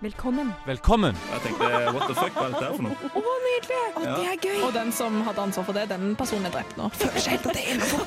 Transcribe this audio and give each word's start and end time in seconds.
Velkommen. 0.00 0.50
Velkommen! 0.66 1.16
Jeg 1.32 1.40
tenkte 1.40 1.66
what 1.96 2.02
the 2.10 2.14
fuck, 2.14 2.34
hva 2.36 2.42
er 2.44 2.50
dette 2.52 2.64
her 2.66 2.72
for 2.76 2.84
noe? 2.84 2.96
Å, 3.16 3.20
nydelig! 3.46 3.78
Oh, 3.96 4.02
Ja. 4.04 4.16
det 4.18 4.26
er 4.28 4.36
gøy. 4.44 4.58
Og 4.66 4.72
den 4.74 4.90
som 4.92 5.14
hadde 5.24 5.40
ansvar 5.46 5.64
for 5.64 5.72
det, 5.78 5.84
den 5.88 6.10
personen 6.20 6.44
er 6.50 6.52
drept 6.52 6.74
nå. 6.76 6.88
Føler 7.00 7.22
seg 7.24 7.32
helt 7.32 7.46
at 7.48 7.56
det 7.56 7.62
er 7.62 7.70
innenfor. 7.72 8.02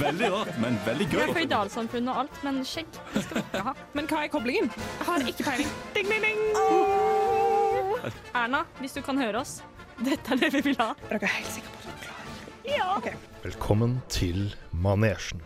Veldig 0.00 0.30
rart, 0.32 0.54
men 0.62 0.78
veldig 0.86 1.06
gøy. 1.10 1.18
Vi 1.18 1.24
er 1.26 1.34
føydalsamfunn 1.36 2.08
og 2.08 2.20
alt, 2.22 2.38
men 2.46 2.62
skjegg 2.64 2.88
det 3.12 3.22
skal 3.26 3.36
vi 3.36 3.42
ikke 3.44 3.64
ha. 3.68 3.74
Men 3.98 4.08
hva 4.08 4.22
er 4.24 4.30
koblingen? 4.32 4.70
Jeg 4.78 5.08
har 5.10 5.26
ikke 5.34 5.44
peiling. 5.50 5.74
Ding, 5.98 6.08
ding, 6.08 6.22
ding. 6.24 6.40
Erna, 8.36 8.62
hvis 8.80 8.96
du 8.96 9.02
kan 9.04 9.20
høre 9.20 9.42
oss, 9.44 9.58
dette 10.00 10.32
er 10.32 10.40
det 10.40 10.50
vi 10.56 10.64
vil 10.70 10.80
ha. 10.80 10.88
Er 11.10 11.18
dere 11.20 11.32
helt 11.36 11.52
sikre 11.52 11.68
på 11.68 11.76
at 11.76 11.84
dere 11.84 11.92
er 11.92 12.00
klare? 12.06 12.24
Ja. 12.72 12.88
Velkommen 13.44 13.98
til 14.08 14.54
manesjen. 14.72 15.44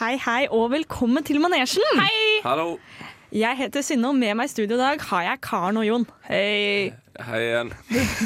Hei, 0.00 0.16
hei, 0.26 0.42
og 0.54 0.68
velkommen 0.74 1.22
til 1.26 1.38
Manesjen. 1.42 1.82
Hei! 1.98 2.40
Hallo. 2.44 2.76
Jeg 3.30 3.54
heter 3.60 3.84
Synne, 3.86 4.08
og 4.10 4.16
med 4.18 4.34
meg 4.34 4.48
i 4.48 4.50
studio 4.50 4.74
i 4.74 4.80
dag 4.80 5.02
har 5.06 5.22
jeg 5.22 5.40
Karen 5.46 5.78
og 5.78 5.84
Jon. 5.86 6.06
Hei. 6.26 6.90
Hei 7.22 7.40
igjen. 7.44 7.70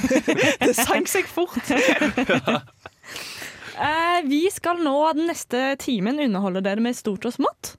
Det 0.64 0.72
sank 0.78 1.10
seg 1.12 1.28
fort. 1.28 1.60
uh, 3.76 4.20
vi 4.32 4.40
skal 4.54 4.80
nå 4.80 4.94
den 5.18 5.28
neste 5.28 5.74
timen 5.82 6.22
underholde 6.24 6.62
dere 6.64 6.80
med 6.84 6.96
stort 6.96 7.28
og 7.28 7.36
smått. 7.36 7.74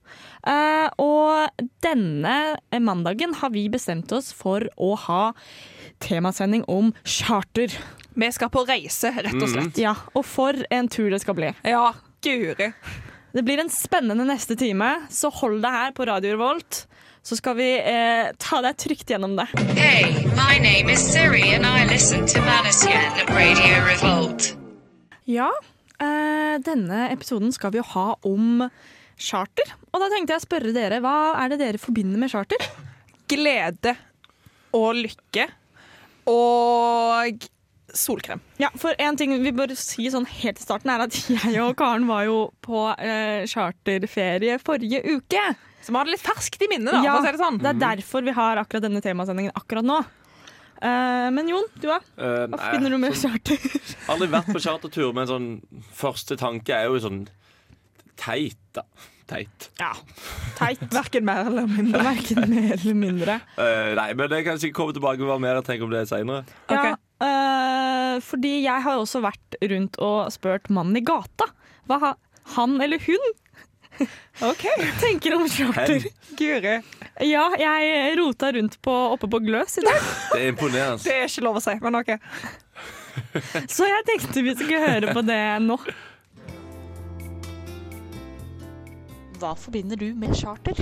Uh, 0.45 0.85
og 1.01 1.65
denne 1.81 2.35
mandagen 2.77 3.33
har 3.41 3.49
vi 3.55 3.65
bestemt 3.73 4.13
oss 4.13 4.29
for 4.29 4.67
å 4.77 4.93
ha 5.07 5.23
temasending 6.05 6.61
om 6.69 6.93
charter. 7.01 7.73
Vi 8.13 8.29
skal 8.37 8.53
på 8.53 8.67
reise, 8.69 9.09
rett 9.17 9.41
og 9.41 9.49
slett. 9.49 9.81
Ja, 9.81 9.95
Og 10.13 10.27
for 10.29 10.61
en 10.69 10.91
tur 10.93 11.09
det 11.09 11.23
skal 11.25 11.39
bli. 11.41 11.49
Ja, 11.65 11.87
guri. 12.21 12.69
Det 13.33 13.43
blir 13.43 13.65
en 13.65 13.73
spennende 13.73 14.29
neste 14.29 14.53
time, 14.55 15.07
så 15.09 15.33
hold 15.41 15.57
deg 15.65 15.73
her 15.73 15.97
på 15.97 16.05
Radio 16.07 16.37
Revolt. 16.37 16.85
Så 17.25 17.35
skal 17.39 17.55
vi 17.57 17.71
eh, 17.81 18.27
ta 18.37 18.59
deg 18.61 18.75
trygt 18.77 19.09
gjennom 19.09 19.31
det. 19.33 19.47
Hey, 19.73 20.11
my 20.37 20.59
name 20.61 20.93
is 20.93 21.01
Siri 21.01 21.55
and 21.55 21.65
I 21.65 21.87
listen 21.89 22.27
to 22.29 22.41
Manasian 22.45 23.17
Radio 23.33 23.79
Revolt. 23.87 24.51
Ja, 25.25 25.49
eh, 25.97 26.61
denne 26.61 27.07
episoden 27.09 27.49
skal 27.55 27.73
vi 27.73 27.81
jo 27.81 27.87
ha 27.95 28.05
om 28.29 28.67
charter. 29.17 29.73
Og 29.89 30.05
da 30.05 30.11
tenkte 30.13 30.35
jeg 30.35 30.43
å 30.43 30.45
spørre 30.45 30.75
dere, 30.77 31.01
hva 31.01 31.33
er 31.41 31.49
det 31.49 31.61
dere 31.63 31.81
forbinder 31.81 32.21
med 32.21 32.29
charter? 32.29 32.61
Glede 33.25 33.95
og 34.77 34.93
lykke 35.01 35.49
og 36.29 37.49
solkrem. 37.89 38.41
Ja, 38.61 38.69
for 38.77 38.93
en 39.01 39.17
ting 39.17 39.33
vi 39.41 39.55
bør 39.55 39.73
si 39.73 40.11
sånn 40.13 40.29
helt 40.29 40.61
i 40.61 40.69
starten 40.69 40.93
er 40.93 41.09
at 41.09 41.23
jeg 41.41 41.57
og 41.63 41.73
Karen 41.81 42.05
var 42.05 42.29
jo 42.29 42.51
på 42.61 42.91
eh, 43.01 43.49
charterferie 43.49 44.61
forrige 44.61 45.01
uke. 45.09 45.55
Vi 45.91 45.95
har 45.97 46.05
det 46.07 46.15
litt 46.15 46.25
ferskt 46.25 46.61
i 46.65 46.69
minnet, 46.71 46.93
da, 46.95 47.01
Ja, 47.05 47.15
si 47.21 47.31
det 47.31 47.41
sånn. 47.41 47.57
Det 47.61 47.71
er 47.73 47.81
derfor 47.81 48.25
vi 48.25 48.33
har 48.35 48.61
akkurat 48.61 48.85
denne 48.87 49.01
temasendingen 49.05 49.53
akkurat 49.55 49.85
nå. 49.85 49.99
Uh, 50.75 51.31
men 51.31 51.47
Jon, 51.47 51.67
du 51.79 51.87
da? 51.87 51.99
Uh, 52.19 52.45
Hva 52.51 52.71
finner 52.73 52.91
du 52.91 52.97
med 52.99 53.15
charter? 53.15 53.61
Aldri 54.11 54.27
vært 54.33 54.49
på 54.51 54.59
chartertur, 54.61 55.13
men 55.15 55.29
sånn 55.29 55.47
første 55.95 56.35
tanke 56.41 56.75
er 56.75 56.89
jo 56.91 56.99
sånn 57.05 57.21
teit, 58.19 58.59
da. 58.75 58.83
Teit. 59.25 59.69
Ja, 59.81 59.93
teit. 60.59 60.83
Verken 60.93 61.25
mer 61.25 61.47
eller 61.47 61.65
mindre. 61.69 62.03
Verken 62.05 62.43
mer 62.51 62.75
eller 62.75 62.97
mindre. 62.99 63.39
Uh, 63.57 63.93
nei, 63.97 64.09
men 64.19 64.35
jeg 64.37 64.45
kan 64.45 64.59
sikkert 64.61 64.77
komme 64.81 64.97
tilbake 64.97 65.23
med 65.23 65.31
hva 65.31 65.39
mer 65.41 65.61
og 65.61 65.65
tenke 65.65 65.87
om 65.87 65.93
det 65.95 66.03
seinere. 66.11 66.43
Ja, 66.69 66.81
Ok. 66.91 66.99
eh, 67.25 68.19
fordi 68.27 68.51
jeg 68.67 68.83
har 68.85 68.99
også 69.01 69.23
vært 69.25 69.57
rundt 69.71 69.97
og 70.03 70.29
spurt 70.35 70.69
mannen 70.69 70.99
i 70.99 71.03
gata 71.07 71.47
hva 71.89 71.97
har 72.03 72.15
han 72.55 72.77
eller 72.83 73.01
hun 73.07 73.25
OK. 74.49 74.63
tenker 74.99 75.35
om 75.37 75.45
charter. 75.49 76.03
Guri. 76.35 76.73
Ja, 77.23 77.45
jeg 77.59 78.17
rota 78.19 78.51
rundt 78.51 78.75
på, 78.83 78.95
oppe 79.15 79.29
på 79.31 79.39
Gløs 79.45 79.77
i 79.79 79.85
dag, 79.85 80.01
Det 80.33 80.41
er 80.41 80.49
imponerende. 80.51 81.03
Det 81.05 81.13
er 81.15 81.29
ikke 81.29 81.45
lov 81.45 81.61
å 81.61 81.63
si, 81.63 81.75
men 81.85 81.99
OK. 82.01 82.11
så 83.71 83.87
jeg 83.87 84.05
tenkte 84.09 84.43
vi 84.43 84.55
skulle 84.59 84.81
høre 84.83 85.15
på 85.15 85.23
det 85.23 85.39
nå. 85.63 85.79
Hva 89.39 89.53
forbinder 89.59 89.99
du 89.99 90.09
med 90.19 90.35
charter? 90.35 90.79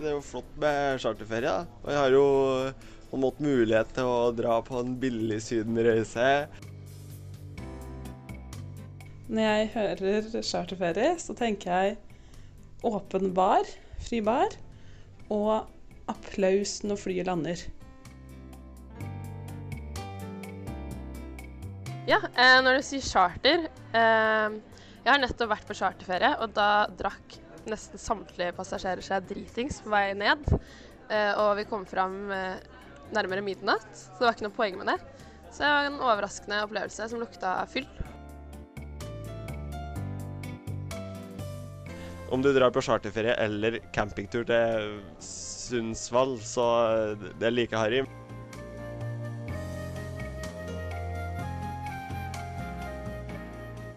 Det 0.00 0.08
er 0.08 0.14
jo 0.16 0.22
flott 0.24 0.52
med 0.60 1.00
charterferie. 1.02 1.48
da. 1.48 1.66
Og 1.84 1.90
jeg 1.92 2.00
har 2.00 2.14
jo 2.14 2.24
på 3.10 3.18
en 3.18 3.24
måte 3.24 3.44
mulighet 3.44 3.90
til 3.96 4.08
å 4.08 4.30
dra 4.32 4.60
på 4.64 4.80
en 4.80 4.94
billig 5.00 5.40
sydenreise. 5.44 6.28
Når 9.30 9.44
jeg 9.44 9.66
hører 9.76 10.42
charterferie, 10.42 11.10
så 11.22 11.36
tenker 11.38 11.70
jeg 11.70 11.98
åpen 12.82 13.28
bar, 13.30 13.68
fri 14.02 14.18
bar, 14.26 14.56
og 15.30 15.68
applaus 16.10 16.80
når 16.82 16.98
flyet 16.98 17.28
lander. 17.28 17.62
Ja, 22.10 22.18
eh, 22.34 22.58
når 22.64 22.80
du 22.80 22.82
sier 22.82 23.06
charter 23.06 23.68
eh, 23.68 24.58
Jeg 25.04 25.06
har 25.12 25.22
nettopp 25.22 25.52
vært 25.52 25.68
på 25.68 25.78
charterferie, 25.78 26.32
og 26.42 26.50
da 26.58 26.88
drakk 26.98 27.38
nesten 27.70 28.02
samtlige 28.02 28.56
passasjerer 28.56 29.04
seg 29.04 29.30
dritings 29.30 29.78
på 29.84 29.94
vei 29.94 30.08
ned. 30.18 30.42
Eh, 31.06 31.32
og 31.38 31.54
vi 31.60 31.68
kom 31.70 31.86
fram 31.86 32.24
nærmere 33.14 33.46
midnatt, 33.46 33.92
så 33.94 34.16
det 34.18 34.26
var 34.26 34.34
ikke 34.34 34.50
noe 34.50 34.58
poeng 34.58 34.82
med 34.82 34.90
det. 34.90 34.98
Så 35.52 35.62
det 35.62 35.74
var 35.76 35.86
en 35.86 36.02
overraskende 36.02 36.64
opplevelse 36.66 37.12
som 37.14 37.22
lukta 37.22 37.60
fyll. 37.70 37.86
Om 42.30 42.42
du 42.42 42.52
drar 42.54 42.70
på 42.70 42.82
charterferie 42.86 43.34
eller 43.42 43.80
campingtur 43.90 44.44
til 44.46 45.00
Sundsvall, 45.18 46.36
så 46.46 46.66
det 47.40 47.48
er 47.48 47.54
like 47.54 47.74
harry. 47.74 48.04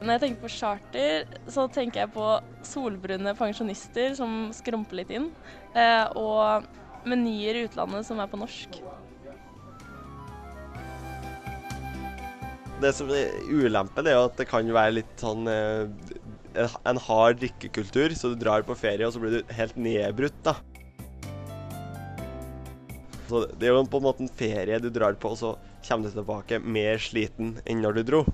Når 0.04 0.18
jeg 0.18 0.24
tenker 0.24 0.42
på 0.42 0.52
charter, 0.52 1.30
så 1.48 1.68
tenker 1.72 2.02
jeg 2.02 2.12
på 2.16 2.26
solbrune 2.68 3.36
pensjonister 3.38 4.18
som 4.18 4.50
skrumper 4.52 5.00
litt 5.00 5.14
inn, 5.14 5.30
eh, 5.78 6.04
og 6.18 6.66
menyer 7.08 7.62
i 7.62 7.64
utlandet 7.70 8.10
som 8.10 8.20
er 8.20 8.28
på 8.34 8.42
norsk. 8.42 8.82
Det 12.84 12.92
som 12.98 13.14
er 13.16 13.32
ulempen, 13.48 14.10
er 14.10 14.18
jo 14.18 14.26
at 14.26 14.42
det 14.42 14.50
kan 14.50 14.68
være 14.76 14.98
litt 14.98 15.22
sånn 15.22 15.48
eh, 15.48 15.86
en- 16.56 16.98
hard 17.08 17.40
drikkekultur, 17.42 18.14
så 18.16 18.34
du 18.34 18.36
drar 18.44 18.64
på 18.64 18.76
ferie, 18.78 19.06
og 19.08 19.14
så 19.14 19.20
blir 19.22 19.40
du 19.42 19.54
helt 19.54 19.76
nedbrutt, 19.76 20.36
da. 20.44 20.56
Så 23.30 23.46
det 23.58 23.68
er 23.68 23.74
jo 23.74 23.84
på 23.86 23.98
en 23.98 24.04
måte 24.06 24.22
en 24.22 24.30
ferie 24.30 24.80
du 24.80 24.90
drar 24.94 25.14
på, 25.16 25.32
og 25.32 25.38
så 25.40 25.56
kommer 25.88 26.10
du 26.10 26.18
tilbake 26.22 26.60
mer 26.64 26.98
sliten 27.02 27.56
enn 27.66 27.82
når 27.82 27.96
du 27.96 28.04
dro. 28.04 28.26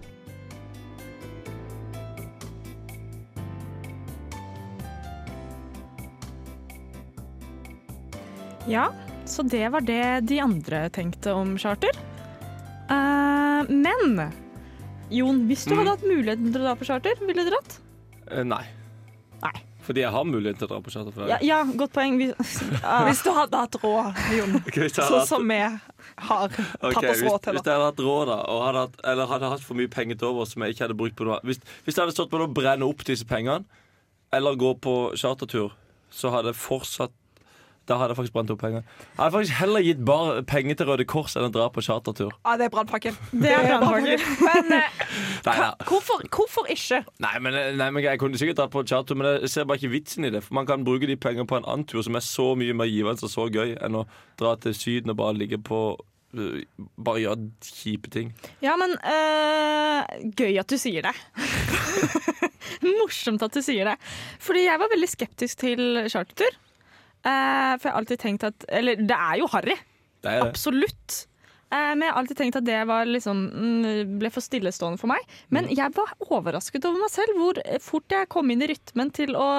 Ja, 8.67 8.89
så 9.25 9.43
det 9.43 9.69
var 9.73 9.81
det 9.81 10.03
de 10.29 10.39
andre 10.43 10.83
tenkte 10.93 11.33
om 11.33 11.55
charter. 11.57 11.95
Uh, 12.89 13.65
men 13.69 14.29
Jon, 15.09 15.45
hvis 15.49 15.65
du 15.65 15.73
Mm. 15.73 15.77
hadde 15.79 15.89
hatt 15.95 16.03
muligheten 16.05 16.51
til 16.53 16.61
å 16.61 16.65
dra 16.67 16.75
på 16.75 16.85
charter, 16.85 17.15
ville 17.25 17.43
du 17.43 17.49
dratt? 17.49 17.79
Eh, 18.29 18.45
nei. 18.47 18.63
Nei. 19.43 19.55
Fordi 19.89 20.03
jeg 20.03 20.13
har 20.13 20.25
mulighet 20.27 20.59
til 20.61 20.67
å 20.67 20.69
dra 20.69 20.79
på 20.85 20.91
charterferie. 20.93 21.29
Ja, 21.31 21.37
ja 21.41 21.59
godt 21.65 21.93
poeng. 21.95 22.19
Vi, 22.19 22.27
ah, 22.83 23.05
Hvis 23.07 23.23
du 23.25 23.31
hadde 23.33 23.61
hatt 23.63 23.77
råd, 23.81 24.19
Jon, 24.37 24.59
hvis 24.67 24.97
sånn 24.99 25.25
som 25.25 25.49
vi 25.49 25.57
har 25.63 26.51
tatt 26.51 26.59
tatt 26.83 27.07
oss 27.09 27.23
råd 27.25 27.39
til. 27.45 27.57
hvis 27.57 27.65
da. 27.65 27.71
jeg 27.71 27.79
hadde 27.79 27.87
hatt 27.87 28.03
råd, 28.05 28.29
da, 28.29 28.37
og 28.53 28.61
hadde 28.67 28.83
hatt, 28.85 28.99
eller 29.13 29.31
hadde 29.31 29.51
hatt 29.55 29.65
for 29.65 29.79
mye 29.79 29.89
penger 29.89 30.19
til 30.19 30.29
over 30.29 30.49
som 30.49 30.65
jeg 30.65 30.75
ikke 30.75 30.85
hadde 30.85 30.97
brukt 30.99 31.17
på 31.17 31.25
noe 31.25 31.39
Hvis, 31.47 31.61
hvis 31.85 31.97
jeg 31.97 32.03
hadde 32.03 32.13
stått 32.13 32.29
på 32.29 32.41
å 32.43 32.49
brenne 32.53 32.85
opp 32.85 33.01
disse 33.07 33.25
pengene, 33.29 33.65
eller 34.35 34.59
gå 34.61 34.75
på 34.77 34.95
chartertur, 35.17 35.73
så 36.13 36.29
hadde 36.35 36.53
jeg 36.53 36.61
fortsatt 36.61 37.15
Da 37.89 37.97
hadde 37.97 38.13
jeg 38.13 38.19
faktisk 38.19 38.35
brent 38.35 38.51
opp 38.53 38.59
penger. 38.61 38.83
Jeg 39.01 39.17
hadde 39.17 39.33
faktisk 39.33 39.55
heller 39.57 39.81
gitt 39.85 40.01
bare 40.05 40.43
penger 40.45 40.77
til 40.77 40.89
Røde 40.91 41.05
Kors 41.09 41.33
enn 41.39 41.47
å 41.47 41.51
dra 41.53 41.65
på 41.73 41.81
chartertur. 41.81 42.29
Ja, 42.45 42.53
det 42.59 42.67
er 42.67 42.73
brannpakken. 42.75 43.15
det 43.31 43.53
er 43.55 43.63
brannpakken. 43.65 44.25
Men 44.45 44.75
eh, 44.77 44.99
Nei, 45.47 45.55
ja. 45.57 45.69
hvorfor, 45.89 46.21
hvorfor 46.29 46.69
ikke? 46.69 47.01
Nei, 47.25 47.33
men, 47.41 47.57
nei, 47.79 47.87
men 47.95 48.03
Jeg 48.05 48.21
kunne 48.21 48.37
sikkert 48.37 48.59
dratt 48.61 48.73
på 48.75 48.83
chartertur, 48.85 49.17
men 49.17 49.31
jeg 49.39 49.49
ser 49.55 49.65
bare 49.69 49.81
ikke 49.81 49.93
vitsen 49.95 50.29
i 50.29 50.31
det. 50.35 50.43
For 50.45 50.53
Man 50.59 50.69
kan 50.69 50.85
bruke 50.85 51.09
de 51.09 51.17
pengene 51.17 51.49
på 51.49 51.57
en 51.57 51.65
annen 51.65 51.87
tur 51.89 52.05
som 52.05 52.15
er 52.19 52.25
så 52.25 52.51
mye 52.59 52.77
mer 52.77 52.91
givende 52.91 53.25
og 53.25 53.33
så 53.33 53.49
gøy, 53.49 53.73
enn 53.81 53.97
å 53.97 54.05
dra 54.39 54.53
til 54.61 54.77
Syden 54.77 55.15
og 55.15 55.19
bare 55.23 55.39
ligge 55.39 55.57
på 55.57 55.81
øh, 56.37 56.61
Bare 57.01 57.23
gjøre 57.25 57.49
kjipe 57.65 58.13
ting. 58.13 58.35
Ja, 58.61 58.77
men 58.77 58.93
øh, 59.01 60.29
gøy 60.37 60.61
at 60.61 60.69
du 60.69 60.77
sier 60.77 61.09
det. 61.09 61.15
Morsomt 63.01 63.41
at 63.45 63.55
du 63.55 63.61
sier 63.65 63.89
det. 63.89 63.97
Fordi 64.43 64.65
jeg 64.67 64.81
var 64.81 64.91
veldig 64.93 65.09
skeptisk 65.09 65.63
til 65.65 66.03
chartertur. 66.11 66.57
Eh, 67.25 67.73
for 67.77 67.83
jeg 67.89 67.91
har 67.91 67.97
alltid 67.99 68.19
tenkt 68.21 68.45
at 68.47 68.65
Eller 68.71 68.95
det 68.95 69.15
er 69.15 69.39
jo 69.41 69.47
harry. 69.51 69.75
Det 70.23 70.31
det. 70.31 70.43
Absolutt. 70.45 71.25
Eh, 71.71 71.91
men 71.93 72.01
jeg 72.07 72.13
har 72.13 72.19
alltid 72.21 72.37
tenkt 72.39 72.55
at 72.59 72.65
det 72.65 72.77
var 72.89 73.05
liksom, 73.05 73.41
mm, 73.53 74.13
ble 74.19 74.31
for 74.33 74.41
stillestående 74.41 74.97
for 75.01 75.11
meg. 75.11 75.19
Men 75.53 75.67
jeg 75.69 75.91
var 75.95 76.13
overrasket 76.29 76.85
over 76.87 77.03
meg 77.03 77.11
selv 77.13 77.35
hvor 77.37 77.59
fort 77.83 78.15
jeg 78.15 78.29
kom 78.31 78.49
inn 78.51 78.63
i 78.65 78.71
rytmen 78.71 79.11
til 79.13 79.35
å 79.37 79.49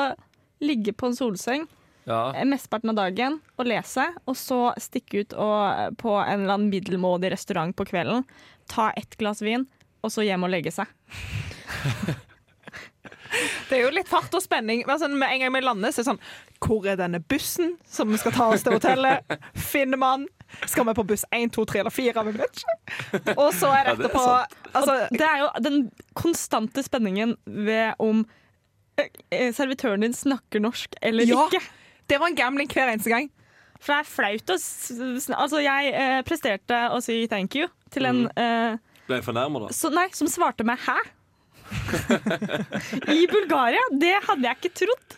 ligge 0.61 0.93
på 0.93 1.07
en 1.09 1.17
solseng 1.17 1.69
Ja. 2.09 2.33
eh, 2.35 2.45
mesteparten 2.49 2.91
av 2.91 2.97
dagen 2.99 3.39
og 3.59 3.67
lese, 3.69 4.09
og 4.27 4.35
så 4.37 4.73
stikke 4.81 5.21
ut 5.23 5.33
og, 5.37 5.95
på 6.01 6.17
en 6.19 6.43
eller 6.43 6.57
annen 6.57 6.71
middelmådig 6.73 7.31
restaurant 7.33 7.77
på 7.77 7.87
kvelden, 7.93 8.25
ta 8.69 8.91
ett 8.97 9.17
glass 9.21 9.41
vin, 9.45 9.67
og 10.03 10.11
så 10.11 10.25
hjem 10.25 10.45
og 10.45 10.51
legge 10.51 10.73
seg. 10.73 10.89
Det 13.71 13.77
er 13.79 13.83
jo 13.85 13.91
litt 13.95 14.09
fart 14.11 14.33
og 14.35 14.43
spenning. 14.43 14.83
Men 14.89 14.99
sånn, 14.99 15.15
med 15.19 15.31
en 15.31 15.41
gang 15.45 15.53
vi 15.55 15.61
lander, 15.63 15.93
så 15.95 16.01
er 16.01 16.05
det 16.05 16.11
sånn 16.11 16.21
Hvor 16.67 16.87
er 16.91 16.97
denne 16.99 17.21
bussen 17.31 17.77
som 17.89 18.11
skal 18.19 18.33
ta 18.37 18.49
oss 18.55 18.65
til 18.67 18.75
hotellet? 18.75 19.37
Finner 19.55 20.01
man? 20.01 20.27
Skal 20.67 20.85
vi 20.89 20.95
på 20.99 21.05
buss 21.07 21.23
1, 21.31 21.53
2, 21.55 21.65
3 21.71 21.81
eller 21.85 21.95
4? 21.95 22.25
Vi 22.27 22.33
vet 22.41 22.63
ikke. 22.63 23.35
Og 23.39 23.53
så 23.55 23.71
er 23.71 23.93
Ja, 23.93 23.95
det 23.95 24.03
det 24.03 24.11
er 24.11 24.11
etterpå 24.11 24.25
altså, 24.75 24.97
det 25.15 25.27
er 25.29 25.39
jo 25.45 25.49
den 25.63 25.79
konstante 26.19 26.83
spenningen 26.83 27.37
ved 27.47 27.95
om 28.03 28.25
eh, 28.99 29.53
servitøren 29.55 30.03
din 30.05 30.13
snakker 30.17 30.61
norsk 30.61 30.99
eller 31.03 31.25
Ja. 31.31 31.47
ikke. 31.47 31.63
Det 32.11 32.19
var 32.19 32.27
en 32.33 32.35
gambling 32.41 32.69
hver 32.73 32.91
eneste 32.91 33.11
gang. 33.15 33.31
For 33.81 33.95
det 33.95 34.01
er 34.03 34.11
flaut 34.11 34.51
å 34.53 34.59
Altså, 35.39 35.63
jeg 35.65 35.95
eh, 35.95 36.19
presterte 36.27 36.83
å 36.93 36.99
si 37.01 37.23
thank 37.31 37.55
you 37.57 37.69
til 37.95 38.05
en 38.11 38.27
eh, 38.37 38.75
Ble 39.07 39.17
jeg 39.21 39.25
fornærma, 39.25 39.63
da? 39.65 39.73
så, 39.75 39.89
Nei, 39.95 40.09
som 40.13 40.29
svarte 40.29 40.67
meg 40.67 40.79
'hæ?' 40.83 40.99
I 43.11 43.27
Bulgaria. 43.31 43.83
Det 44.01 44.15
hadde 44.29 44.47
jeg 44.49 44.57
ikke 44.61 44.73
trodd. 44.83 45.17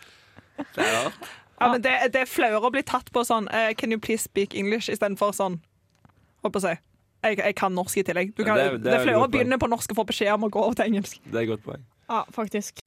Det 0.75 0.83
er 0.83 0.93
rart. 1.05 1.29
Ja, 1.61 1.67
men 1.71 1.81
det, 1.85 1.91
det 2.11 2.21
er 2.23 2.27
flauere 2.27 2.59
å 2.67 2.71
bli 2.73 2.81
tatt 2.83 3.07
på 3.15 3.21
sånn 3.23 3.45
uh, 3.53 3.69
Can 3.79 3.93
you 3.93 3.99
please 4.01 4.25
speak 4.25 4.55
English? 4.57 4.89
Istedenfor 4.91 5.31
sånn 5.37 5.59
Holdt 6.43 6.55
på 6.57 6.59
å 6.59 6.63
si. 6.65 6.73
Jeg, 7.23 7.37
jeg 7.39 7.55
kan 7.55 7.71
norsk 7.77 8.01
i 8.01 8.03
tillegg. 8.03 8.33
Du 8.35 8.41
Ja, 8.43 8.47
kan, 8.49 8.57
det 8.59 8.63
er- 8.65 8.73
det, 8.75 8.83
det 8.83 8.91
er 8.91 8.99
er 8.99 9.05
flauere 9.05 9.27
å 9.27 9.31
begynne 9.31 9.59
på 9.61 9.69
norsk 9.71 9.93
og 9.93 10.01
få 10.01 10.05
beskjed 10.09 10.33
om 10.35 10.43
å 10.49 10.51
gå 10.51 10.59
over 10.65 10.75
til 10.81 10.89
engelsk. 10.91 11.21
Det 11.23 11.39
er 11.39 11.45
et 11.45 11.51
godt 11.53 11.63
poeng. 11.63 11.85
Ja, 12.11 12.23
faktisk. 12.35 12.81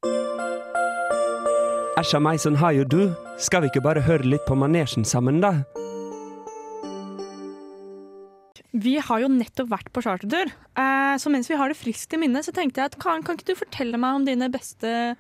Æsja 1.97 2.21
meg, 2.21 2.37
sånn 2.43 2.59
har 2.61 2.75
jo 2.77 2.85
du. 2.85 3.01
Skal 3.41 3.65
vi 3.65 3.71
ikke 3.73 3.81
bare 3.87 4.03
høre 4.05 4.29
litt 4.29 4.45
på 4.45 4.59
manesjen 4.61 5.07
sammen, 5.09 5.41
da? 5.41 5.55
Vi 8.73 8.97
har 9.01 9.21
jo 9.23 9.29
nettopp 9.33 9.69
vært 9.71 9.93
på 9.95 10.03
chartertur, 10.05 10.51
eh, 10.77 11.15
så 11.23 11.31
mens 11.33 11.49
vi 11.51 11.57
har 11.57 11.69
det 11.71 11.77
friskt 11.79 12.13
i 12.17 12.19
minne, 12.21 12.43
så 12.45 12.53
tenkte 12.53 12.83
jeg 12.83 12.91
at 12.93 12.99
Karen, 13.03 13.23
kan 13.25 13.37
ikke 13.39 13.53
du 13.55 13.59
fortelle 13.63 13.97
meg 14.01 14.19
om 14.19 14.25
dine 14.27 14.49
beste 14.53 15.15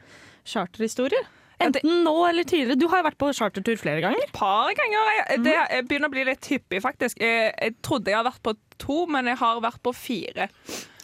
charterhistorier? 0.46 1.25
Enten 1.62 2.02
nå 2.04 2.12
eller 2.28 2.44
tidligere. 2.44 2.76
Du 2.76 2.84
har 2.93 3.00
jo 3.00 3.06
vært 3.06 3.16
på 3.22 3.31
chartertur 3.32 3.78
flere 3.81 4.02
ganger. 4.04 4.20
Et 4.26 4.32
par 4.37 4.69
ganger. 4.76 5.06
Jeg, 5.16 5.38
det 5.46 5.54
jeg 5.56 5.87
begynner 5.88 6.10
å 6.10 6.12
bli 6.12 6.25
litt 6.28 6.48
hyppig, 6.52 6.82
faktisk. 6.84 7.16
Jeg, 7.22 7.54
jeg 7.56 7.76
trodde 7.87 8.12
jeg 8.12 8.19
hadde 8.19 8.28
vært 8.28 8.43
på 8.44 8.52
to, 8.84 8.98
men 9.08 9.31
jeg 9.32 9.38
har 9.40 9.62
vært 9.64 9.81
på 9.87 9.94
fire. 9.96 10.50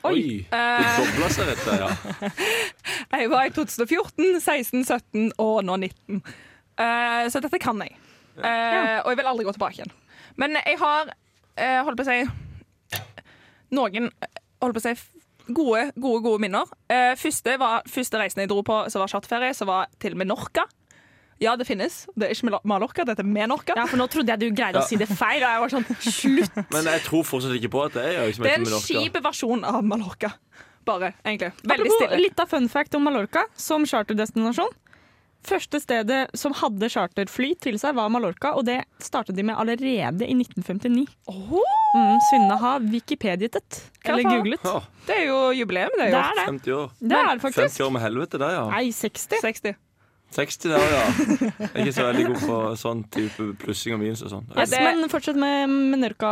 Oi! 0.04 0.42
Det 0.50 0.58
Eh, 0.58 0.98
dobla 0.98 1.30
seg, 1.32 1.48
dette. 1.54 1.78
ja. 1.80 2.30
Jeg 3.22 3.30
var 3.32 3.46
i 3.48 3.52
2014, 3.54 4.40
16, 4.42 4.84
17 4.84 5.32
og 5.40 5.62
nå 5.64 5.76
19. 5.86 6.20
Eh, 6.82 7.24
så 7.32 7.40
dette 7.44 7.60
kan 7.62 7.80
jeg. 7.84 7.96
Eh, 8.36 8.98
og 9.04 9.08
jeg 9.12 9.18
vil 9.22 9.28
aldri 9.32 9.44
gå 9.48 9.52
tilbake 9.56 9.78
igjen. 9.78 9.92
Men 10.40 10.56
jeg 10.58 10.78
har, 10.80 11.12
eh, 11.56 11.80
holdt 11.84 11.98
på 12.00 12.06
å 12.06 12.10
si 12.10 12.20
Noen 13.72 14.10
eh, 14.10 14.38
holdt 14.62 14.76
på 14.76 14.82
å 14.82 14.84
si 14.84 14.94
gode, 15.52 15.88
gode, 15.98 16.20
gode 16.24 16.40
minner. 16.44 16.68
Eh, 16.92 17.14
første, 17.18 17.56
var, 17.60 17.82
første 17.90 18.20
reisen 18.20 18.44
jeg 18.44 18.50
dro 18.52 18.60
på 18.66 18.84
som 18.92 19.02
var 19.02 19.10
charterferie, 19.10 19.54
som 19.56 19.68
var 19.70 19.88
til 20.02 20.14
Menorca. 20.16 20.66
Ja, 21.42 21.56
det 21.58 21.66
finnes. 21.66 22.04
Det 22.14 22.28
er 22.28 22.34
ikke 22.36 22.60
Mallorca, 22.70 23.02
det 23.08 23.16
er 23.18 23.26
Menorca. 23.26 23.74
Ja, 23.74 23.88
for 23.90 23.98
nå 23.98 24.06
trodde 24.12 24.30
jeg 24.30 24.38
du 24.38 24.54
greide 24.54 24.78
Ja. 24.78 24.84
å 24.84 24.86
si 24.86 24.94
det 25.00 25.08
feil. 25.10 25.42
Og 25.42 25.48
jeg 25.50 25.62
var 25.64 25.72
sånn, 25.72 25.86
slutt! 25.98 26.60
Men 26.76 26.86
jeg 26.92 27.02
tror 27.08 27.24
fortsatt 27.26 27.56
ikke 27.58 27.72
på 27.74 27.82
at 27.88 27.96
det 27.98 28.04
er 28.12 28.30
Det 28.30 28.52
er 28.52 28.60
en 28.60 28.68
kjip 28.84 29.18
versjon 29.24 29.64
av 29.66 29.80
Mallorca. 29.82 30.30
Bare, 30.86 31.12
egentlig. 31.24 31.50
Veldig 31.62 31.88
Apropos 31.88 31.98
stille. 31.98 32.20
litt 32.22 32.40
av 32.42 32.48
fun 32.50 32.68
fact 32.70 32.94
om 32.98 33.02
Mallorca 33.06 33.42
som 33.58 33.82
charterdestinasjon. 33.86 34.70
Første 35.42 35.80
stedet 35.82 36.18
som 36.38 36.52
hadde 36.54 36.88
charterfly 36.92 37.52
til 37.60 37.78
seg, 37.82 37.96
var 37.98 38.10
Mallorca, 38.14 38.52
og 38.54 38.62
det 38.68 38.80
startet 39.02 39.34
de 39.34 39.42
med 39.48 39.56
allerede 39.58 40.22
i 40.28 40.34
1959. 40.38 41.06
Mm, 41.92 42.18
Synne 42.30 42.58
har 42.62 42.84
wikipediet, 42.92 43.58
eller 44.06 44.22
googlet. 44.28 44.62
Ja, 44.64 44.80
Det 45.08 45.16
er 45.18 45.24
jo 45.26 45.38
jubileum, 45.58 45.90
det. 45.98 46.10
Det 46.12 46.20
Er 46.20 46.30
er 46.30 46.38
det. 46.38 46.44
50 46.46 46.72
år. 46.76 46.92
Det 47.00 47.18
er 47.18 47.32
det 47.34 47.42
50 47.42 47.80
år 47.80 47.90
med 47.96 48.00
helvete 48.06 48.38
der, 48.38 48.54
ja. 48.54 48.62
Nei, 48.70 48.84
60. 48.92 49.26
60. 49.42 49.74
60 50.32 50.58
der, 50.62 50.78
ja. 50.78 51.02
Jeg 51.42 51.68
er 51.74 51.82
ikke 51.82 51.92
så 51.98 52.06
veldig 52.06 52.26
god 52.30 52.40
på 52.46 52.60
sånn 52.80 53.02
type 53.12 53.48
plussing 53.60 53.98
og 53.98 54.00
minus 54.00 54.22
og 54.24 54.30
sånn. 54.32 54.46
Yes, 54.56 54.72
men 54.78 55.10
fortsett 55.12 55.36
med 55.36 55.68
Menorca. 55.68 56.30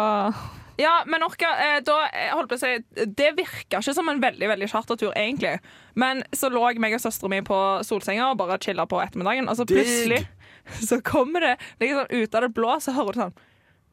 Ja, 0.80 0.94
men 1.10 1.24
orka, 1.26 1.50
da, 1.84 1.96
eh, 2.08 2.32
holdt 2.32 2.50
på 2.50 2.56
å 2.56 2.60
si, 2.60 3.04
Det 3.04 3.34
virka 3.36 3.80
ikke 3.82 3.94
som 3.96 4.08
en 4.08 4.22
veldig 4.22 4.48
veldig 4.48 4.68
chartertur, 4.72 5.12
egentlig. 5.12 5.58
Men 5.94 6.24
så 6.32 6.48
lå 6.52 6.62
meg 6.80 6.96
og 6.96 7.02
søstera 7.02 7.28
mi 7.32 7.42
på 7.44 7.60
solsenga 7.84 8.30
og 8.30 8.40
bare 8.40 8.58
chilla 8.62 8.86
på 8.88 9.00
ettermiddagen. 9.02 9.48
Og 9.50 9.58
så 9.58 9.68
plutselig 9.68 10.24
så 10.88 11.00
kommer 11.04 11.40
det 11.40 11.54
liksom 11.80 12.06
ut 12.10 12.34
av 12.34 12.46
det 12.46 12.52
blå, 12.56 12.76
så 12.80 12.96
hører 12.96 13.12
du 13.12 13.24
sånn 13.24 13.38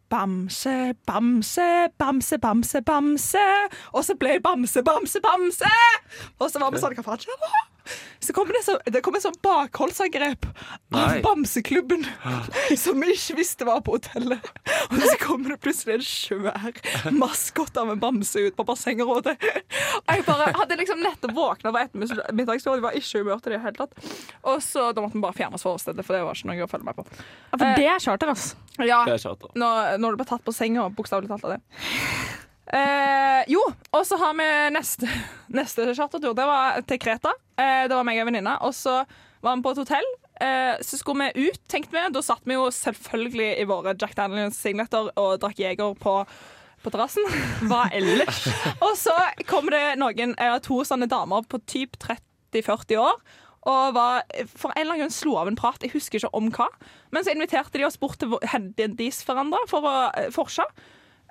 Bamse, 0.08 0.94
bamse, 1.04 1.90
bamse, 2.00 2.38
bamse, 2.40 2.82
bamse. 2.82 3.48
Og 3.92 4.06
så 4.08 4.16
ble 4.16 4.38
jeg 4.38 4.44
bamse, 4.46 4.80
bamse, 4.80 5.20
bamse! 5.20 5.72
Og 6.40 6.48
så 6.48 6.62
var 6.64 6.72
vi 6.72 6.80
sånn 6.80 6.96
Hva 6.96 7.04
faen 7.10 7.26
skjer 7.26 7.42
nå? 7.42 7.50
Så 8.28 8.34
kommer 8.36 8.58
det, 8.58 8.64
så, 8.66 8.76
det 8.92 9.00
kommer 9.06 9.22
et 9.22 9.24
sånn 9.24 9.38
bakholdsangrep 9.46 10.48
av 10.50 10.98
Nei. 10.98 11.22
Bamseklubben 11.24 12.04
som 12.76 13.00
vi 13.00 13.14
ikke 13.14 13.38
visste 13.38 13.68
var 13.68 13.80
på 13.86 13.96
hotellet. 13.96 14.50
Og 14.90 14.98
så 15.00 15.14
kommer 15.22 15.54
det 15.54 15.60
plutselig 15.64 15.96
en 15.96 16.04
svær 16.04 17.14
maskot 17.16 17.80
av 17.80 17.94
en 17.94 18.02
bamse 18.02 18.42
ut 18.44 18.58
på 18.58 18.66
bassengområdet. 18.68 19.38
Og 20.02 20.12
jeg 20.12 20.26
bare 20.28 20.50
hadde 20.58 20.80
liksom 20.82 21.00
nettopp 21.06 21.36
våkna 21.38 21.72
fra 21.72 21.86
ettermiddagstur, 21.88 22.76
jeg 22.76 22.86
var 22.86 22.98
ikke 23.00 23.08
i 23.08 23.24
humør 23.24 23.40
til 23.40 23.54
det 23.54 23.56
i 23.56 23.62
det 23.62 23.66
hele 23.70 23.80
tatt. 23.80 24.12
Og 24.44 24.60
så 24.66 24.90
da 24.92 25.06
måtte 25.06 25.16
vi 25.16 25.24
bare 25.24 25.38
fjerne 25.38 25.60
oss 25.60 25.64
fra 25.68 25.78
stedet, 25.82 26.04
for 26.04 26.18
det 26.18 26.26
var 26.28 26.36
ikke 26.36 26.52
noe 26.52 26.68
å 26.68 26.72
følge 26.72 26.90
med 26.90 27.00
på. 27.00 27.08
Ja, 27.08 27.54
for 27.56 27.80
det 27.80 27.88
er 27.94 28.04
charter, 28.04 28.34
altså. 28.34 28.60
Ja, 28.84 29.00
Det 29.08 29.56
når, 29.56 29.96
når 30.04 30.14
du 30.14 30.22
blir 30.22 30.30
tatt 30.30 30.44
på 30.46 30.54
senga, 30.56 30.90
bokstavelig 30.94 31.32
talt 31.32 31.48
av 31.48 31.56
det. 31.56 31.62
Eh, 32.68 33.44
jo, 33.48 33.62
og 33.96 34.04
så 34.08 34.18
har 34.20 34.36
vi 34.36 34.48
neste, 34.76 35.08
neste 35.60 35.88
chartertur. 35.96 36.36
Det 36.36 36.48
var 36.48 36.82
til 36.88 37.00
Kreta. 37.02 37.34
Eh, 37.56 37.88
det 37.88 37.96
var 37.96 38.08
meg 38.08 38.20
og 38.20 38.26
en 38.26 38.32
venninne. 38.32 38.58
Og 38.68 38.76
så 38.76 39.00
var 39.42 39.56
vi 39.56 39.66
på 39.66 39.74
et 39.74 39.82
hotell. 39.84 40.12
Eh, 40.42 40.76
så 40.84 41.00
skulle 41.00 41.30
vi 41.32 41.48
ut, 41.48 41.64
tenkte 41.72 41.96
vi. 41.96 42.04
Da 42.14 42.24
satt 42.26 42.46
vi 42.46 42.58
jo 42.58 42.68
selvfølgelig 42.74 43.50
i 43.62 43.66
våre 43.70 43.96
Jack 43.96 44.18
Daniels-signeter 44.20 45.12
og 45.16 45.40
drakk 45.42 45.60
Jeger 45.64 45.98
på, 46.02 46.20
på 46.84 46.94
terrassen. 46.94 47.26
Hva 47.70 47.88
ellers? 47.96 48.46
Og 48.78 48.94
så 49.00 49.16
kom 49.50 49.72
det 49.74 49.98
noen, 50.02 50.36
eh, 50.36 50.60
to 50.66 50.84
sånne 50.88 51.10
damer 51.12 51.48
på 51.48 51.62
typ 51.70 52.00
30-40 52.04 53.04
år. 53.04 53.22
Og 53.68 53.96
var, 53.98 54.22
for 54.56 54.72
en 54.72 54.80
eller 54.80 54.96
annen 54.96 55.08
grunn 55.08 55.16
slo 55.16 55.34
av 55.42 55.50
en 55.50 55.58
prat. 55.60 55.82
Jeg 55.84 55.92
husker 55.92 56.22
ikke 56.22 56.36
om 56.38 56.48
hva. 56.56 56.70
Men 57.12 57.26
så 57.26 57.34
inviterte 57.34 57.80
de 57.80 57.88
oss 57.88 58.00
bort 58.00 58.20
til 58.22 58.38
deres 58.78 59.20
hverandre 59.28 59.60
for 59.68 59.84
å 59.84 59.96
uh, 60.14 60.30
forse. 60.32 60.64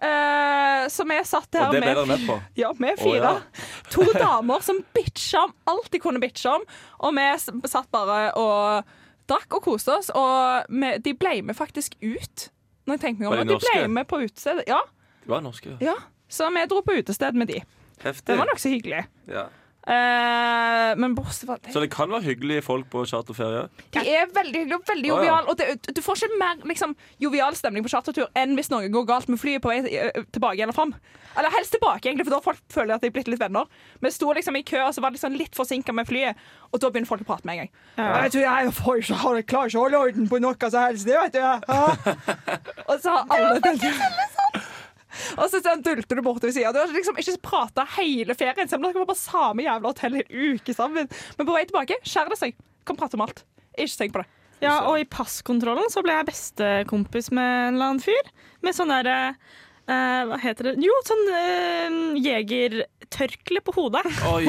Eh, 0.02 0.88
så 0.92 1.04
vi 1.08 1.16
satt 1.24 1.54
her 1.56 1.68
Og 1.68 1.72
det 1.72 1.80
ble 1.82 1.94
med 1.96 2.08
med 2.10 2.26
på? 2.28 2.34
ja, 2.60 2.72
vi 2.76 2.90
fire. 2.98 3.04
fire. 3.04 3.30
ja. 3.32 3.64
To 3.94 4.04
damer 4.12 4.60
som 4.60 4.82
bitcha 4.94 5.44
om 5.46 5.54
alt 5.72 5.88
de 5.92 6.00
kunne 6.02 6.20
bitche 6.20 6.50
om. 6.52 6.64
Og 7.06 7.14
vi 7.16 7.24
satt 7.68 7.88
bare 7.94 8.32
og 8.36 8.84
drakk 9.30 9.56
og 9.58 9.62
koste 9.64 9.94
oss. 9.96 10.10
Og 10.14 10.66
vi, 10.68 10.92
de 11.02 11.14
ble 11.16 11.38
med 11.42 11.56
faktisk 11.56 11.96
ut. 12.02 12.48
Når 12.86 12.98
jeg 12.98 13.00
tenker 13.06 13.24
meg 13.24 13.30
om 13.32 13.36
Var 13.40 13.48
de. 13.48 13.56
Ble 13.64 13.88
med 13.88 14.06
på 14.10 14.20
utestedet. 14.22 14.66
Ja, 14.68 14.82
De 15.24 15.30
var 15.32 15.40
norske. 15.42 15.78
ja. 15.80 15.96
Så 16.28 16.48
vi 16.50 16.66
dro 16.66 16.80
på 16.82 16.96
utested 16.98 17.34
med 17.38 17.46
de. 17.46 17.60
Heftig. 18.02 18.26
Det 18.32 18.36
var 18.38 18.48
nokså 18.50 18.68
hyggelig. 18.68 19.04
Ja. 19.30 19.44
Eh, 19.86 20.96
men 20.98 21.12
bortsett 21.14 21.46
fra 21.46 21.56
det 21.62 21.70
Så 21.70 21.78
det 21.78 21.92
kan 21.94 22.10
være 22.10 22.26
hyggelige 22.26 22.62
folk 22.66 22.88
på 22.90 23.04
charterferie? 23.06 23.68
De 23.94 24.02
er 24.02 24.26
veldig 24.34 24.64
hyggelige 24.64 24.80
og 24.80 24.88
veldig 24.88 25.08
ja. 25.08 25.14
joviale. 25.14 25.46
Og 25.52 25.58
det, 25.60 25.96
du 25.96 26.02
får 26.02 26.24
ikke 26.24 26.38
mer 26.40 26.64
liksom, 26.66 26.96
jovial 27.22 27.54
stemning 27.54 27.86
på 27.86 27.92
chartertur 27.92 28.26
enn 28.34 28.56
hvis 28.58 28.72
noe 28.72 28.90
går 28.90 29.06
galt 29.06 29.30
med 29.30 29.38
flyet 29.38 29.62
på 29.62 29.70
vei 29.70 29.78
eh, 29.86 30.24
tilbake 30.34 30.64
eller 30.64 30.74
fram. 30.74 30.94
Eller 31.36 31.54
helst 31.54 31.76
tilbake, 31.76 32.08
egentlig, 32.08 32.26
for 32.26 32.34
da 32.34 32.42
folk 32.42 32.60
føler 32.72 32.96
at 32.96 33.04
de 33.04 33.10
er 33.10 33.14
blitt 33.14 33.28
litt 33.30 33.40
venner. 33.40 33.68
Vi 34.02 34.10
sto 34.10 34.32
liksom 34.32 34.56
i 34.56 34.64
kø, 34.66 34.80
og 34.88 34.94
så 34.96 35.04
var 35.04 35.12
det 35.12 35.20
liksom 35.20 35.36
litt 35.36 35.58
forsinka 35.58 35.92
med 35.92 36.08
flyet, 36.08 36.38
og 36.72 36.80
da 36.80 36.90
begynner 36.90 37.10
folk 37.10 37.26
å 37.26 37.28
prate 37.28 37.46
med 37.46 37.58
en 37.58 37.60
gang. 37.66 37.72
Jeg 38.24 38.32
tror 38.32 38.46
jeg 38.46 38.72
får 38.78 39.02
ikke 39.02 39.18
jeg 39.20 39.36
det 39.36 39.46
klarer 39.52 39.70
ikke 39.70 39.78
å 39.82 39.84
holde 39.84 40.00
orden 40.08 40.30
på 40.32 40.40
noe 40.40 40.70
som 40.72 40.86
helst, 40.86 41.06
det 41.06 41.20
vet 41.20 41.36
du. 41.36 41.42
Ja. 41.76 41.92
og 42.88 42.98
så 43.02 43.12
har 43.12 43.36
alle 43.36 43.60
den 43.60 43.78
Og 45.40 45.50
så 45.52 45.60
dulter 45.62 46.18
du 46.18 46.22
bortover 46.22 46.54
sida. 46.54 46.72
Du 46.74 46.80
har 46.82 46.94
liksom 46.94 47.18
ikke 47.20 47.36
prata 47.44 47.86
hele 47.96 48.36
ferien, 48.38 48.68
selv 48.68 48.82
om 48.82 48.88
dere 48.88 49.02
var 49.02 49.10
på 49.10 49.18
samme 49.18 49.66
jævla 49.66 49.92
hotell 49.92 50.18
i 50.20 50.24
en 50.24 50.56
uke 50.56 50.76
sammen. 50.76 51.10
Men 51.38 51.48
på 51.48 51.54
vei 51.56 51.66
tilbake 51.68 52.00
skjærer 52.04 52.34
det 52.34 52.40
seg. 52.40 52.56
Kan 52.86 52.98
prate 52.98 53.18
om 53.18 53.26
alt. 53.26 53.44
Ikke 53.76 54.00
tenk 54.00 54.16
på 54.16 54.22
det. 54.22 54.30
Ja, 54.64 54.78
og 54.88 54.96
i 55.00 55.08
passkontrollen 55.08 55.90
så 55.92 56.00
ble 56.04 56.14
jeg 56.16 56.28
bestekompis 56.30 57.28
med 57.34 57.44
en 57.44 57.76
eller 57.76 57.90
annen 57.90 58.04
fyr. 58.04 58.30
Med 58.64 58.76
sånn 58.76 58.92
derre 58.92 59.16
uh, 59.34 60.22
Hva 60.30 60.38
heter 60.40 60.70
det? 60.70 60.76
Jo, 60.86 60.94
sånn 61.04 61.24
uh, 61.28 62.16
jegertørkle 63.06 63.60
på 63.64 63.72
hodet. 63.76 64.04
Oi! 64.26 64.46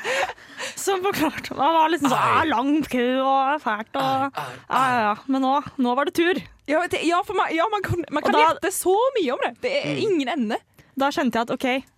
Som 0.84 1.02
forklarte 1.04 1.54
Det 1.54 1.56
var 1.58 1.88
liksom 1.92 2.10
sånn 2.10 2.18
ah, 2.18 2.44
lang 2.48 2.82
kø 2.88 3.06
og 3.22 3.62
fælt 3.62 3.96
og 3.96 4.34
Ja, 4.34 4.44
ja, 4.68 5.00
ja. 5.08 5.14
Men 5.28 5.42
nå, 5.44 5.54
nå 5.78 5.94
var 5.94 6.08
det 6.08 6.14
tur. 6.16 6.40
Ja, 6.66 6.84
det, 6.88 7.02
ja 7.04 7.20
for 7.24 7.36
man, 7.36 7.52
ja, 7.54 7.66
man 7.70 7.82
kan, 7.84 8.04
man 8.10 8.22
kan 8.24 8.32
da- 8.34 8.46
gjette 8.48 8.72
så 8.74 8.94
mye 9.18 9.34
om 9.34 9.42
det. 9.44 9.52
Det 9.64 9.74
er 9.82 10.00
ingen 10.00 10.28
ende. 10.28 10.60
Da 10.96 11.10
kjente 11.12 11.38
jeg 11.38 11.48
at 11.48 11.54
OK. 11.54 11.90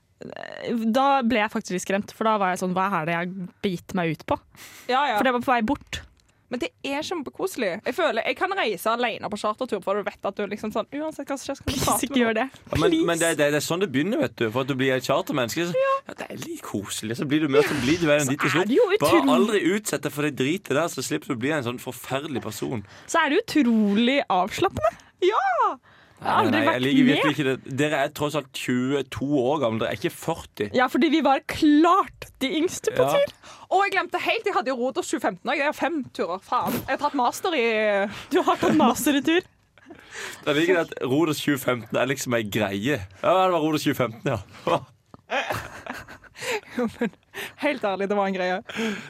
Da 0.97 1.07
ble 1.23 1.43
jeg 1.43 1.53
faktisk 1.53 1.77
litt 1.77 1.85
skremt, 1.85 2.13
for 2.17 2.25
da 2.25 2.39
var 2.41 2.55
jeg 2.55 2.63
sånn 2.63 2.73
Hva 2.77 2.87
er 3.03 3.09
det 3.09 3.13
jeg 3.17 3.21
har 3.21 3.51
begitt 3.63 3.95
meg 3.99 4.15
ut 4.17 4.25
på? 4.27 4.39
Ja, 4.89 5.03
ja. 5.13 5.19
For 5.19 5.29
det 5.29 5.35
var 5.37 5.45
på 5.45 5.53
vei 5.53 5.63
bort. 5.69 6.01
Men 6.53 6.63
det 6.63 6.69
er 6.87 7.03
kjempekoselig. 7.03 7.71
Jeg 7.87 7.95
føler 7.97 8.27
jeg 8.29 8.37
kan 8.39 8.53
reise 8.55 8.91
alene 8.93 9.31
på 9.33 9.39
chartertur, 9.41 9.81
for 9.83 9.99
du 9.99 10.07
vet 10.07 10.29
at 10.31 10.37
du 10.39 10.45
liksom 10.47 10.71
sånn 10.75 10.87
Uansett 10.95 11.27
hva 11.27 11.37
som 11.39 11.49
skjer, 11.49 11.59
så 11.59 11.65
kan 11.65 11.75
du 11.75 11.81
prate 11.83 12.11
med 12.13 12.21
noen. 12.23 12.53
Ja, 12.71 12.79
men 12.83 12.95
men 13.11 13.21
det, 13.23 13.33
det, 13.41 13.49
det 13.55 13.61
er 13.61 13.65
sånn 13.67 13.83
det 13.83 13.91
begynner, 13.95 14.23
vet 14.23 14.37
du. 14.39 14.47
For 14.55 14.63
at 14.63 14.71
du 14.71 14.77
blir 14.79 14.95
et 14.95 15.07
chartermenneske. 15.07 15.67
Så, 15.71 15.83
ja. 15.83 16.15
Det 16.15 16.29
er 16.31 16.39
litt 16.45 16.63
koselig. 16.67 17.19
Så 17.19 17.27
blir 17.29 17.43
du 17.43 17.51
med, 17.51 17.67
så 17.67 17.75
blir 17.83 17.99
du 18.01 18.07
veien 18.09 18.31
dit 18.31 18.41
til 18.41 18.55
slutt. 18.55 18.71
det 18.71 19.01
Bare 19.03 19.25
aldri 19.37 19.65
utsett 19.75 20.07
deg 20.07 20.15
for 20.15 20.29
det 20.29 20.37
dritet 20.39 20.75
der, 20.77 20.87
så 20.93 21.05
slipper 21.05 21.33
du 21.33 21.37
å 21.37 21.43
bli 21.43 21.53
en 21.57 21.67
sånn 21.67 21.83
forferdelig 21.83 22.45
person. 22.47 22.87
Så 23.11 23.25
er 23.25 23.35
det 23.35 23.43
utrolig 23.43 24.21
avslappende. 24.31 24.95
Ja! 25.27 25.75
Jeg 26.17 26.33
har 26.33 26.39
aldri 26.41 26.51
Nei, 26.51 26.61
jeg 26.61 26.67
vært 26.73 26.83
liker 26.83 27.05
med. 27.05 27.09
virkelig 27.13 27.33
ikke 27.37 27.45
det. 27.49 27.57
Dere 27.79 27.97
er 28.07 28.11
tross 28.17 28.35
alt 28.39 28.49
22 28.57 29.27
år 29.43 29.57
gamle, 29.61 29.79
dere 29.83 29.91
er 29.93 29.97
ikke 30.01 30.13
40. 30.17 30.71
Ja, 30.75 30.87
fordi 30.89 31.09
vi 31.13 31.21
var 31.27 31.39
klart 31.47 32.21
de 32.41 32.49
yngste 32.57 32.91
på 32.97 33.03
Ja. 33.05 33.11
tur. 33.13 33.29
Og 33.71 33.83
jeg 33.85 33.93
glemte 33.97 34.19
helt, 34.25 34.45
jeg 34.47 34.55
hadde 34.55 34.69
jo 34.73 34.77
Rodos 34.81 35.07
2015 35.11 35.51
òg. 35.51 35.57
Jeg 35.61 35.67
har 35.67 35.73
fem 35.77 36.05
turer. 36.15 36.39
Faen. 36.41 36.73
Jeg 36.73 36.89
har 36.97 37.03
tatt 37.05 37.15
master 37.15 37.51
i 37.59 37.65
Du 38.31 38.43
har 38.43 38.57
tatt 38.57 38.75
master 38.77 39.15
i 39.17 39.21
tur. 39.21 39.41
Det 40.47 40.77
at 40.79 40.93
Rodos 41.05 41.41
2015 41.45 41.97
er 41.97 42.07
liksom 42.07 42.35
ei 42.35 42.43
greie. 42.49 43.01
Ja, 43.23 43.45
det 43.45 43.53
var 43.53 43.61
Rodos 43.61 43.83
2015, 43.85 44.23
ja. 44.25 44.39
Helt 47.65 47.85
ærlig, 47.85 48.09
det 48.11 48.17
var 48.19 48.27
en 48.31 48.37
greie. 48.37 48.59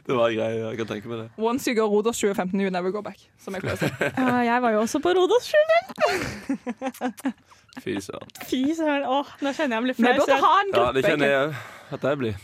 Det 0.06 0.16
var 0.16 0.28
en 0.30 0.36
greie, 0.38 0.58
jeg 0.62 0.78
kan 0.80 0.90
tenke 0.90 1.10
meg 1.10 1.18
det. 1.22 1.26
Once 1.38 1.68
you 1.70 1.76
go 1.78 1.86
Rodos 1.90 2.18
2015, 2.20 2.60
you 2.60 2.70
never 2.74 2.90
go 2.94 3.02
back. 3.04 3.18
Som 3.42 3.54
jeg 3.56 3.64
pleier 3.64 3.76
å 3.76 3.82
si. 3.82 3.90
Uh, 4.26 4.42
jeg 4.46 4.62
var 4.64 4.74
jo 4.74 4.82
også 4.82 5.00
på 5.04 5.12
Rodos 5.16 5.48
2015. 5.52 7.32
Fy 7.84 7.96
søren. 8.00 8.30
Fy 8.48 8.62
søren. 8.76 9.04
Åh, 9.04 9.34
nå 9.44 9.52
kjenner 9.56 9.76
jeg 9.76 9.84
meg 9.84 9.90
litt 9.92 9.98
Vi 10.00 10.06
flau. 10.06 10.20
burde 10.22 10.38
ha 10.42 10.52
en 10.62 10.70
Ja, 10.76 10.86
det 10.96 11.02
kjenner 11.04 11.32
jeg 11.34 11.56
at 11.96 12.06
jeg 12.10 12.22
blir. 12.22 12.38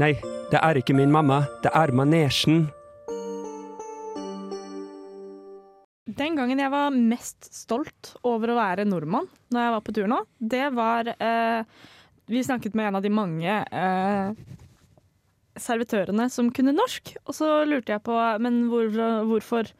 Nei, 0.00 0.12
det 0.52 0.60
er 0.62 0.78
ikke 0.80 0.94
min 0.96 1.10
mamma, 1.12 1.42
det 1.64 1.72
er 1.76 1.92
manesjen. 1.92 2.64
Den 6.12 6.36
gangen 6.36 6.60
jeg 6.60 6.70
var 6.72 6.92
mest 6.92 7.48
stolt 7.54 8.14
over 8.26 8.52
å 8.52 8.56
være 8.58 8.84
nordmann 8.88 9.28
når 9.54 9.62
jeg 9.64 9.74
var 9.74 9.84
på 9.86 9.94
tur 9.96 10.08
nå, 10.10 10.18
det 10.40 10.64
var 10.74 11.08
eh, 11.12 11.62
Vi 12.30 12.44
snakket 12.44 12.76
med 12.78 12.88
en 12.88 12.98
av 12.98 13.04
de 13.04 13.10
mange 13.12 13.54
eh, 13.66 14.34
servitørene 15.58 16.28
som 16.32 16.50
kunne 16.54 16.74
norsk. 16.76 17.14
Og 17.26 17.36
så 17.36 17.50
lurte 17.68 17.94
jeg 17.94 18.04
på 18.06 18.16
Men 18.42 18.64
hvor, 18.70 18.88
hvorfor, 19.28 19.70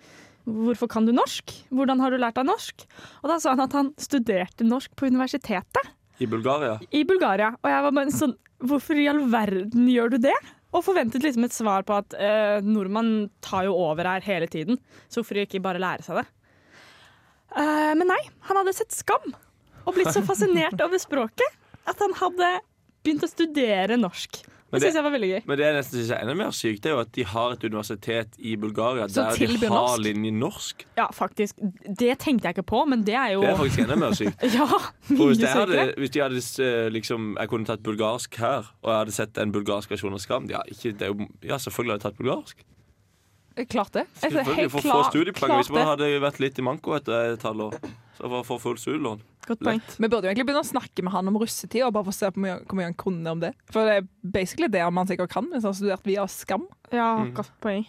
hvorfor 0.45 0.91
kan 0.91 1.07
du 1.07 1.15
norsk? 1.17 1.55
Hvordan 1.71 2.03
har 2.03 2.13
du 2.13 2.21
lært 2.21 2.41
deg 2.41 2.49
norsk? 2.51 2.87
Og 3.23 3.31
da 3.31 3.39
sa 3.43 3.55
han 3.55 3.65
at 3.65 3.77
han 3.79 3.93
studerte 4.01 4.67
norsk 4.67 4.95
på 4.99 5.09
universitetet 5.13 5.93
I 6.19 6.27
Bulgaria. 6.27 6.79
i 6.91 7.05
Bulgaria. 7.09 7.55
Og 7.63 7.71
jeg 7.71 7.87
var 7.89 8.01
bare 8.01 8.15
sånn 8.15 8.39
Hvorfor 8.63 8.95
i 8.95 9.09
all 9.11 9.25
verden 9.27 9.89
gjør 9.91 10.13
du 10.13 10.21
det? 10.23 10.37
Og 10.71 10.85
forventet 10.87 11.25
liksom 11.25 11.43
et 11.43 11.55
svar 11.55 11.83
på 11.83 11.97
at 11.97 12.15
eh, 12.15 12.61
nordmann 12.63 13.27
tar 13.43 13.67
jo 13.67 13.73
over 13.75 14.07
her 14.07 14.23
hele 14.23 14.47
tiden, 14.47 14.79
så 15.11 15.19
hvorfor 15.19 15.41
ikke 15.43 15.61
bare 15.65 15.83
lære 15.83 16.07
seg 16.07 16.21
det? 16.21 16.25
Eh, 17.59 17.91
men 17.99 18.07
nei, 18.09 18.21
han 18.47 18.61
hadde 18.61 18.77
sett 18.77 18.95
Skam 18.95 19.35
og 19.83 19.97
blitt 19.97 20.15
så 20.15 20.23
fascinert 20.31 20.79
over 20.79 21.03
språket 21.03 21.59
at 21.87 21.99
han 21.99 22.15
hadde 22.21 22.49
begynt 23.03 23.25
å 23.27 23.31
studere 23.31 23.99
norsk. 23.99 24.43
Men 24.73 24.81
Det 24.81 24.95
det- 24.95 25.03
gøy. 25.05 25.43
Men 25.47 25.59
det 25.59 25.65
jeg 25.67 25.75
nesten 25.77 25.99
synes 26.01 26.11
er 26.11 26.21
enda 26.23 26.35
mer 26.35 26.51
sykt, 26.51 26.87
er 26.87 26.91
jo 26.91 27.01
at 27.01 27.13
de 27.13 27.23
har 27.25 27.53
et 27.53 27.65
universitet 27.65 28.29
i 28.39 28.57
Bulgaria 28.57 29.07
Så 29.07 29.15
der 29.37 29.37
de 29.37 29.67
har 29.67 29.69
norsk. 29.69 30.01
linje 30.01 30.33
norsk. 30.33 30.85
Ja, 30.97 31.09
faktisk. 31.13 31.57
Det 31.85 32.19
tenkte 32.19 32.45
jeg 32.49 32.57
ikke 32.57 32.65
på, 32.65 32.89
men 32.89 33.03
det 33.05 33.15
er 33.15 33.33
jo 33.35 33.43
Det 33.43 33.51
er 33.51 33.57
faktisk 33.57 33.79
enda 33.85 33.97
mer 33.97 34.13
sykt. 34.13 34.41
Ja, 34.55 34.65
mye 35.11 35.29
hvis, 35.29 35.41
jeg 35.41 35.49
hadde, 35.51 35.95
hvis 35.99 36.11
de 36.11 36.21
hadde 36.21 36.41
eh, 36.65 36.89
liksom 36.89 37.37
Jeg 37.39 37.49
kunne 37.51 37.67
tatt 37.67 37.83
bulgarsk 37.83 38.35
her, 38.37 38.65
og 38.83 38.89
jeg 38.89 38.99
hadde 38.99 39.13
sett 39.13 39.37
en 39.39 39.53
bulgarsk 39.53 39.91
versjon 39.91 40.15
av 40.15 40.21
Skam 40.21 40.49
ja, 40.49 40.63
ikke, 40.67 40.97
det 40.97 41.07
jo, 41.07 41.29
ja, 41.43 41.57
selvfølgelig 41.59 41.93
hadde 41.93 42.01
jeg 42.01 42.13
tatt 42.13 42.17
bulgarsk. 42.17 42.57
Klart 43.69 43.93
det. 43.93 44.07
Selvfølgelig, 44.17 44.55
helt 44.57 44.73
For 44.73 44.81
få 44.81 45.03
studiepoeng. 45.11 45.53
Hvis 45.61 45.71
man 45.71 45.85
hadde 45.87 46.09
vært 46.23 46.41
litt 46.41 46.59
i 46.59 46.63
manko 46.65 46.97
etter 46.97 47.35
et 47.35 47.43
halvår, 47.45 47.77
for 48.31 48.41
å 48.41 48.47
få 48.47 48.59
full 48.63 48.77
studielån. 48.79 49.21
Godt 49.49 49.63
poeng. 49.67 49.81
Vi 49.99 50.07
burde 50.09 50.29
jo 50.29 50.31
egentlig 50.31 50.47
begynne 50.47 50.63
å 50.63 50.69
snakke 50.69 51.03
med 51.03 51.13
han 51.13 51.29
om 51.29 51.39
russetid, 51.43 51.83
og 51.87 51.93
bare 51.97 52.07
få 52.07 52.15
se 52.15 52.31
på 52.31 52.45
hvor 52.45 52.79
mye 52.79 52.87
han 52.91 52.95
kunne 53.01 53.33
om 53.35 53.41
det. 53.43 53.51
For 53.75 53.89
det 53.89 53.97
er 53.99 54.07
basically 54.23 54.69
det 54.71 54.85
man 54.95 55.09
sikkert 55.11 55.33
kan 55.35 55.49
hvis 55.51 55.65
han 55.67 55.73
har 55.73 55.79
studert 55.81 56.07
via 56.07 56.27
Skam. 56.31 56.69
Ja, 56.93 57.09
Mm. 57.25 57.35
godt 57.35 57.51
poeng. 57.61 57.85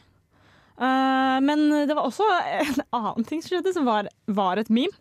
Uh, 0.82 1.38
men 1.46 1.68
det 1.88 1.94
var 1.94 2.08
også 2.10 2.26
en 2.26 2.82
annen 2.98 3.26
ting 3.30 3.42
som 3.44 3.54
skjedde, 3.54 3.74
som 3.76 3.86
var, 3.86 4.10
var 4.28 4.58
et 4.58 4.72
meme. 4.74 4.96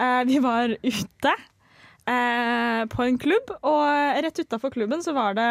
Uh, 0.00 0.24
vi 0.24 0.38
var 0.40 0.72
ute 0.80 1.34
uh, 2.08 2.82
på 2.88 3.04
en 3.04 3.18
klubb, 3.20 3.52
og 3.60 4.22
rett 4.24 4.40
utafor 4.40 4.72
klubben 4.72 5.04
så 5.04 5.12
var 5.12 5.36
det 5.36 5.50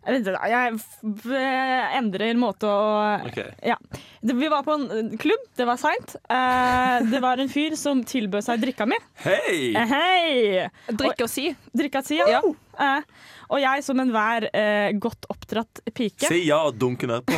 jeg, 0.00 0.14
vet 0.14 0.28
ikke, 0.30 0.48
jeg 0.48 0.78
f- 0.80 1.96
endrer 1.98 2.38
måte 2.40 2.68
å 2.70 2.84
okay. 3.28 3.50
Ja. 3.66 3.76
Vi 4.24 4.48
var 4.48 4.62
på 4.64 4.76
en 4.78 5.12
klubb, 5.20 5.42
det 5.58 5.66
var 5.68 5.76
seint. 5.80 6.14
Eh, 6.24 6.96
det 7.10 7.20
var 7.22 7.42
en 7.42 7.50
fyr 7.52 7.76
som 7.76 8.00
tilbød 8.08 8.46
seg 8.46 8.62
drikka 8.62 8.86
mi. 8.88 8.96
Hei! 9.24 9.74
Hey. 9.76 10.66
Drikke 10.88 11.26
og 11.26 11.32
si. 11.32 11.50
Drikka 11.76 12.02
si, 12.06 12.16
ja. 12.20 12.40
Eh, 12.80 13.02
og 13.50 13.60
jeg 13.60 13.84
som 13.84 14.00
enhver 14.00 14.46
eh, 14.56 14.90
godt 15.02 15.26
oppdratt 15.32 15.82
pike 15.92 16.28
Si 16.30 16.44
ja 16.46 16.62
og 16.70 16.78
dunk 16.80 17.02
nedpå. 17.10 17.36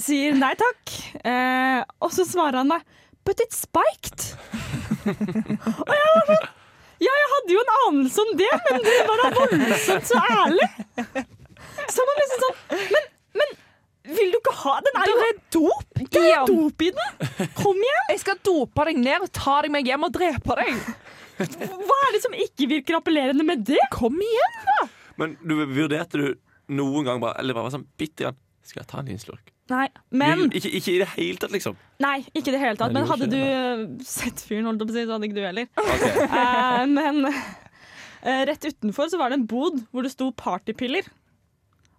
sier 0.00 0.34
nei 0.38 0.54
takk. 0.58 0.94
Eh, 1.22 1.82
og 2.02 2.10
så 2.16 2.26
svarer 2.26 2.62
han 2.64 2.72
meg 2.74 2.96
But 3.22 3.42
it's 3.44 3.60
spiked. 3.66 4.32
og 5.04 5.92
jeg 5.92 6.08
var 6.16 6.24
sånn 6.30 6.48
Ja, 7.00 7.12
jeg 7.16 7.28
hadde 7.34 7.54
jo 7.54 7.60
en 7.64 7.72
anelse 7.76 8.24
om 8.26 8.32
det, 8.36 8.50
men 8.66 8.82
det 8.84 8.96
var 9.08 9.22
da 9.22 9.28
voldsomt 9.38 10.08
så 10.10 10.20
ærlig. 10.20 10.68
Så 11.90 12.04
man 12.06 12.18
liksom 12.20 12.42
sånn 12.44 12.82
Men, 12.94 13.06
men 13.40 13.54
vil 14.16 14.32
du 14.34 14.36
ikke 14.38 14.52
ha 14.60 14.74
Den 14.84 14.98
er 15.00 15.10
jo 15.10 15.30
dop! 15.56 16.02
Det 16.12 16.22
er 16.28 16.44
dop 16.50 16.84
i 16.84 16.90
den! 16.96 17.48
Kom 17.56 17.80
igjen! 17.80 18.10
Jeg 18.12 18.20
skal 18.24 18.38
dope 18.46 18.86
deg 18.90 19.00
ned, 19.00 19.26
ta 19.36 19.56
deg 19.64 19.72
med 19.74 19.88
hjem 19.88 20.06
og 20.06 20.12
drepe 20.14 20.58
deg. 20.60 20.84
Hva 21.40 21.98
er 22.06 22.14
det 22.16 22.20
som 22.26 22.36
ikke 22.36 22.68
virker 22.70 22.98
appellerende 22.98 23.46
med 23.48 23.64
det? 23.68 23.80
Kom 23.94 24.18
igjen, 24.20 24.58
da! 24.68 24.88
Men 25.20 25.38
du 25.40 25.56
vurderte 25.62 26.20
du 26.20 26.26
noen 26.76 27.06
gang 27.08 27.20
bare 27.22 27.40
Eller 27.42 27.56
bare 27.56 27.72
sånn 27.74 27.82
bitte 27.98 28.24
grann 28.24 28.36
Skal 28.64 28.82
jeg 28.84 28.88
ta 28.92 29.00
en 29.00 29.08
liten 29.10 29.20
slurk? 29.24 29.50
Nei, 29.70 29.86
men 30.10 30.48
Ikke, 30.50 30.70
ikke 30.80 30.92
i 30.92 30.98
det 30.98 31.08
hele 31.14 31.38
tatt, 31.38 31.52
liksom. 31.54 31.76
Nei, 32.02 32.18
ikke 32.32 32.50
i 32.50 32.54
det 32.56 32.60
hele 32.62 32.78
tatt. 32.80 32.90
Nei, 32.90 33.02
Men 33.02 33.10
hadde 33.10 33.28
du 33.30 34.04
sett 34.06 34.42
fyren, 34.42 34.66
holdt 34.66 34.82
jeg 34.82 34.88
på 34.88 34.94
å 34.94 34.96
si, 34.96 35.04
så 35.06 35.14
hadde 35.14 35.28
ikke 35.30 35.38
du 35.38 35.46
heller. 35.46 35.70
Eh, 36.40 36.84
men 36.90 37.24
uh, 37.26 38.42
rett 38.48 38.64
utenfor 38.66 39.10
så 39.12 39.18
var 39.20 39.32
det 39.32 39.40
en 39.40 39.48
bod 39.48 39.80
hvor 39.92 40.04
det 40.04 40.12
sto 40.12 40.30
partypiller. 40.36 41.06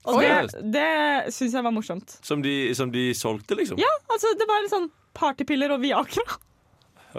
Og 0.10 0.22
det, 0.24 0.62
det 0.74 1.34
syns 1.34 1.54
jeg 1.54 1.66
var 1.66 1.74
morsomt. 1.74 2.16
Som 2.26 2.42
de, 2.46 2.54
som 2.78 2.92
de 2.94 3.12
solgte, 3.18 3.58
liksom? 3.60 3.80
Ja, 3.82 3.92
altså 4.10 4.32
det 4.38 4.48
var 4.50 4.64
litt 4.64 4.74
sånn 4.74 4.90
partypiller 5.18 5.76
og 5.76 5.84
Viagra. 5.84 6.40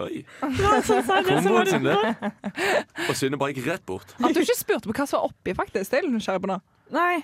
Oi. 0.03 0.23
Ja, 0.41 0.79
sånn, 0.81 1.03
utenfor. 1.05 1.85
det. 1.85 2.33
Og 3.09 3.17
Synne 3.19 3.39
bare 3.41 3.53
gikk 3.53 3.69
rett 3.69 3.85
bort. 3.89 4.15
At 4.19 4.33
du 4.35 4.41
ikke 4.41 4.57
spurte 4.57 4.89
på 4.89 4.97
hva 4.97 5.07
som 5.07 5.21
var 5.21 5.31
oppi, 5.31 5.55
faktisk. 5.57 5.91
Det 5.91 5.99
er 5.99 6.03
jeg 6.03 6.09
litt 6.09 6.17
nysgjerrig 6.17 6.43
på 6.47 6.51
nå. 6.51 6.59
Nei, 6.97 7.21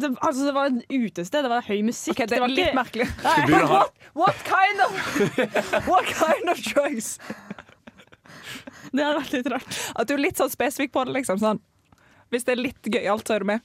det, 0.00 0.10
altså 0.20 0.46
det 0.46 0.54
var 0.56 0.66
et 0.70 0.84
utested, 0.92 1.42
det 1.46 1.50
var 1.52 1.62
høy 1.66 1.82
musikk. 1.86 2.14
Okay, 2.16 2.26
det 2.26 2.36
det, 2.36 2.40
var 2.42 2.52
litt 2.52 2.66
ikke- 2.66 2.78
merkelig. 2.78 3.06
Ha 3.22 3.34
What, 3.70 3.92
what 4.14 4.42
kind 4.46 4.80
of 4.86 4.92
What 5.90 6.06
kind 6.10 6.50
of 6.52 6.60
drugs? 6.66 7.18
Det 8.92 9.02
hadde 9.04 9.16
vært 9.20 9.32
litt 9.34 9.48
rart. 9.52 9.78
At 9.98 10.08
du 10.08 10.14
er 10.14 10.22
litt 10.22 10.38
sånn 10.40 10.52
spesifikk 10.52 10.92
på 10.94 11.04
det, 11.08 11.16
liksom. 11.18 11.40
Sånn. 11.42 11.58
Hvis 12.32 12.46
det 12.46 12.54
er 12.56 12.62
litt 12.62 12.88
gøyalt, 12.92 13.26
så 13.28 13.36
er 13.36 13.44
du 13.44 13.50
med. 13.50 13.64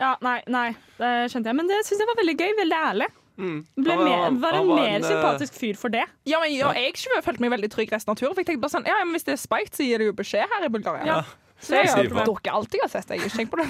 Ja, 0.00 0.14
nei, 0.24 0.38
nei, 0.48 0.68
det 1.00 1.08
skjønte 1.32 1.50
jeg. 1.50 1.56
Men 1.58 1.68
det 1.68 1.80
syns 1.88 2.00
jeg 2.00 2.08
var 2.08 2.18
veldig 2.20 2.36
gøy. 2.40 2.52
Veldig 2.60 2.78
ærlig. 2.78 3.08
Ble 3.40 3.94
Han 3.94 3.98
var- 3.98 4.04
mer, 4.04 4.38
var 4.42 4.56
en 4.58 4.66
var 4.68 4.76
mer 4.76 4.88
en, 4.98 5.04
eh, 5.04 5.08
sympatisk 5.08 5.54
fyr 5.56 5.76
for 5.80 5.88
det. 5.92 6.04
Ja, 6.28 6.40
men 6.40 6.52
ja, 6.52 6.72
Jeg 6.76 6.94
følte 7.24 7.40
meg 7.40 7.50
veldig 7.54 7.70
trygg 7.72 7.92
resten 7.92 8.10
av 8.12 8.16
turen. 8.20 8.34
For 8.34 8.42
jeg 8.42 8.50
tenkte 8.50 8.60
bare 8.66 8.74
sånn, 8.76 8.86
ja, 8.86 8.98
men 9.04 9.14
Hvis 9.16 9.24
det 9.24 9.32
er 9.32 9.40
spiked, 9.40 9.72
så 9.76 9.84
gir 9.86 9.98
det 9.98 10.06
jo 10.10 10.12
beskjed 10.12 10.46
her 10.52 10.64
i 10.64 10.68
Bulgaria. 10.68 11.06
Ja. 11.06 11.22
Så 11.60 11.76
jeg 11.76 12.08
drukket 12.10 12.52
alt 12.52 12.72
jeg 12.72 12.80
har 12.84 12.88
sett. 12.88 13.08
Jeg 13.08 13.20
har 13.20 13.28
ikke 13.28 13.36
tenkt 13.36 13.52
på 13.52 13.60
det. 13.60 13.68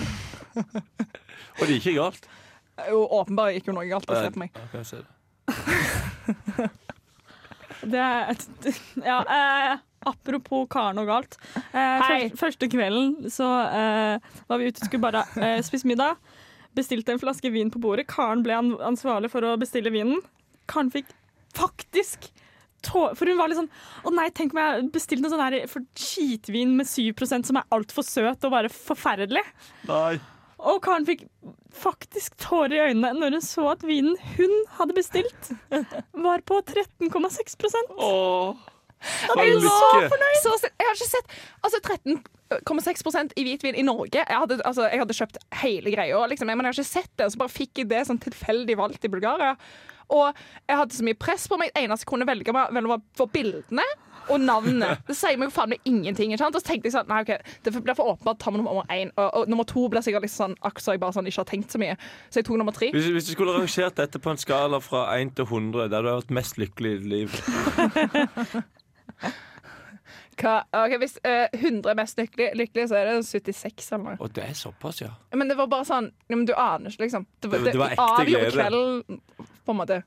Og 1.58 1.64
det 1.66 1.78
gikk 1.78 1.90
ikke 1.90 1.98
galt. 2.00 2.30
Jo, 2.88 3.00
åpenbart 3.20 3.56
gikk 3.56 3.70
jo 3.70 3.76
noe 3.76 3.88
galt. 3.90 4.08
å 4.10 4.20
se 4.20 4.32
på 4.34 4.44
meg. 4.44 4.62
Okay, 4.68 4.84
se 4.88 5.02
det. 5.02 6.70
Det 7.80 8.00
er 8.00 8.34
et, 8.34 8.42
ja, 9.10 9.20
eh, 9.24 9.78
apropos 10.08 10.66
Karen 10.72 11.00
og 11.00 11.08
galt. 11.08 11.38
Eh, 11.56 11.72
Hei. 11.72 12.18
først, 12.28 12.40
første 12.42 12.68
kvelden 12.72 13.30
så 13.32 13.48
eh, 13.70 14.34
var 14.50 14.60
vi 14.60 14.68
ute 14.68 14.82
og 14.82 14.90
skulle 14.90 15.06
bare 15.06 15.24
eh, 15.40 15.60
spise 15.64 15.88
middag. 15.88 16.20
Bestilte 16.76 17.14
en 17.14 17.22
flaske 17.22 17.50
vin 17.52 17.72
på 17.72 17.80
bordet. 17.82 18.06
Karen 18.10 18.44
ble 18.46 18.58
ansvarlig 18.86 19.32
for 19.32 19.46
å 19.46 19.56
bestille 19.60 19.92
vinen. 19.94 20.20
Karen 20.70 20.92
fikk 20.92 21.08
faktisk 21.56 22.28
tå... 22.86 23.08
For 23.18 23.28
hun 23.28 23.40
var 23.40 23.50
litt 23.50 23.58
sånn 23.58 23.72
Å 24.06 24.12
nei, 24.14 24.28
tenk 24.32 24.54
om 24.54 24.60
jeg 24.62 24.90
bestilte 24.94 25.24
noe 25.24 25.32
sånn 25.32 25.42
her 25.42 25.56
for 25.70 25.84
skitvin 25.98 26.76
med 26.78 26.88
7% 26.88 27.48
som 27.48 27.58
er 27.58 27.66
altfor 27.74 28.06
søt 28.06 28.46
og 28.46 28.54
bare 28.54 28.70
forferdelig. 28.72 29.42
Nei. 29.90 30.20
Og 30.60 30.82
Karen 30.84 31.06
fikk 31.08 31.24
faktisk 31.80 32.34
tårer 32.42 32.74
i 32.74 32.82
øynene 32.90 33.14
når 33.16 33.38
hun 33.38 33.44
så 33.44 33.68
at 33.72 33.84
vinen 33.86 34.18
hun 34.36 34.52
hadde 34.76 34.96
bestilt, 34.96 35.52
var 36.26 36.42
på 36.46 36.58
13,6% 36.66 37.94
Åh. 37.96 38.66
Da 39.00 39.36
er 39.40 39.54
så 39.64 39.78
fornøyd! 40.12 40.42
Så, 40.42 40.52
jeg 40.68 40.84
har 40.84 40.98
ikke 40.98 41.08
sett 41.08 41.38
Altså, 41.64 41.80
13 41.80 42.18
0,6 42.50 43.32
i 43.38 43.44
hvitvin 43.46 43.76
i 43.78 43.84
Norge. 43.86 44.18
Jeg 44.18 44.38
hadde, 44.42 44.58
altså, 44.66 44.88
jeg 44.90 44.98
hadde 44.98 45.14
kjøpt 45.14 45.38
hele 45.62 45.92
greia, 45.94 46.18
liksom. 46.26 46.50
men 46.50 46.66
jeg 46.66 46.72
har 46.72 46.78
ikke 46.80 46.88
sett 46.88 47.12
det. 47.20 47.28
Så 47.30 47.38
bare 47.38 47.52
fikk 47.54 47.78
jeg 47.78 47.90
det 47.92 48.00
sånn 48.08 48.18
tilfeldig 48.18 48.74
valgt 48.80 49.06
i 49.06 49.12
Bulgaria. 49.12 49.52
Og 50.10 50.34
jeg 50.68 50.76
hadde 50.80 50.94
så 50.96 51.04
mye 51.06 51.18
press 51.18 51.48
på 51.50 51.58
meg. 51.60 51.70
Det 51.74 51.84
eneste 51.86 52.04
jeg 52.06 52.10
kunne 52.12 52.26
velge, 52.28 52.54
vel, 52.54 52.86
var, 52.90 53.28
bildene 53.32 53.84
og 54.30 54.38
navnet. 54.44 55.00
Det 55.08 55.14
sier 55.16 55.38
meg 55.40 55.48
jo 55.48 55.54
faen 55.54 55.70
meg 55.72 55.80
ingenting. 55.88 56.34
Og 56.36 56.38
så 56.54 56.60
tenkte 56.62 56.86
jeg 56.90 56.94
sånn, 56.94 57.08
nei, 57.10 57.22
ok, 57.24 57.32
Det 57.66 57.72
blir 57.82 57.96
for 57.98 58.12
åpenbart 58.12 58.38
ta 58.42 58.50
med 58.52 58.60
nummer 58.62 58.84
én. 58.92 59.10
Og, 59.16 59.30
og 59.40 59.48
nummer 59.50 59.66
to 59.66 59.86
blir 59.90 60.04
sikkert 60.06 60.22
liksom 60.26 60.52
sånn 60.52 60.56
akkurat 60.60 60.84
så 60.84 60.94
jeg 60.94 61.02
bare 61.02 61.16
sånn, 61.16 61.26
ikke 61.30 61.42
har 61.42 61.48
tenkt 61.50 61.74
så 61.74 61.80
mye. 61.82 61.96
Så 62.30 62.38
jeg 62.42 62.46
tok 62.50 62.60
nummer 62.60 62.76
tre. 62.76 62.90
Hvis, 62.94 63.08
hvis 63.16 63.26
du 63.30 63.32
skulle 63.34 63.56
rangert 63.56 63.96
dette 63.98 64.20
på 64.22 64.30
en 64.34 64.38
skala 64.42 64.78
fra 64.84 65.06
1 65.16 65.34
til 65.40 65.48
100, 65.48 65.88
der 65.90 66.02
du 66.06 66.12
har 66.12 66.20
vært 66.20 66.36
mest 66.36 66.60
lykkelig 66.60 66.90
i 66.92 67.00
ditt 67.00 67.10
liv 67.10 67.28
Hva, 70.40 70.54
ok, 70.72 70.94
Hvis 71.02 71.18
uh, 71.26 71.48
100 71.52 71.90
er 71.90 71.98
mest 71.98 72.20
lykkelig, 72.20 72.46
lykkelig, 72.56 72.86
så 72.88 72.96
er 73.00 73.10
det 73.10 73.16
76 73.28 73.90
eller 73.92 74.04
noe. 74.06 74.16
Og 74.24 74.30
det 74.36 74.44
er 74.46 74.54
såpass, 74.56 75.02
ja. 75.02 75.10
Men 75.36 75.50
det 75.52 75.56
var 75.58 75.68
bare 75.68 75.84
sånn 75.88 76.08
ja, 76.30 76.36
men 76.38 76.46
Du 76.48 76.54
aner 76.56 76.88
ikke, 76.92 77.04
liksom. 77.04 77.26
Det, 77.42 77.50
Det- 77.50 77.64
det 77.74 77.80
var 77.82 77.96
ekte 77.96 78.24
glede. 78.30 79.20
På 79.66 79.74
en 79.74 79.78
måte. 79.80 80.00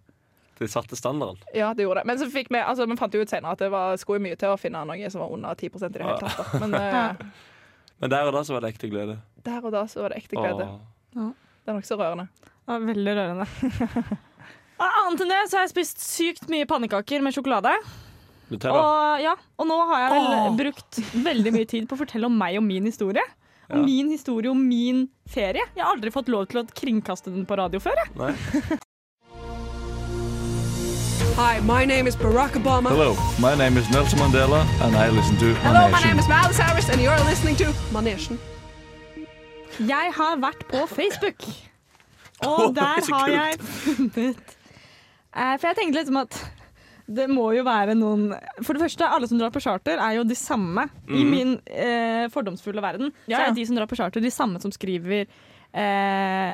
Det 0.59 0.67
satte 0.69 0.95
standarden. 0.95 1.39
Ja, 1.57 1.73
det 1.73 1.83
gjorde 1.83 2.01
det. 2.03 2.07
Men 2.11 2.19
så 2.21 2.27
fikk 2.31 2.51
vi, 2.53 2.59
altså, 2.61 2.85
vi 2.87 2.95
fant 2.99 3.13
jo 3.17 3.21
ut 3.25 3.29
senere 3.31 3.55
at 3.55 3.59
det 3.63 3.71
var, 3.73 3.95
skulle 3.97 4.21
mye 4.23 4.37
til 4.39 4.53
å 4.53 4.57
finne 4.61 4.83
noe 4.85 5.09
som 5.11 5.23
var 5.23 5.31
under 5.33 5.55
10% 5.57 5.89
i 5.89 5.97
det 5.97 6.03
hele 6.05 6.19
tatt. 6.21 6.37
Da. 6.37 6.59
Men 6.61 6.75
eh, 6.77 7.25
Men 8.03 8.09
der 8.13 8.27
og 8.29 8.33
da 8.37 8.43
så 8.45 8.53
var 8.55 8.61
det 8.65 8.73
ekte 8.75 8.89
glede. 8.91 9.17
der 9.43 9.65
og 9.65 9.71
da 9.73 9.85
så 9.89 10.01
var 10.05 10.13
det 10.13 10.21
ekte 10.23 10.37
glede. 10.37 10.67
Åh. 11.17 11.31
Det 11.63 11.71
er 11.71 11.77
nokså 11.79 11.97
rørende. 11.99 12.27
Ja, 12.67 12.77
veldig 12.79 13.13
rørende. 13.17 13.45
Annet 14.83 15.21
enn 15.23 15.29
det 15.31 15.41
så 15.49 15.57
har 15.59 15.65
jeg 15.67 15.71
spist 15.73 16.01
sykt 16.03 16.49
mye 16.51 16.65
pannekaker 16.67 17.21
med 17.23 17.35
sjokolade. 17.35 17.71
Nutella. 18.51 18.79
Og, 18.79 19.21
ja, 19.23 19.33
og 19.57 19.67
nå 19.69 19.77
har 19.89 20.01
jeg 20.03 20.13
vel 20.13 20.27
Åh. 20.37 20.47
brukt 20.59 20.99
veldig 21.25 21.53
mye 21.55 21.69
tid 21.71 21.87
på 21.89 21.95
å 21.97 22.01
fortelle 22.03 22.27
om 22.29 22.35
meg 22.37 22.57
og 22.59 22.65
min 22.67 22.85
historie. 22.89 23.23
Og 23.69 23.77
Ja. 23.79 23.83
min 23.85 24.09
historie 24.11 24.51
om 24.51 24.59
min 24.67 25.05
ferie. 25.31 25.63
Jeg 25.75 25.83
har 25.85 25.93
aldri 25.95 26.11
fått 26.11 26.27
lov 26.29 26.49
til 26.51 26.61
å 26.61 26.67
kringkaste 26.67 27.31
den 27.33 27.45
på 27.47 27.55
radio 27.57 27.79
før. 27.79 27.95
Jeg. 28.03 28.11
Nei. 28.19 28.77
Hi, 31.35 31.59
my 31.61 31.85
name 31.85 32.07
is 32.07 32.15
Barack 32.15 32.51
Obama. 32.59 32.89
Hello, 32.89 33.15
my 33.39 33.55
name 33.55 33.77
is 33.77 33.89
Nelson 33.91 34.19
Mandela, 34.19 34.61
and 34.85 34.95
I 34.95 35.09
listen 35.09 35.35
to 35.37 35.53
Hello, 35.65 35.89
my 35.89 36.01
name 36.03 36.19
is 36.19 36.27
Miles 36.27 36.57
Harris, 36.57 36.89
and 36.89 37.01
you're 37.01 37.19
listening 37.25 37.55
to 37.61 37.65
Manesjen. 37.95 38.37
Jeg 39.79 40.11
har 40.13 40.37
vært 40.41 40.65
på 40.69 40.83
Facebook. 40.87 41.41
Og 42.47 42.73
der 42.75 43.01
har 43.13 43.29
jeg 43.31 43.59
funnet 43.63 44.39
eh, 45.31 45.53
For 45.61 45.67
jeg 45.69 45.77
tenkte 45.77 45.99
liksom 46.01 46.17
at 46.19 46.37
det 47.13 47.25
må 47.31 47.45
jo 47.55 47.63
være 47.67 47.93
noen 47.95 48.29
For 48.65 48.75
det 48.75 48.83
første, 48.83 49.07
alle 49.15 49.27
som 49.29 49.39
drar 49.39 49.51
på 49.53 49.61
charter, 49.63 49.99
er 50.01 50.17
jo 50.17 50.25
de 50.27 50.35
samme. 50.37 50.85
I 51.07 51.23
Mhm. 51.23 51.31
min 51.31 51.53
eh, 51.67 52.25
fordomsfulle 52.33 52.83
verden 52.83 53.13
Ja, 53.31 53.37
så 53.37 53.47
er 53.49 53.55
de 53.57 53.65
som 53.69 53.77
drar 53.79 53.87
på 53.91 53.95
charter, 53.99 54.21
de 54.23 54.31
samme 54.33 54.59
som 54.61 54.71
skriver 54.75 55.25
eh, 55.73 56.53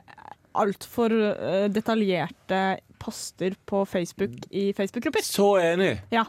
altfor 0.60 1.14
eh, 1.16 1.68
detaljerte 1.74 2.62
poster 3.00 3.56
på 3.70 3.84
Facebook 3.88 4.36
i 4.52 4.70
Facebook-grupper. 4.78 5.24
Så 5.26 5.50
enig! 5.64 5.96
Ja. 6.14 6.26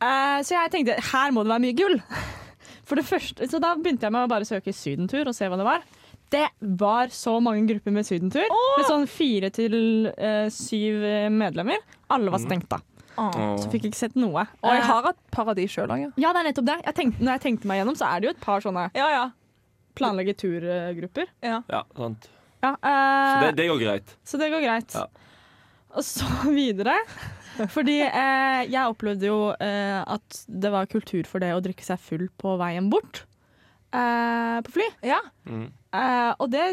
Eh, 0.00 0.40
så 0.46 0.54
jeg 0.54 0.70
tenkte 0.74 0.98
her 1.12 1.32
må 1.34 1.42
det 1.44 1.50
være 1.54 1.64
mye 1.66 1.76
gull. 1.78 1.98
For 2.88 2.96
det 2.96 3.04
første, 3.04 3.44
så 3.50 3.58
da 3.60 3.74
begynte 3.76 4.06
jeg 4.08 4.14
med 4.14 4.24
å 4.24 4.30
bare 4.30 4.46
søke 4.48 4.72
sydentur 4.72 5.28
og 5.28 5.34
se 5.36 5.48
hva 5.50 5.58
det 5.60 5.66
var. 5.66 5.82
Det 6.32 6.44
var 6.80 7.08
så 7.12 7.34
mange 7.40 7.66
grupper 7.68 7.92
med 7.92 8.04
sydentur. 8.08 8.44
Med 8.78 8.86
sånn 8.88 9.06
fire 9.08 9.48
til 9.52 9.74
eh, 10.12 10.46
syv 10.52 11.04
eh, 11.08 11.26
medlemmer. 11.32 11.80
Alle 12.12 12.32
var 12.32 12.40
Mm. 12.40 12.46
stengt 12.48 12.68
da. 12.72 12.78
Åh. 13.18 13.56
Så 13.58 13.66
fikk 13.72 13.82
jeg 13.88 13.92
ikke 13.92 13.98
sett 14.06 14.16
noe. 14.16 14.44
Og 14.62 14.70
jeg 14.72 14.82
Eh, 14.84 14.86
har 14.92 15.08
et 15.10 15.16
par 15.34 15.48
av 15.50 15.56
de 15.58 15.64
sjøl 15.66 15.88
òg, 15.90 16.00
ja. 16.04 16.10
ja, 16.16 16.32
det 16.32 16.40
er 16.40 16.48
nettopp 16.52 16.66
det. 16.68 16.76
Jeg 16.86 16.94
tenkte, 17.00 17.24
når 17.24 17.32
jeg 17.36 17.44
tenkte 17.48 17.66
meg 17.68 17.80
gjennom, 17.80 17.96
så 17.98 18.06
er 18.12 18.20
det 18.20 18.28
jo 18.28 18.34
et 18.36 18.40
par 18.44 18.60
sånne 18.64 18.84
planlegge 19.98 20.34
turgrupper. 20.38 21.26
Ja. 21.42 21.62
Ja, 21.68 21.82
sant. 21.96 22.28
Ja, 22.62 22.74
Så 22.78 22.92
eh, 22.92 23.40
det, 23.48 23.56
det 23.58 23.66
går 23.72 23.80
greit. 23.82 24.12
Så 24.26 24.38
det 24.38 24.48
går 24.52 24.62
greit. 24.64 24.94
Ja. 24.94 25.06
Og 25.96 26.04
så 26.04 26.28
videre. 26.58 26.96
Fordi 27.72 27.96
eh, 28.06 28.60
jeg 28.70 28.86
opplevde 28.92 29.26
jo 29.30 29.38
eh, 29.56 29.98
at 30.04 30.42
det 30.46 30.70
var 30.70 30.86
kultur 30.90 31.26
for 31.26 31.42
det 31.42 31.50
å 31.56 31.62
drikke 31.64 31.82
seg 31.86 31.98
full 32.02 32.28
på 32.38 32.54
veien 32.60 32.90
bort. 32.92 33.24
Eh, 33.90 34.58
på 34.66 34.74
fly. 34.76 34.86
Mm. 35.48 35.64
Eh, 35.96 36.30
og 36.38 36.50
det 36.52 36.68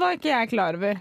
var 0.00 0.18
ikke 0.18 0.32
jeg 0.34 0.50
klar 0.52 0.76
over. 0.76 1.00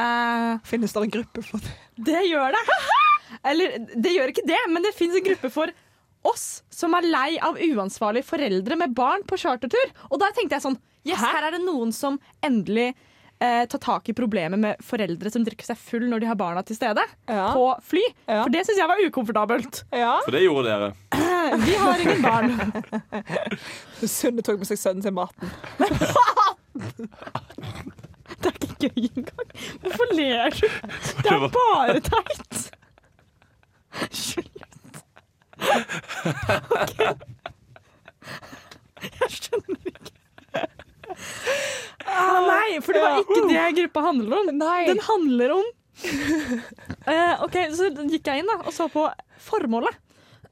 Eh, 0.00 0.52
Finnes 0.66 0.94
det 0.96 1.02
en 1.04 1.14
gruppe 1.18 1.44
for 1.44 1.60
det? 1.62 1.74
Det 2.08 2.24
gjør 2.30 2.56
det! 2.56 2.62
Eller, 3.50 3.76
det 3.98 4.14
gjør 4.14 4.30
ikke 4.30 4.46
det, 4.48 4.60
men 4.70 4.84
det 4.86 4.94
finnes 4.96 5.18
en 5.18 5.26
gruppe 5.26 5.50
for 5.52 5.72
oss 6.24 6.62
som 6.72 6.94
er 6.96 7.04
lei 7.04 7.30
av 7.44 7.58
uansvarlige 7.60 8.24
foreldre 8.30 8.78
med 8.80 8.94
barn 8.96 9.24
på 9.28 9.36
chartertur. 9.42 9.90
Og 10.08 10.20
da 10.22 10.30
tenkte 10.32 10.56
jeg 10.56 10.64
sånn 10.70 10.80
Yes, 11.04 11.20
her 11.20 11.44
er 11.44 11.52
det 11.52 11.60
noen 11.66 11.90
som 11.92 12.14
endelig 12.40 12.94
eh, 13.42 13.64
ta 13.70 13.78
tak 13.78 14.08
i 14.08 14.14
problemet 14.16 14.60
med 14.60 14.82
foreldre 14.84 15.30
som 15.32 15.44
drikker 15.46 15.66
seg 15.66 15.78
full 15.80 16.06
når 16.10 16.22
de 16.22 16.28
har 16.30 16.38
barna 16.38 16.62
til 16.66 16.76
stede 16.78 17.02
på 17.26 17.64
fly. 17.88 18.02
For 18.26 18.52
det 18.52 18.64
syns 18.66 18.80
jeg 18.82 18.90
var 18.90 19.02
ukomfortabelt. 19.06 19.82
For 19.90 20.30
det 20.34 20.44
gjorde 20.44 20.68
dere. 20.68 20.92
Vi 21.66 21.74
har 21.76 22.00
ingen 22.00 22.22
barn. 22.24 22.54
Sunne 24.16 24.44
tok 24.44 24.58
med 24.62 24.68
seg 24.70 24.80
sønnen 24.80 25.04
til 25.04 25.14
maten. 25.16 25.50
Det 28.44 28.50
er 28.50 28.56
ikke 28.60 28.88
gøy 28.88 29.06
engang. 29.16 29.48
Hvorfor 29.80 30.14
ler 30.16 30.50
du? 30.50 30.66
Det 31.22 31.30
er 31.32 31.44
bare 31.54 32.00
teit. 32.04 32.70
Slutt. 34.10 34.64
OK. 36.80 36.98
Jeg 39.04 39.30
skjønner 39.30 39.78
ikke. 39.92 40.12
Ah, 42.14 42.40
nei, 42.46 42.80
for 42.84 42.96
det 42.96 43.02
var 43.02 43.20
ikke 43.22 43.42
det 43.50 43.64
gruppa 43.80 44.04
handler 44.08 44.38
om. 44.40 44.52
Den 44.88 45.02
handler 45.08 45.56
om 45.58 45.68
uh, 47.08 47.42
OK, 47.46 47.58
så 47.74 47.90
gikk 48.10 48.30
jeg 48.30 48.42
inn 48.42 48.50
da, 48.50 48.58
og 48.64 48.74
så 48.74 48.88
på 48.92 49.06
formålet. 49.48 50.00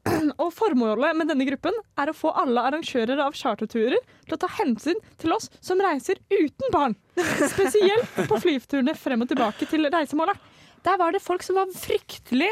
Og 0.43 0.49
formålet 0.51 1.15
med 1.15 1.29
denne 1.31 1.47
gruppen 1.47 1.77
er 2.01 2.11
å 2.11 2.17
få 2.17 2.33
alle 2.35 2.65
arrangører 2.67 3.21
av 3.23 3.37
charterturer 3.39 4.01
til 4.27 4.35
å 4.35 4.41
ta 4.43 4.49
hensyn 4.57 4.99
til 5.23 5.35
oss 5.37 5.47
som 5.63 5.79
reiser 5.79 6.19
uten 6.33 6.75
barn. 6.75 6.97
Spesielt 7.39 8.17
på 8.27 8.41
flyturene 8.43 8.97
frem 8.99 9.23
og 9.23 9.31
tilbake 9.31 9.69
til 9.71 9.87
reisemålet. 9.95 10.41
Der 10.83 10.99
var 10.99 11.15
det 11.15 11.23
folk 11.23 11.47
som 11.47 11.61
var 11.61 11.71
fryktelig 11.77 12.51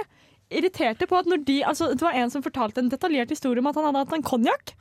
irriterte 0.51 1.07
på 1.11 1.19
at 1.19 1.29
når 1.31 1.43
de 1.47 1.61
altså, 1.67 1.93
Det 1.95 2.03
var 2.03 2.17
en 2.19 2.31
som 2.31 2.43
fortalte 2.43 2.83
en 2.83 2.91
detaljert 2.91 3.31
historie 3.31 3.63
om 3.63 3.69
at 3.71 3.79
han 3.79 3.87
hadde 3.89 4.05
hatt 4.05 4.15
en 4.19 4.27
konjakk 4.27 4.73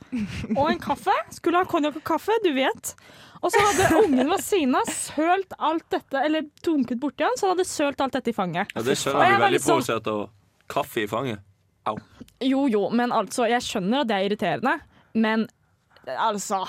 og 0.56 0.64
en 0.70 0.82
kaffe. 0.82 1.14
Skulle 1.34 1.62
ha 1.62 1.66
konjakk 1.70 2.00
og 2.00 2.06
kaffe, 2.06 2.38
du 2.46 2.52
vet. 2.54 2.94
Og 3.40 3.52
så 3.52 3.60
hadde 3.64 3.86
ungen 4.04 4.28
ved 4.28 4.42
siden 4.44 4.74
av 4.76 4.88
sølt 4.92 5.54
alt 5.58 5.86
dette, 5.94 6.20
eller 6.26 6.44
dunket 6.64 7.00
borti 7.00 7.24
han, 7.24 7.38
så 7.40 7.46
han 7.48 7.54
hadde 7.56 7.68
sølt 7.70 8.00
alt 8.04 8.12
dette 8.18 8.32
i 8.32 8.36
fanget. 8.36 8.74
Ja, 8.76 8.82
det 8.84 8.98
skjønner 9.00 9.24
blir 9.30 9.44
veldig 9.46 9.60
sånn- 9.64 9.78
provosert 9.80 10.10
over. 10.12 10.28
Kaffe 10.70 11.02
i 11.02 11.06
fanget. 11.10 11.40
Au. 11.88 11.96
Jo, 12.44 12.66
jo, 12.68 12.82
men 12.92 13.10
altså, 13.16 13.48
jeg 13.48 13.64
skjønner 13.64 14.02
at 14.04 14.10
det 14.10 14.16
er 14.18 14.28
irriterende, 14.28 14.74
men 15.14 15.46
altså 16.10 16.62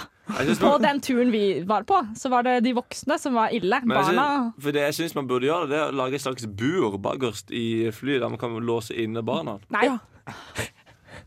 På 0.61 0.77
den 0.79 0.99
turen 1.03 1.31
vi 1.33 1.61
var 1.67 1.83
på, 1.83 1.97
så 2.15 2.29
var 2.31 2.43
det 2.47 2.63
de 2.63 2.71
voksne 2.77 3.17
som 3.19 3.33
var 3.35 3.51
ille. 3.51 3.81
Men 3.83 3.97
Barna 3.97 4.25
synes, 4.27 4.63
for 4.63 4.71
det 4.71 4.81
jeg 4.85 4.93
syns 4.99 5.15
man 5.17 5.27
burde 5.27 5.47
gjøre, 5.49 5.67
det 5.71 5.77
er 5.79 5.91
å 5.91 5.95
lage 5.97 6.15
et 6.15 6.23
slags 6.23 6.45
bur 6.47 6.95
bakerst 7.03 7.51
i 7.51 7.89
flyet, 7.91 8.21
der 8.23 8.29
man 8.31 8.39
kan 8.39 8.55
låse 8.63 8.95
inne 8.95 9.23
barna. 9.27 9.57
Nei. 9.75 9.89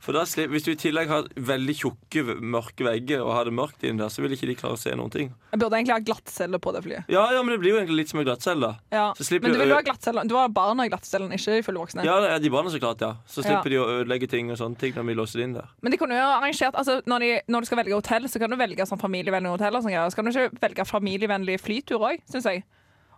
For 0.05 0.13
da 0.13 0.25
Hvis 0.29 0.67
du 0.67 0.73
i 0.75 0.77
tillegg 0.77 1.09
har 1.09 1.29
veldig 1.33 1.75
tjukke, 1.79 2.37
mørke 2.45 2.85
vegger 2.85 3.23
og 3.25 3.31
har 3.39 3.49
det 3.49 3.55
mørkt 3.57 3.85
inni 3.87 4.03
der, 4.03 4.11
så 4.13 4.21
vil 4.21 4.35
ikke 4.37 4.49
de 4.51 4.57
klare 4.59 4.77
å 4.77 4.81
se 4.81 4.93
noen 4.93 5.13
ting. 5.13 5.31
Jeg 5.55 5.63
burde 5.63 5.79
egentlig 5.79 5.95
ha 5.95 6.03
glattcelle 6.05 6.61
på 6.61 6.75
det 6.77 6.83
flyet. 6.85 7.09
Ja, 7.13 7.23
ja, 7.33 7.41
men 7.41 7.55
det 7.55 7.61
blir 7.63 7.73
jo 7.73 7.79
egentlig 7.81 8.03
litt 8.03 8.13
som 8.13 8.21
en 8.21 8.27
glattcelle. 8.29 8.71
Ja. 8.93 9.07
Så 9.17 9.25
Men 9.41 9.55
du 9.55 9.61
vil 9.63 9.73
jo 9.73 9.79
ha 9.79 9.85
glattcelle. 9.87 10.27
Du 10.29 10.35
har 10.37 10.51
barna 10.53 10.85
i 10.85 10.93
glattcellen, 10.93 11.33
ikke 11.33 11.63
fulle 11.65 11.81
voksne. 11.81 12.05
Ja, 12.05 12.39
de 12.39 12.51
barna, 12.53 12.73
så 12.75 12.81
klart. 12.83 13.01
ja 13.01 13.15
Så 13.25 13.41
slipper 13.47 13.73
Ja. 13.73 13.73
de 13.73 13.81
å 13.81 13.87
ødelegge 14.03 14.29
ting 14.29 14.51
og 14.53 14.59
sånne 14.61 14.77
ting 14.79 14.93
når 14.93 15.07
vi 15.09 15.15
låser 15.15 15.41
det 15.41 15.45
inn 15.49 15.55
der. 15.55 15.69
Men 15.81 15.93
de 15.93 15.97
kunne 15.99 16.19
jo 16.19 16.27
arrangert 16.37 16.75
altså, 16.75 17.01
når, 17.07 17.19
de, 17.21 17.41
når 17.49 17.61
du 17.61 17.67
skal 17.67 17.79
velge 17.79 17.95
hotell, 17.95 18.29
så 18.29 18.39
kan 18.39 18.51
du 18.51 18.57
velge 18.57 18.85
sånn 18.87 19.01
familievennlig 19.01 19.57
hotell. 19.57 19.75
Og 19.77 19.83
sånn, 19.87 19.95
greier. 19.95 20.11
så 20.11 20.17
kan 20.21 20.25
du 20.25 20.31
ikke 20.35 20.61
velge 20.61 20.85
familievennlig 20.85 21.61
flytur 21.61 22.05
òg, 22.05 22.21
syns 22.29 22.45
jeg. 22.45 22.65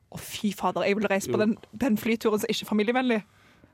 Å, 0.06 0.18
fy 0.22 0.52
fader, 0.54 0.86
jeg 0.86 0.94
vil 1.00 1.08
reise 1.10 1.32
på 1.32 1.38
den, 1.38 1.56
den 1.74 1.98
flyturen 1.98 2.38
som 2.38 2.46
ikke 2.46 2.62
er 2.62 2.70
familievennlig. 2.70 3.24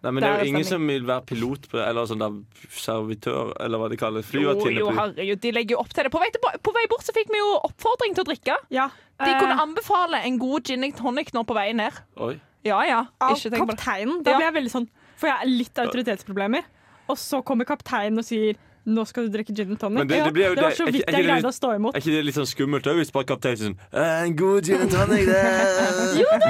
Nei, 0.03 0.11
men 0.11 0.23
Det 0.23 0.29
er 0.31 0.41
jo 0.43 0.51
ingen 0.51 0.65
som 0.67 0.87
vil 0.91 1.05
være 1.07 1.23
pilot 1.31 1.69
på, 1.71 1.79
eller 1.79 2.07
sånn 2.11 2.19
der 2.19 2.39
servitør, 2.75 3.53
eller 3.63 3.79
hva 3.79 3.89
de 3.93 3.99
kaller 4.01 4.25
det. 4.27 4.41
Jo, 4.43 4.55
jo, 4.75 4.89
herregud, 4.97 5.41
de 5.45 5.53
legger 5.55 5.77
jo 5.77 5.81
opp 5.85 5.93
til 5.95 6.05
det. 6.09 6.11
På 6.15 6.19
vei, 6.23 6.31
til, 6.35 6.43
på 6.43 6.73
vei 6.75 6.85
bort 6.91 7.07
så 7.07 7.15
fikk 7.15 7.31
vi 7.31 7.39
jo 7.39 7.53
oppfordring 7.69 8.17
til 8.17 8.25
å 8.25 8.29
drikke. 8.33 8.57
Ja. 8.75 8.89
De 9.23 9.31
Eh. 9.31 9.39
kunne 9.39 9.61
anbefale 9.63 10.25
en 10.27 10.39
god 10.43 10.65
gin 10.67 10.83
and 10.85 10.97
tonic 10.99 11.31
nå 11.33 11.45
på 11.47 11.55
vei 11.55 11.69
ned. 11.73 11.93
Oi. 12.19 12.35
Ja, 12.65 12.81
ja. 12.87 13.05
Av 13.21 13.37
kapteinen. 13.39 14.23
Da 14.25 14.33
Ja. 14.33 14.39
blir 14.39 14.47
jeg 14.51 14.55
veldig 14.55 14.71
sånn 14.75 14.89
For 15.17 15.29
jeg 15.29 15.37
har 15.39 15.47
litt 15.47 15.75
autoritetsproblemer. 15.79 16.65
Og 17.09 17.17
så 17.17 17.43
kommer 17.45 17.65
kapteinen 17.65 18.19
og 18.19 18.25
sier 18.25 18.57
nå 18.87 19.05
skal 19.07 19.29
du 19.29 19.37
drikke 19.39 19.55
gin 19.55 19.71
and 19.71 19.79
tonic. 19.81 20.09
Det- 20.09 20.25
det 20.25 20.33
blir 20.35 20.49
jo- 20.49 20.55
det 20.55 20.63
var 20.65 20.71
så 20.75 20.85
vidt 20.91 21.05
jeg 21.07 21.25
greide 21.25 21.45
å 21.47 21.53
stå 21.55 21.75
imot. 21.77 21.95
Er 21.95 22.01
ikke 22.01 22.15
det 22.17 22.25
litt 22.25 22.35
sånn 22.35 22.49
skummelt 22.51 22.83
òg, 22.91 22.97
hvis 22.99 23.13
bare 23.13 23.25
kapteinen 23.25 23.57
sier 23.59 23.69
sånn 23.71 23.79
«Eh, 23.93 24.23
En 24.27 24.37
god 24.37 24.65
gin 24.65 24.81
and 24.81 24.91
tonic, 24.91 25.27
det 25.27 25.43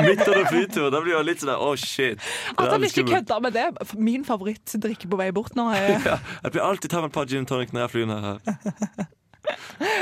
Midt 0.08 0.26
under 0.28 0.44
flytur. 0.48 0.90
Da 0.90 1.00
blir 1.00 1.16
det 1.18 1.26
litt 1.26 1.40
sånn 1.40 1.52
Å, 1.58 1.76
shit. 1.76 2.18
At 2.56 2.70
han 2.70 2.80
ikke 2.82 3.04
kødda 3.04 3.40
med 3.42 3.52
det. 3.52 3.66
Min 3.98 4.24
favorittdrikke 4.24 5.08
på 5.08 5.16
vei 5.18 5.30
bort 5.30 5.54
nå 5.54 5.68
er 5.74 5.98
Ja, 6.06 6.18
jeg 6.44 6.52
blir 6.52 6.62
alltid 6.62 6.90
tatt 6.90 7.02
med 7.02 7.10
et 7.10 7.12
par 7.12 7.26
gin 7.26 7.38
and 7.44 7.48
tonic 7.48 7.70
når 7.72 7.88
jeg 7.88 7.90
flyr 7.90 8.06
ned 8.06 8.22
her. 8.22 9.06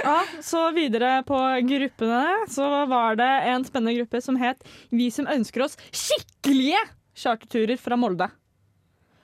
Ja, 0.05 0.19
så 0.45 0.67
videre 0.77 1.23
på 1.25 1.39
gruppene 1.65 2.47
så 2.53 2.67
var 2.91 3.17
det 3.17 3.29
en 3.49 3.65
spennende 3.65 3.95
gruppe 3.97 4.21
som 4.23 4.37
het 4.37 4.61
Vi 4.93 5.09
som 5.11 5.25
ønsker 5.33 5.65
oss 5.65 5.79
skikkelige 5.91 6.77
charterturer 7.17 7.79
fra 7.81 7.97
Molde. 7.97 8.29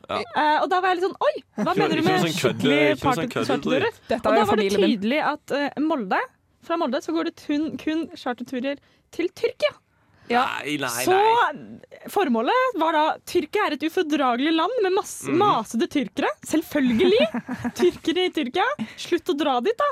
Ja. 0.06 0.20
Eh, 0.22 0.58
og 0.62 0.68
da 0.70 0.78
var 0.82 0.92
jeg 0.92 1.00
litt 1.00 1.06
sånn 1.08 1.16
Oi, 1.26 1.32
hva 1.56 1.72
Ikke 1.72 1.80
mener 1.80 1.98
du 1.98 2.06
med 2.06 2.20
sånn 2.22 2.34
skikkelige 2.36 2.90
ikke 2.94 3.42
sånn 3.48 3.64
Og 3.66 4.28
da 4.28 4.44
var 4.46 4.60
det 4.60 4.68
tydelig 4.76 5.18
at 5.32 5.54
uh, 5.56 5.64
Molde 5.82 6.20
fra 6.66 6.78
Molde 6.78 7.00
så 7.02 7.14
går 7.14 7.30
det 7.30 7.34
kun, 7.40 7.72
kun 7.78 8.06
charterturer 8.18 8.78
til 9.14 9.28
Tyrkia. 9.38 9.72
Nei, 10.26 10.76
nei, 10.82 11.04
Så 11.06 11.14
nei. 11.14 11.90
formålet 12.10 12.78
var 12.80 12.96
da 12.96 13.04
Tyrkia 13.30 13.68
er 13.68 13.76
et 13.76 13.84
ufordragelig 13.86 14.54
land 14.56 14.80
med 14.82 14.96
masse 14.96 15.30
mm. 15.30 15.38
masete 15.38 15.86
tyrkere. 15.92 16.32
Selvfølgelig! 16.50 17.28
Tyrkere 17.78 18.26
i 18.26 18.32
Tyrkia. 18.34 18.66
Slutt 18.98 19.30
å 19.30 19.36
dra 19.38 19.60
dit, 19.62 19.78
da. 19.78 19.90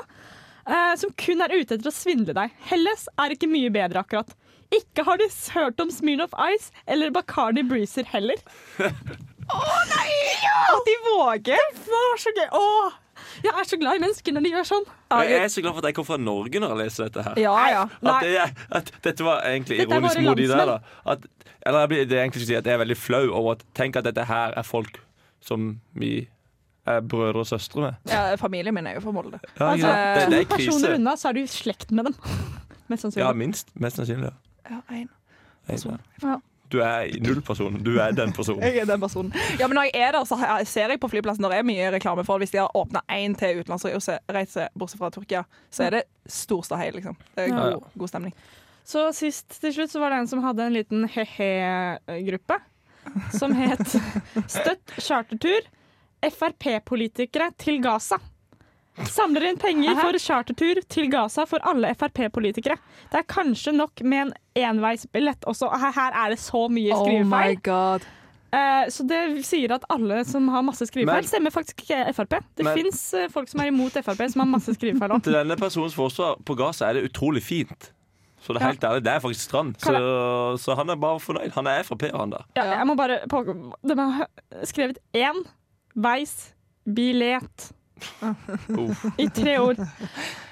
Uh, 0.65 0.93
som 0.99 1.13
kun 1.21 1.45
er 1.45 1.53
ute 1.55 1.77
etter 1.77 1.87
å 1.87 1.95
svindle 1.95 2.35
deg. 2.35 2.51
Helles 2.67 3.07
er 3.21 3.35
ikke 3.35 3.49
mye 3.51 3.71
bedre, 3.71 4.03
akkurat. 4.03 4.35
Ikke 4.75 5.05
har 5.07 5.21
de 5.21 5.29
hørt 5.55 5.79
om 5.79 5.93
Smirnoff 5.93 6.35
Ice 6.51 6.73
eller 6.89 7.13
Bacardi 7.15 7.63
Breezer 7.63 8.07
heller. 8.11 8.41
Å 9.53 9.79
nei! 9.91 10.11
At 10.75 10.85
de 10.87 10.95
våger! 11.05 11.65
Det 11.75 11.91
var 11.91 12.21
så 12.21 12.31
gøy. 12.35 12.47
Åh, 12.57 12.93
jeg 13.45 13.53
er 13.53 13.67
så 13.69 13.77
glad 13.79 13.99
i 13.99 14.01
mennesker 14.03 14.35
når 14.35 14.45
de 14.45 14.51
gjør 14.55 14.67
sånn. 14.69 14.85
Jeg 15.15 15.39
er 15.43 15.49
så 15.53 15.61
glad 15.63 15.75
for 15.75 15.83
at 15.83 15.89
jeg 15.91 15.97
kom 15.99 16.07
fra 16.07 16.17
Norge 16.21 16.61
når 16.61 16.73
jeg 16.73 16.79
leser 16.81 17.09
dette 17.09 17.25
her. 17.27 17.39
Ja, 17.41 17.55
ja. 17.71 17.83
At, 18.01 18.25
det, 18.25 18.67
at 18.79 18.91
dette 19.05 19.25
var 19.27 19.43
egentlig 19.49 19.79
Dette 19.83 19.91
ironisk 19.99 20.21
modig 20.21 20.29
mot 20.29 20.41
de 20.41 20.47
der, 20.51 20.71
da. 20.71 21.01
At, 21.13 21.27
eller 21.65 21.85
jeg 21.85 21.91
blir, 21.93 22.05
det 22.09 22.17
er 22.17 22.23
egentlig 22.25 22.47
si 22.47 22.57
at 22.57 22.65
jeg 22.69 22.77
er 22.77 22.81
veldig 22.81 22.97
flau 22.99 23.23
over 23.31 23.57
at 23.57 23.65
tenk 23.77 23.99
at 24.01 24.07
dette 24.07 24.25
her 24.29 24.55
er 24.57 24.65
folk 24.67 24.99
som 25.45 25.75
vi 25.97 26.13
er 26.89 27.01
brødre 27.01 27.41
og 27.41 27.47
søstre 27.49 27.81
med. 27.81 28.01
Ja, 28.11 28.35
familien 28.37 28.73
min 28.77 28.87
er 28.89 28.97
jo 28.99 29.05
fra 29.05 29.13
Molde. 29.13 29.39
Ja, 29.57 29.71
Altså, 29.71 29.87
ja. 29.87 30.01
Det, 30.19 30.25
det 30.31 30.39
er 30.39 30.43
to 30.49 30.55
krise. 30.55 30.71
personer 30.71 30.97
unna, 30.99 31.15
så 31.17 31.29
er 31.29 31.37
du 31.37 31.41
i 31.41 31.47
slekt 31.49 31.93
med 31.93 32.09
dem. 32.09 32.17
Mest 32.89 33.17
Ja, 33.17 33.31
minst. 33.33 33.71
Mest 33.81 33.97
sannsynlig. 33.97 34.29
Ja, 34.69 34.81
en. 34.93 35.09
Jeg 35.69 35.81
tror. 35.81 35.97
Ja. 36.21 36.35
Du 36.75 36.81
er 36.83 37.07
nullpersonen. 37.23 37.79
Du 37.85 37.93
er 38.03 38.11
den 38.17 38.33
personen. 38.35 38.61
Jeg 38.67 38.81
er 38.83 38.89
den 38.89 38.99
personen. 39.03 39.31
Ja, 39.59 39.67
men 39.71 39.77
når 39.79 39.87
jeg 39.87 39.95
er 40.07 40.11
der, 40.17 40.27
så 40.27 40.37
ser 40.67 40.91
jeg 40.91 40.99
på 40.99 41.09
flyplassen 41.13 41.41
når 41.45 41.55
det 41.55 41.61
er 41.61 41.67
mye 41.71 41.87
reklame 41.95 42.25
for 42.27 42.41
Hvis 42.43 42.51
de 42.51 42.59
har 42.59 42.71
åpna 42.75 43.01
én 43.15 43.35
til 43.39 43.61
utenlandsreise, 43.63 44.67
bortsett 44.75 44.99
fra 44.99 45.09
Tyrkia, 45.15 45.45
så 45.71 45.87
er 45.87 45.99
det 45.99 46.03
stor 46.27 46.63
ståhei, 46.67 46.91
liksom. 46.97 47.15
Det 47.35 47.47
er 47.47 47.53
Ja. 47.53 47.69
god, 47.77 47.87
god 47.97 48.11
stemning. 48.11 48.33
Så 48.85 49.07
sist 49.17 49.55
til 49.61 49.73
slutt 49.73 49.89
så 49.93 49.99
var 50.03 50.11
det 50.13 50.19
en 50.19 50.27
som 50.29 50.43
hadde 50.43 50.61
en 50.67 50.73
liten 50.75 51.07
he-he-gruppe. 51.09 52.59
Som 53.37 53.53
het 53.57 53.85
Støtt 54.57 54.93
chartertur 54.99 55.61
Frp-politikere 56.25 57.51
til 57.61 57.81
Gaza. 57.83 58.17
Samler 59.03 59.43
inn 59.49 59.57
penger 59.59 59.97
for 59.99 60.15
chartertur 60.21 60.79
til 60.89 61.09
Gaza 61.11 61.43
for 61.49 61.59
alle 61.67 61.89
Frp-politikere. 61.99 62.77
Det 63.11 63.19
er 63.19 63.25
kanskje 63.27 63.73
nok 63.75 64.01
med 64.07 64.27
en 64.27 64.33
enveisbillett 64.55 65.43
også. 65.51 65.67
Her, 65.75 65.91
her 65.91 66.15
er 66.25 66.29
det 66.35 66.39
så 66.39 66.67
mye 66.71 66.93
Oh 66.95 67.03
my 67.03 67.17
skrivefeil. 67.19 67.57
god. 67.63 68.05
Eh, 68.55 68.85
så 68.93 69.03
det 69.03 69.19
sier 69.43 69.73
at 69.75 69.83
alle 69.91 70.21
som 70.25 70.47
har 70.47 70.63
masse 70.63 70.85
skrivefeil, 70.87 71.25
Men- 71.25 71.27
stemmer 71.27 71.51
faktisk 71.51 71.81
ikke 71.83 72.13
Frp. 72.15 72.37
Det 72.55 72.65
fins 72.77 73.01
folk 73.33 73.49
som 73.51 73.59
er 73.59 73.67
imot 73.67 73.91
Frp, 73.99 74.23
som 74.31 74.45
har 74.45 74.47
masse 74.47 74.71
skrivefeil 74.77 75.11
òg. 75.11 75.23
Til 75.27 75.33
denne 75.35 75.57
personens 75.59 75.93
forsvar 75.97 76.39
på 76.45 76.55
Gaza 76.55 76.87
er 76.89 76.93
det 77.01 77.09
utrolig 77.11 77.43
fint. 77.43 77.91
Så 78.45 78.53
det 78.53 78.61
er 78.61 78.67
helt 78.69 78.83
ærlig, 78.83 79.03
det 79.03 79.11
er 79.11 79.19
faktisk 79.19 79.41
strand. 79.49 79.75
Så, 79.81 79.91
så 80.61 80.75
han 80.77 80.89
er 80.93 80.95
bare 81.01 81.19
fornøyd. 81.19 81.51
Han 81.55 81.67
er 81.67 81.81
Frp-er, 81.83 82.15
han 82.15 82.29
der. 82.31 82.43
Ja, 82.55 82.63
jeg 82.77 82.87
må 82.87 82.95
bare 82.95 83.19
pågå. 83.27 83.55
De 83.83 83.95
har 83.97 84.27
skrevet 84.63 84.99
én 85.17 85.39
veis 85.95 86.53
billett 86.85 87.71
Uff. 88.67 89.05
i 89.17 89.29
tre 89.29 89.59
ord. 89.59 89.79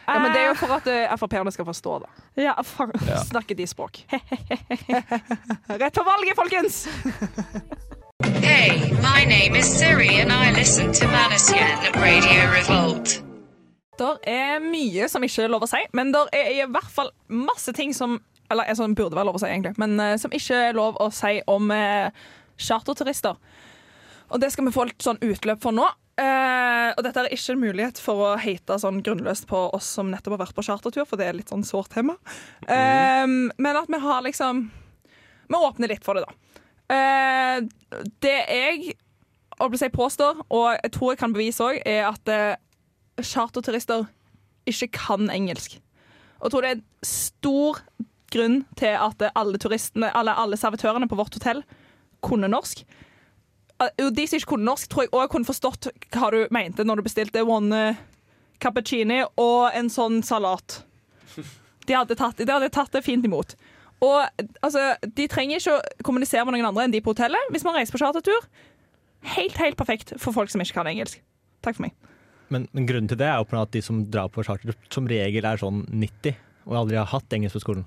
Ja, 0.06 0.20
men 0.20 0.32
det 0.32 0.42
er 0.42 0.48
jo 0.52 0.56
for 0.60 0.76
at 0.76 0.88
uh, 0.88 1.16
Frp-erne 1.20 1.52
skal 1.52 1.66
forstå 1.66 2.00
det. 2.04 2.10
Ja, 2.44 2.56
for... 2.68 2.92
Ja. 3.08 3.24
Snakke 3.24 3.56
de 3.56 3.68
språk. 3.68 4.04
Rett 5.82 5.94
på 5.96 6.04
valget, 6.04 6.36
folkens! 6.36 6.88
Hey, 8.44 8.92
my 9.02 9.26
name 9.26 9.60
is 9.60 9.66
Siri 9.66 10.22
and 10.22 10.32
I 10.32 10.52
listen 10.60 10.94
to 10.94 11.08
Manasian 11.08 11.94
Radio 11.96 12.52
Revolt. 12.52 13.24
Der 14.00 14.18
er 14.28 14.60
mye 14.60 15.08
som 15.10 15.24
ikke 15.24 15.46
er 15.46 15.52
lov 15.54 15.66
å 15.66 15.70
si, 15.70 15.82
men 15.94 16.14
der 16.14 16.30
er 16.34 16.50
i 16.52 16.64
hvert 16.66 16.92
fall 16.92 17.12
masse 17.28 17.74
ting 17.76 17.94
som 17.96 18.22
Eller 18.52 18.68
eh, 18.70 18.76
som 18.76 18.92
burde 18.96 19.16
være 19.16 19.26
lov 19.30 19.38
å 19.38 19.42
si, 19.42 19.48
egentlig, 19.48 19.74
men 19.80 19.96
eh, 20.04 20.18
som 20.20 20.34
ikke 20.36 20.58
er 20.70 20.76
lov 20.76 20.98
å 21.02 21.08
si 21.16 21.40
om 21.50 21.72
eh, 21.72 22.12
charterturister. 22.60 23.40
Og 24.30 24.42
det 24.42 24.52
skal 24.54 24.68
vi 24.68 24.74
få 24.76 24.84
litt 24.90 25.02
sånn 25.02 25.22
utløp 25.24 25.62
for 25.64 25.74
nå. 25.74 25.88
Eh, 26.13 26.89
og 26.93 27.02
dette 27.02 27.23
er 27.23 27.34
ikke 27.34 27.56
en 27.56 27.62
mulighet 27.63 27.99
for 28.02 28.21
å 28.21 28.32
hate 28.38 28.76
sånn 28.82 29.02
grunnløst 29.06 29.47
på 29.49 29.63
oss 29.73 29.88
som 29.95 30.12
nettopp 30.13 30.36
har 30.36 30.43
vært 30.43 30.58
på 30.58 30.65
chartertur, 30.67 31.08
for 31.10 31.17
det 31.17 31.30
er 31.30 31.38
litt 31.38 31.49
sånn 31.49 31.65
sårt 31.65 31.89
tema. 31.95 32.19
Uh, 32.67 33.26
men 33.58 33.80
at 33.80 33.89
vi 33.89 33.99
har 34.04 34.21
liksom 34.26 34.67
Vi 35.49 35.58
åpner 35.58 35.91
litt 35.91 36.06
for 36.06 36.17
det, 36.17 36.23
da. 36.26 36.62
Uh, 36.93 38.04
det 38.21 38.38
jeg 38.38 38.93
si, 39.80 39.89
påstår, 39.93 40.43
og 40.49 40.69
jeg 40.76 40.93
tror 40.93 41.13
jeg 41.13 41.21
kan 41.21 41.34
bevise 41.34 41.65
òg, 41.65 41.80
er 41.88 42.08
at 42.10 42.30
eh, 42.32 43.21
charterturister 43.21 44.08
ikke 44.69 44.89
kan 44.95 45.30
engelsk. 45.32 45.78
Og 46.39 46.47
jeg 46.47 46.54
tror 46.54 46.65
det 46.65 46.71
er 46.71 46.80
en 46.80 47.08
stor 47.08 47.80
grunn 48.34 48.58
til 48.80 48.97
at 48.97 49.23
alle 49.38 49.62
turistene, 49.62 50.10
alle, 50.17 50.34
alle 50.36 50.60
servitørene 50.60 51.08
på 51.08 51.19
vårt 51.19 51.38
hotell 51.38 51.62
kunne 52.26 52.49
norsk. 52.52 52.84
Eh, 53.91 54.10
de 54.13 54.26
som 54.28 54.39
ikke 54.39 54.54
kunne 54.54 54.67
norsk, 54.69 54.89
tror 54.91 55.06
jeg 55.06 55.13
òg 55.13 55.30
kunne 55.34 55.48
forstått 55.48 55.91
hva 56.15 56.32
du 56.34 56.41
mente 56.54 56.86
når 56.86 57.00
du 57.00 57.08
bestilte 57.08 57.46
one 57.46 57.84
eh, 57.89 58.02
cappuccini 58.63 59.22
og 59.41 59.74
en 59.76 59.91
sånn 59.91 60.22
salat. 60.26 60.82
De 61.84 61.96
hadde 61.98 62.15
tatt, 62.15 62.39
de 62.39 62.48
hadde 62.48 62.72
tatt 62.72 62.93
det 62.96 63.04
fint 63.04 63.26
imot. 63.28 63.58
Og 64.04 64.46
altså, 64.63 64.93
De 65.15 65.28
trenger 65.32 65.60
ikke 65.60 65.76
å 65.76 66.06
kommunisere 66.08 66.46
med 66.48 66.58
noen 66.58 66.69
andre 66.72 66.88
enn 66.88 66.93
de 66.93 67.02
på 67.04 67.12
hotellet 67.12 67.52
hvis 67.52 67.65
man 67.67 67.76
reiser 67.78 67.96
på 67.96 68.02
chartertur. 68.04 68.48
Helt, 69.36 69.56
helt 69.60 69.80
perfekt 69.80 70.15
for 70.19 70.36
folk 70.36 70.52
som 70.52 70.63
ikke 70.63 70.80
kan 70.80 70.89
engelsk. 70.91 71.22
Takk 71.63 71.78
for 71.78 71.88
meg. 71.88 71.93
Men, 72.52 72.67
men 72.76 72.88
grunnen 72.88 73.10
til 73.10 73.19
det 73.19 73.30
er 73.30 73.39
jo 73.39 73.60
at 73.60 73.72
de 73.74 73.82
som 73.84 74.04
drar 74.12 74.32
på 74.32 74.43
charter, 74.46 74.76
som 74.93 75.08
regel 75.10 75.48
er 75.48 75.60
sånn 75.60 75.86
90 75.89 76.36
og 76.63 76.76
aldri 76.80 77.00
har 77.00 77.10
hatt 77.12 77.36
engelsk 77.36 77.58
på 77.58 77.63
skolen. 77.63 77.86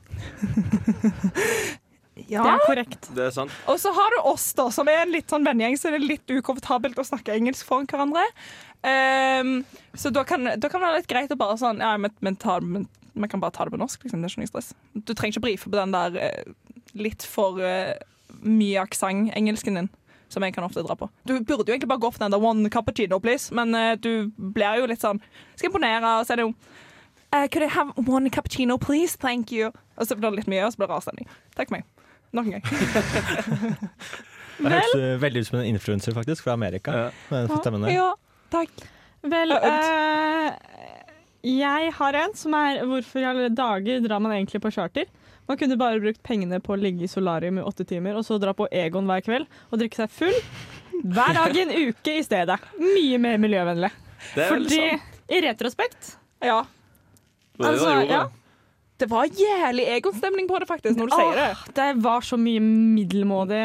Ja. 2.17 2.43
Det 2.43 2.53
er 2.53 2.63
korrekt. 2.65 3.09
Det 3.13 3.25
er 3.27 3.33
sant. 3.35 3.53
Og 3.69 3.77
så 3.81 3.93
har 3.93 4.15
du 4.15 4.21
oss, 4.31 4.49
da, 4.57 4.71
som 4.73 4.89
er 4.89 5.03
en 5.03 5.13
litt 5.13 5.29
sånn 5.33 5.45
vennegjeng, 5.45 5.77
så 5.77 5.93
det 5.93 6.01
er 6.01 6.07
litt 6.15 6.33
ukomfortabelt 6.33 6.97
å 6.99 7.05
snakke 7.05 7.35
engelsk 7.37 7.69
foran 7.69 7.89
hverandre. 7.91 8.25
Um, 8.81 9.59
så 9.99 10.13
da 10.15 10.25
kan, 10.25 10.49
da 10.57 10.71
kan 10.71 10.81
det 10.81 10.87
være 10.87 11.01
litt 11.03 11.11
greit 11.11 11.33
å 11.33 11.39
bare 11.41 11.57
sånn 11.59 11.81
Ja, 11.83 11.95
men, 11.99 12.13
men, 12.23 12.37
ta, 12.39 12.61
men 12.63 12.85
vi 13.17 13.29
kan 13.29 13.41
bare 13.43 13.53
ta 13.57 13.67
det 13.67 13.75
på 13.75 13.81
norsk, 13.81 14.05
liksom. 14.05 14.23
Det 14.23 14.31
er 14.31 14.35
ikke 14.35 14.45
noe 14.45 14.53
stress. 14.53 14.73
Du 14.95 15.13
trenger 15.13 15.37
ikke 15.37 15.45
brife 15.49 15.69
på 15.69 15.77
den 15.77 15.93
der 15.93 16.17
eh, 16.23 16.81
litt 16.97 17.27
for 17.29 17.61
uh, 17.61 17.93
mye 18.41 18.81
aksent-engelsken 18.87 19.81
din. 19.83 19.93
Som 20.33 20.43
jeg 20.43 20.57
kan 20.57 20.65
ofte 20.67 20.83
dra 20.83 20.97
på. 20.99 21.07
Du 21.23 21.37
burde 21.39 21.69
jo 21.69 21.77
egentlig 21.77 21.87
bare 21.93 22.03
gå 22.03 22.09
for 22.11 22.25
den 22.25 22.33
der 22.35 22.43
one 22.43 22.71
cappuccino, 22.73 23.21
please, 23.23 23.55
men 23.55 23.77
uh, 23.77 23.93
du 23.95 24.33
blir 24.37 24.81
jo 24.81 24.89
litt 24.91 25.05
sånn 25.05 25.21
Skal 25.55 25.69
imponere, 25.71 26.17
og 26.19 26.27
så 26.27 26.35
er 26.35 26.41
det 26.41 26.49
jo 26.49 26.55
eh, 27.31 27.47
Could 27.47 27.63
I 27.63 27.71
have 27.71 27.95
one 28.09 28.33
cappuccino, 28.35 28.79
please? 28.79 29.15
Thank 29.17 29.53
you. 29.53 29.71
Og 29.97 30.09
så 30.09 30.17
blir 30.17 30.33
det 30.33 30.43
litt 30.43 30.51
mye, 30.51 30.65
og 30.67 30.75
så 30.75 30.83
blir 30.83 30.91
det 30.91 30.99
avstemning. 30.99 31.31
Takk 31.55 31.71
for 31.71 31.79
meg. 31.79 31.87
Nok 32.37 32.51
en 32.51 32.59
gang. 32.59 32.65
Det 34.57 34.73
høres 34.73 34.95
eh, 34.97 35.17
veldig 35.21 35.43
ut 35.43 35.49
som 35.51 35.59
en 35.61 35.67
influenser 35.69 36.15
faktisk, 36.17 36.47
fra 36.47 36.55
Amerika. 36.57 36.93
Der. 37.85 37.93
Ja, 37.93 38.07
takk. 38.53 38.87
Vel, 39.27 39.53
eh, 39.53 40.55
jeg 41.47 41.93
har 41.99 42.19
en 42.21 42.35
som 42.39 42.55
er 42.57 42.81
Hvorfor 42.87 43.21
i 43.21 43.27
alle 43.27 43.51
dager 43.55 44.01
drar 44.05 44.23
man 44.23 44.33
egentlig 44.37 44.63
på 44.63 44.71
charter? 44.73 45.09
Man 45.47 45.59
kunne 45.61 45.77
bare 45.79 46.01
brukt 46.03 46.23
pengene 46.27 46.59
på 46.63 46.75
å 46.75 46.79
ligge 46.81 47.07
i 47.07 47.11
solarium 47.11 47.61
i 47.61 47.67
åtte 47.67 47.85
timer 47.87 48.17
og 48.19 48.25
så 48.27 48.39
dra 48.43 48.55
på 48.57 48.67
Egon 48.75 49.07
hver 49.07 49.23
kveld 49.27 49.47
og 49.71 49.79
drikke 49.83 50.01
seg 50.01 50.11
full 50.11 50.39
hver 51.05 51.37
dag 51.37 51.55
i 51.55 51.63
en 51.63 51.75
uke 51.91 52.17
i 52.19 52.25
stedet. 52.25 52.57
Mye 52.81 53.21
mer 53.23 53.37
miljøvennlig. 53.43 53.93
Det 54.33 54.43
er 54.43 54.51
Fordi 54.51 54.81
sant. 54.81 55.21
i 55.29 55.43
retrospekt 55.45 56.17
Ja. 56.43 56.63
Det 57.57 57.63
var 57.63 57.67
det 57.67 57.77
Altså, 57.77 57.93
jeg 57.93 58.11
ja. 58.11 58.25
Det 58.99 59.09
var 59.11 59.29
jævlig 59.29 59.85
egonstemning 59.99 60.47
på 60.49 60.59
det, 60.63 60.69
faktisk, 60.71 60.97
når 60.97 61.11
du 61.11 61.15
sier 61.17 61.37
det. 61.37 61.75
Det 61.77 61.89
var 62.05 62.25
så 62.25 62.39
mye 62.41 62.63
middelmådig 62.65 63.65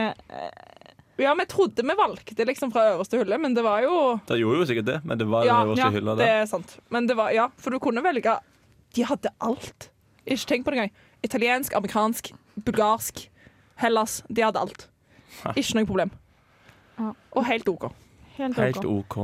Ja, 1.22 1.34
vi 1.38 1.46
trodde 1.46 1.86
vi 1.86 1.96
valgte 1.96 2.46
liksom 2.50 2.72
fra 2.74 2.88
øverste 2.96 3.20
hylle, 3.22 3.38
men 3.38 3.54
det 3.54 3.63
var 3.63 3.84
jo 3.86 4.20
Det 4.28 4.39
gjorde 4.41 4.63
jo 4.63 4.65
sikkert 4.72 4.86
det, 4.89 5.00
men 5.06 5.17
det 5.22 5.28
var 5.30 5.46
Ja, 5.46 5.60
den 5.62 5.70
øverste 5.70 5.86
ja 5.86 5.91
hylla 5.96 6.15
det 6.20 6.28
er 6.28 6.46
sant. 6.50 6.78
Men 6.89 7.08
det 7.08 7.15
var, 7.15 7.32
ja, 7.36 7.48
for 7.58 7.72
du 7.72 7.80
kunne 7.80 8.04
velge 8.04 8.39
De 8.96 9.06
hadde 9.08 9.30
alt. 9.39 9.89
Ikke 10.26 10.48
tenk 10.50 10.65
på 10.65 10.72
det 10.74 10.80
engang. 10.80 10.91
Italiensk, 11.24 11.74
amerikansk, 11.78 12.34
bulgarsk, 12.65 13.30
Hellas. 13.80 14.24
De 14.28 14.41
hadde 14.44 14.60
alt. 14.60 14.89
Ikke 15.56 15.78
noe 15.78 15.88
problem. 15.88 16.12
Og 17.32 17.46
helt 17.48 17.70
OK. 17.72 17.88
Helt 18.38 18.58
OK. 18.58 18.65
Helt 18.65 18.86
OK. 18.86 19.17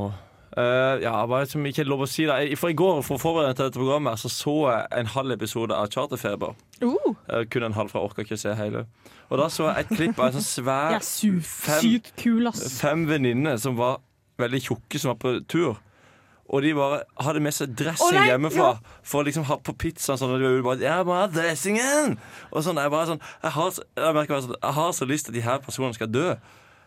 Eh, 0.58 1.04
ja, 1.04 1.14
hva 1.30 1.44
er 1.44 1.50
som 1.52 1.66
ikke 1.70 1.84
er 1.84 1.90
lov 1.92 2.02
å 2.02 2.10
si 2.10 2.26
da? 2.26 2.40
For 2.58 2.74
I 2.74 2.78
går 2.78 3.04
for 3.06 3.20
å 3.20 3.22
forberede 3.22 3.54
til 3.60 3.68
dette 3.68 3.78
programmet 3.78 4.18
så 4.18 4.32
så 4.34 4.56
jeg 4.72 4.88
en 5.04 5.12
halv 5.14 5.36
episode 5.36 5.76
av 5.76 5.92
Charterfeber. 5.94 6.56
Uh. 6.82 6.96
Uh, 7.30 7.44
kun 7.52 7.68
en 7.68 7.78
halv, 7.78 7.92
for 7.94 8.02
jeg 8.02 8.10
orker 8.10 8.26
ikke 8.26 8.40
se 8.42 8.56
hele. 8.58 8.88
Og 9.30 9.38
da 9.38 9.52
så 9.54 9.68
jeg 9.68 9.86
et 9.86 9.92
klipp 10.00 10.22
av 10.22 10.32
en 10.32 10.40
sånn 10.40 10.48
svær 10.48 10.98
fem, 11.68 12.00
kul, 12.18 12.50
fem 12.74 13.06
venninner 13.10 13.62
som 13.62 13.78
var 13.78 14.00
veldig 14.42 14.64
tjukke, 14.66 15.02
som 15.02 15.14
var 15.14 15.22
på 15.22 15.36
tur. 15.52 15.78
Og 16.48 16.64
de 16.64 16.74
bare 16.74 17.02
hadde 17.22 17.42
med 17.44 17.54
seg 17.54 17.74
dressing 17.78 18.18
oh, 18.18 18.26
hjemmefra 18.32 18.68
ja. 18.72 19.00
for 19.06 19.22
å 19.22 19.28
liksom 19.28 19.46
ha 19.50 19.60
på 19.62 19.76
pizzaen. 19.78 20.18
Sånn, 20.18 20.32
og 20.32 20.42
de 20.42 20.64
bare 20.64 20.80
'Jeg 20.80 21.06
må 21.06 21.18
ha 21.20 21.26
dressingen!' 21.28 22.16
Og 22.50 22.64
sånn, 22.64 22.80
jeg 22.80 22.94
bare 22.94 23.10
sånn 23.12 23.22
Jeg 23.44 23.52
har, 23.52 23.74
jeg 24.00 24.14
merker 24.16 24.46
sånn, 24.46 24.56
jeg 24.64 24.78
har 24.80 24.94
så 24.96 25.06
lyst 25.06 25.28
til 25.28 25.36
at 25.36 25.38
de 25.38 25.44
her 25.44 25.60
personene 25.60 25.98
skal 26.00 26.08
dø. 26.10 26.30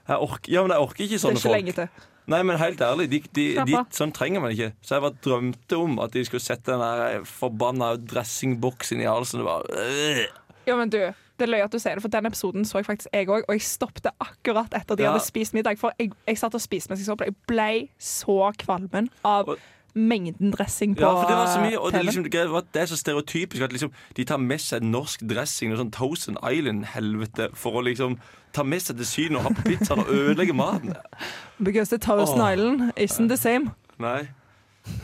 Jeg 0.09 0.16
orker, 0.16 0.50
ja, 0.50 0.62
men 0.64 0.72
jeg 0.74 0.80
orker 0.80 1.04
ikke 1.04 1.20
sånne 1.20 1.38
folk. 1.38 1.44
Det 1.44 1.61
er 1.61 1.61
ikke 1.61 1.76
folk. 1.76 1.87
lenge 1.87 1.92
til. 1.92 2.09
Nei, 2.31 2.43
men 2.47 2.59
helt 2.61 2.81
ærlig, 2.87 3.09
de, 3.11 3.19
de, 3.35 3.47
de, 3.66 3.79
sånn 3.97 4.12
trenger 4.14 4.43
man 4.45 4.53
ikke. 4.55 4.71
Så 4.87 4.95
jeg 4.97 5.03
bare 5.07 5.19
drømte 5.25 5.79
om 5.81 5.99
at 6.05 6.12
de 6.14 6.23
skulle 6.29 6.45
sette 6.45 6.71
den 6.71 6.83
der 6.85 7.25
forbanna 7.27 7.97
dressingboksen 7.99 9.03
i 9.03 9.09
halsen. 9.11 9.43
Bare, 9.47 9.66
øh. 9.75 10.23
Ja, 10.69 10.77
men 10.79 10.93
du, 10.93 10.99
det 11.40 11.47
er 11.47 11.51
løy 11.51 11.64
at 11.64 11.73
du 11.75 11.79
sier 11.81 11.97
det, 11.99 12.05
for 12.05 12.12
den 12.12 12.29
episoden 12.29 12.66
så 12.69 12.79
jeg 12.79 12.87
faktisk 12.87 13.11
jeg 13.16 13.27
òg, 13.33 13.43
og 13.49 13.57
jeg 13.57 13.64
stoppet 13.66 14.07
akkurat 14.21 14.75
etter 14.79 14.99
de 15.01 15.07
Ja. 15.07 15.12
hadde 15.14 15.25
spist 15.27 15.57
middag. 15.57 15.79
For 15.81 15.90
jeg, 15.99 16.12
jeg 16.29 16.38
satt 16.38 16.55
og 16.55 16.62
spiste 16.62 16.93
mens 16.93 17.01
jeg 17.03 17.09
så 17.11 17.16
på 17.19 17.25
det. 17.27 17.35
Jeg 17.35 17.47
ble 17.51 17.71
så 17.99 18.38
kvalmen 18.62 19.09
av 19.27 19.55
mengden 19.94 20.53
dressing 20.55 20.96
på 20.96 21.03
Ja, 21.03 21.12
for 21.22 21.29
det 21.29 21.37
var 21.37 21.46
så 21.46 21.61
mye, 21.61 21.79
og 21.79 21.92
det, 21.92 22.05
liksom, 22.05 22.24
det 22.31 22.50
var- 22.50 22.66
det 22.72 22.83
er 22.83 22.87
så 22.87 22.96
stereotypisk 22.96 23.62
at 23.62 23.72
liksom, 23.72 23.92
de 24.16 24.24
tar 24.24 24.37
med 24.38 24.61
seg 24.61 24.83
norsk 24.83 25.20
dressing 25.29 25.72
og 25.72 25.79
sånn 25.79 25.92
Thousand 25.92 26.38
Island-helvete 26.42 27.50
for 27.55 27.81
å 27.81 27.85
liksom 27.85 28.18
ta 28.53 28.62
med 28.62 28.83
seg 28.83 28.96
til 28.96 29.07
Syden 29.07 29.37
og 29.37 29.42
ha 29.42 29.48
på 29.55 29.62
pizzaen 29.62 29.98
og 29.98 30.09
ødelegge 30.09 30.55
maten. 30.55 30.94
Because 31.62 31.90
the 31.90 31.98
Thousand 31.98 32.40
oh. 32.40 32.53
Island 32.53 32.92
isn't 32.96 33.29
the 33.29 33.37
same. 33.37 33.70
Nei. 33.98 34.29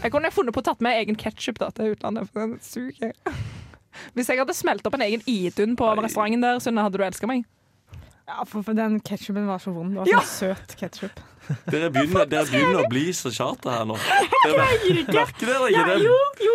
Jeg 0.03 0.13
kunne 0.13 0.31
funnet 0.33 0.55
på 0.55 0.63
å 0.63 0.67
tatt 0.71 0.81
med 0.81 0.97
egen 1.03 1.17
ketsjup 1.17 1.59
til 1.59 1.93
utlandet, 1.95 2.29
for 2.33 2.41
den 2.41 2.59
suger. 2.63 3.13
Hvis 4.15 4.29
jeg 4.29 4.39
hadde 4.39 4.55
smelt 4.55 4.87
opp 4.87 4.95
en 4.95 5.05
egen 5.07 5.23
Idun 5.27 5.77
på 5.77 5.89
restauranten 6.01 6.43
der, 6.43 6.59
Sunne, 6.61 6.85
hadde 6.85 6.99
du 6.99 7.05
elska 7.05 7.29
meg? 7.31 7.45
Ja, 8.27 8.43
for, 8.43 8.65
for 8.67 8.75
den 8.75 8.97
ketsjupen 9.07 9.45
var 9.47 9.61
så 9.63 9.71
vond. 9.71 9.93
Det 9.95 10.01
var 10.03 10.09
Ja. 10.11 10.21
så 10.27 10.51
søt 10.51 10.73
ketsjup. 10.81 11.21
Dere 11.71 11.93
begynner, 11.95 12.25
dere 12.27 12.43
begynner 12.51 12.81
å 12.83 12.89
bli 12.91 13.05
så 13.15 13.31
charter 13.31 13.71
her 13.71 13.85
nå. 13.87 13.95
Merker 14.51 15.47
dere 15.47 15.69
ikke 15.71 15.85
det? 15.87 15.99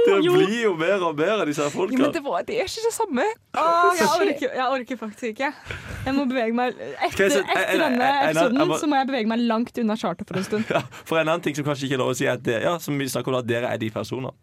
dere 0.10 0.34
blir 0.36 0.56
jo 0.66 0.74
mer 0.76 1.06
og 1.08 1.16
mer 1.16 1.32
av 1.38 1.46
disse 1.48 1.64
her 1.64 1.72
folka. 1.72 1.96
men 1.96 2.12
det, 2.12 2.20
var, 2.26 2.44
det 2.48 2.58
er 2.60 2.68
ikke 2.68 2.84
det 2.90 2.92
samme. 2.98 3.28
Åh, 3.56 4.02
jeg, 4.02 4.10
orker, 4.26 4.58
jeg 4.60 4.66
orker 4.80 5.00
faktisk 5.00 5.30
ikke. 5.30 5.52
Jeg 6.10 6.16
må 6.18 6.26
bevege 6.28 6.58
meg 6.58 6.76
Etter, 7.08 7.38
etter 7.40 7.80
denne 7.86 8.10
episoden 8.26 8.74
så 8.82 8.90
må 8.92 9.00
jeg 9.00 9.10
bevege 9.14 9.32
meg 9.32 9.46
langt 9.48 9.80
unna 9.86 9.96
charter 10.02 10.28
for 10.28 10.42
en 10.42 10.48
stund. 10.50 10.68
Ja, 10.76 10.82
for 11.08 11.22
en 11.22 11.32
annen 11.32 11.46
ting 11.46 11.56
som 11.56 11.68
kanskje 11.70 11.88
ikke 11.88 11.96
er 12.02 12.04
lov 12.04 12.12
å 12.12 12.18
si, 12.20 12.28
er 12.28 12.36
at 12.36 12.44
det, 12.50 12.58
ja, 12.66 12.76
som 12.84 13.00
vi 13.00 13.08
snakker 13.16 13.32
om, 13.32 13.40
at 13.40 13.48
dere 13.48 13.72
er 13.72 13.80
de 13.80 13.88
personene. 13.96 14.34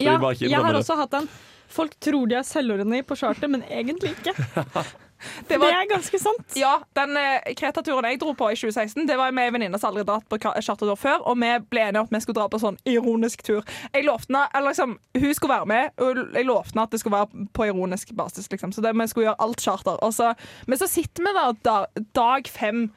Ja, 0.00 0.16
jeg 0.40 0.56
har 0.56 0.80
også 0.80 0.96
hatt 1.02 1.12
den. 1.18 1.28
Folk 1.68 1.92
tror 2.00 2.24
de 2.32 2.38
er 2.40 2.48
selvordentlige 2.48 3.04
på 3.10 3.18
charter, 3.20 3.52
men 3.52 3.60
egentlig 3.68 4.14
ikke. 4.16 4.32
Det, 5.48 5.58
var, 5.58 5.66
Det 5.66 5.78
er 5.78 5.88
ganske 5.90 6.20
sant. 6.22 6.56
Ja, 6.58 6.74
den 6.98 7.16
eh, 7.20 7.52
Kreta-turen 7.58 8.06
jeg 8.10 8.20
dro 8.22 8.34
på 8.38 8.50
i 8.52 8.58
2016, 8.58 9.06
det 9.08 9.16
var 9.18 9.34
med 9.34 9.50
en 9.50 9.56
venninne 9.58 9.80
som 9.80 9.90
aldri 9.90 10.04
dratt 10.08 10.28
på 10.30 10.38
chartertur 10.42 10.94
før, 10.98 11.24
og 11.28 11.38
vi 11.40 11.50
ble 11.72 11.84
enige 11.88 12.04
om 12.04 12.08
at 12.10 12.16
vi 12.16 12.22
skulle 12.24 12.38
dra 12.40 12.48
på 12.52 12.60
sånn 12.62 12.78
ironisk 12.88 13.42
tur. 13.46 13.66
Jeg 13.94 14.06
lovte 14.06 14.30
henne, 14.32 14.46
eller 14.54 14.72
liksom, 14.74 14.96
Hun 15.18 15.34
skulle 15.34 15.54
være 15.56 15.70
med, 15.74 15.90
og 15.98 16.22
jeg 16.36 16.48
lovte 16.48 16.74
henne 16.74 16.86
at 16.88 16.94
det 16.94 17.02
skulle 17.02 17.18
være 17.18 17.48
på 17.58 17.68
ironisk 17.68 18.14
basis. 18.18 18.48
Liksom. 18.52 18.72
Så 18.72 18.84
det, 18.84 18.94
vi 18.98 19.08
skulle 19.10 19.28
gjøre 19.30 19.42
alt 19.48 19.60
charter. 19.64 19.98
Og 20.06 20.14
så, 20.14 20.32
men 20.66 20.78
så 20.80 20.88
sitter 20.90 21.26
vi 21.26 21.34
der 21.38 21.60
da, 21.66 21.76
dag 22.16 22.48
fem 22.52 22.88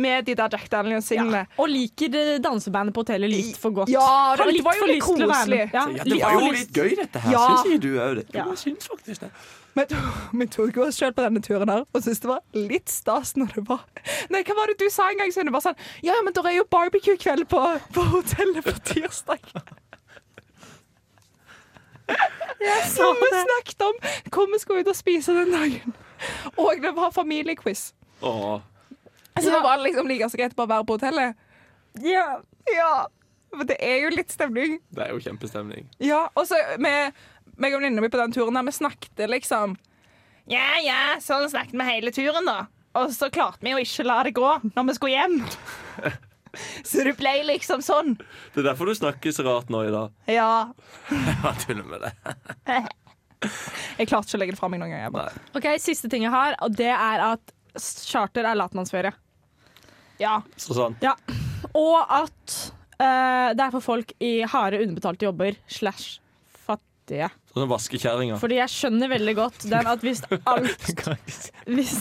med 0.00 0.24
de 0.24 0.34
der 0.38 0.48
Jack 0.52 0.68
Daniels-singlene. 0.72 1.44
Og 1.60 1.68
liker 1.68 2.08
det 2.12 2.24
dansebandet 2.44 2.94
på 2.94 3.02
hotellet 3.04 3.30
litt 3.32 3.56
for 3.60 3.74
godt. 3.74 3.90
Ja, 3.92 4.34
det, 4.38 4.46
det 4.56 4.64
var 4.64 4.78
jo 4.78 4.86
litt 4.90 5.02
koselig. 5.04 5.62
Ja, 5.72 5.86
Ja, 5.98 6.04
det 6.04 6.20
var 6.22 6.36
jo 6.38 6.52
litt 6.54 6.76
gøy, 6.76 6.94
dette 6.98 7.24
her. 7.24 7.34
Ja. 7.34 7.46
Syns 7.50 7.72
jeg 7.74 7.82
du 7.82 7.90
òg 7.98 8.20
det? 8.20 8.26
Ja. 8.34 8.46
Jeg 8.52 8.60
syns 8.62 8.90
faktisk 8.90 9.26
det. 9.26 9.32
Vi 9.74 9.84
tok- 9.86 10.30
Vi 10.40 10.46
tok 10.50 10.76
oss 10.82 10.96
selv 10.98 11.14
på 11.14 11.22
denne 11.22 11.40
turen 11.44 11.68
her 11.70 11.84
og 11.86 12.02
syntes 12.02 12.20
det 12.24 12.28
var 12.30 12.40
litt 12.54 12.88
stas 12.90 13.34
når 13.38 13.52
det 13.54 13.62
var 13.68 13.84
Nei, 14.34 14.42
hva 14.42 14.56
var 14.58 14.66
det 14.72 14.78
du 14.82 14.88
sa 14.90 15.06
en 15.12 15.18
gang? 15.20 15.30
Bare 15.54 15.62
sånn 15.68 15.78
Ja, 16.02 16.16
men 16.26 16.34
det 16.34 16.42
er 16.44 16.56
jo 16.58 16.64
barbecue-kveld 16.70 17.46
på, 17.52 17.60
på 17.94 18.06
hotellet 18.16 18.64
på 18.66 18.74
tirsdag. 18.94 19.40
Som 22.90 22.90
så 22.90 23.12
vi 23.20 23.28
snakket 23.36 23.82
om 23.86 23.94
hvor 24.34 24.50
vi 24.52 24.58
skulle 24.58 24.82
ut 24.82 24.90
og 24.92 24.96
spise 24.98 25.32
den 25.36 25.52
dagen. 25.54 25.94
Og 26.58 26.82
det 26.82 26.90
var 26.96 27.10
familiequiz. 27.14 27.92
Åh. 28.20 28.60
Så 29.40 29.46
det 29.50 29.60
var 29.64 29.78
liksom 29.80 30.08
like 30.10 30.26
så 30.28 30.36
greit 30.36 30.56
bare 30.58 30.66
å 30.66 30.72
være 30.74 30.86
på 30.90 30.96
hotellet. 30.98 31.38
Ja. 32.04 32.26
ja. 32.74 32.90
Men 33.54 33.66
det 33.70 33.78
er 33.82 34.02
jo 34.04 34.10
litt 34.12 34.34
stemning. 34.34 34.80
Det 34.94 35.06
er 35.06 35.14
jo 35.14 35.22
kjempestemning. 35.24 35.86
Ja, 36.02 36.26
og 36.36 36.44
så 36.50 36.58
med 36.82 37.14
meg 37.62 37.76
og 37.76 37.82
venninna 37.82 38.04
mi 38.04 38.10
på 38.12 38.20
den 38.20 38.34
turen 38.34 38.56
der, 38.56 38.66
vi 38.66 38.76
snakket 38.76 39.24
liksom 39.30 39.76
Ja, 40.50 40.80
ja, 40.82 41.00
sånn 41.22 41.48
snakket 41.52 41.76
vi 41.76 41.86
hele 41.86 42.12
turen, 42.14 42.48
da. 42.48 42.64
Og 42.98 43.12
så 43.14 43.28
klarte 43.30 43.62
vi 43.62 43.74
jo 43.74 43.82
ikke 43.82 44.06
la 44.08 44.18
det 44.26 44.34
gå 44.34 44.48
når 44.72 44.88
vi 44.88 44.96
skulle 44.98 45.14
hjem. 45.14 45.38
Så 46.82 47.04
det 47.06 47.14
ble 47.14 47.32
liksom 47.46 47.82
sånn. 47.84 48.16
Det 48.54 48.62
er 48.62 48.72
derfor 48.72 48.90
du 48.90 48.96
snakker 48.98 49.30
så 49.34 49.44
rart 49.46 49.70
nå 49.70 49.84
i 49.86 49.92
dag. 49.94 50.10
Ja. 50.40 50.72
Jeg 51.14 51.60
tuller 51.66 51.86
med 51.86 52.02
det. 52.02 52.10
Jeg 54.00 54.08
klarte 54.10 54.26
ikke 54.26 54.36
å 54.36 54.40
legge 54.42 54.56
det 54.56 54.60
fra 54.60 54.70
meg 54.72 54.82
noen 54.82 54.92
gang. 54.92 55.04
Jeg 55.06 55.14
bare. 55.14 55.44
Ok, 55.56 55.68
Siste 55.80 56.10
ting 56.12 56.26
jeg 56.26 56.32
har, 56.34 56.58
og 56.60 56.74
det 56.76 56.90
er 56.92 57.22
at 57.30 57.54
charter 57.78 58.44
er 58.44 58.58
latmannsferie. 58.58 59.14
Ja. 60.20 60.40
Så 60.60 60.76
sånn. 60.76 60.98
Ja. 61.00 61.14
Og 61.78 61.96
at 62.02 62.56
uh, 63.00 63.54
det 63.56 63.64
er 63.64 63.72
for 63.72 63.84
folk 63.84 64.12
i 64.20 64.40
harde, 64.42 64.82
underbetalte 64.82 65.28
jobber 65.28 65.56
slash 65.70 66.18
fattige. 66.66 67.30
Sånn 67.50 67.66
vaskekjerringa. 67.70 68.36
Fordi 68.38 68.60
jeg 68.60 68.70
skjønner 68.70 69.10
veldig 69.10 69.32
godt 69.34 69.64
den 69.70 69.88
at 69.90 70.04
hvis 70.06 70.20
alt 70.46 70.90
Hvis, 71.70 71.96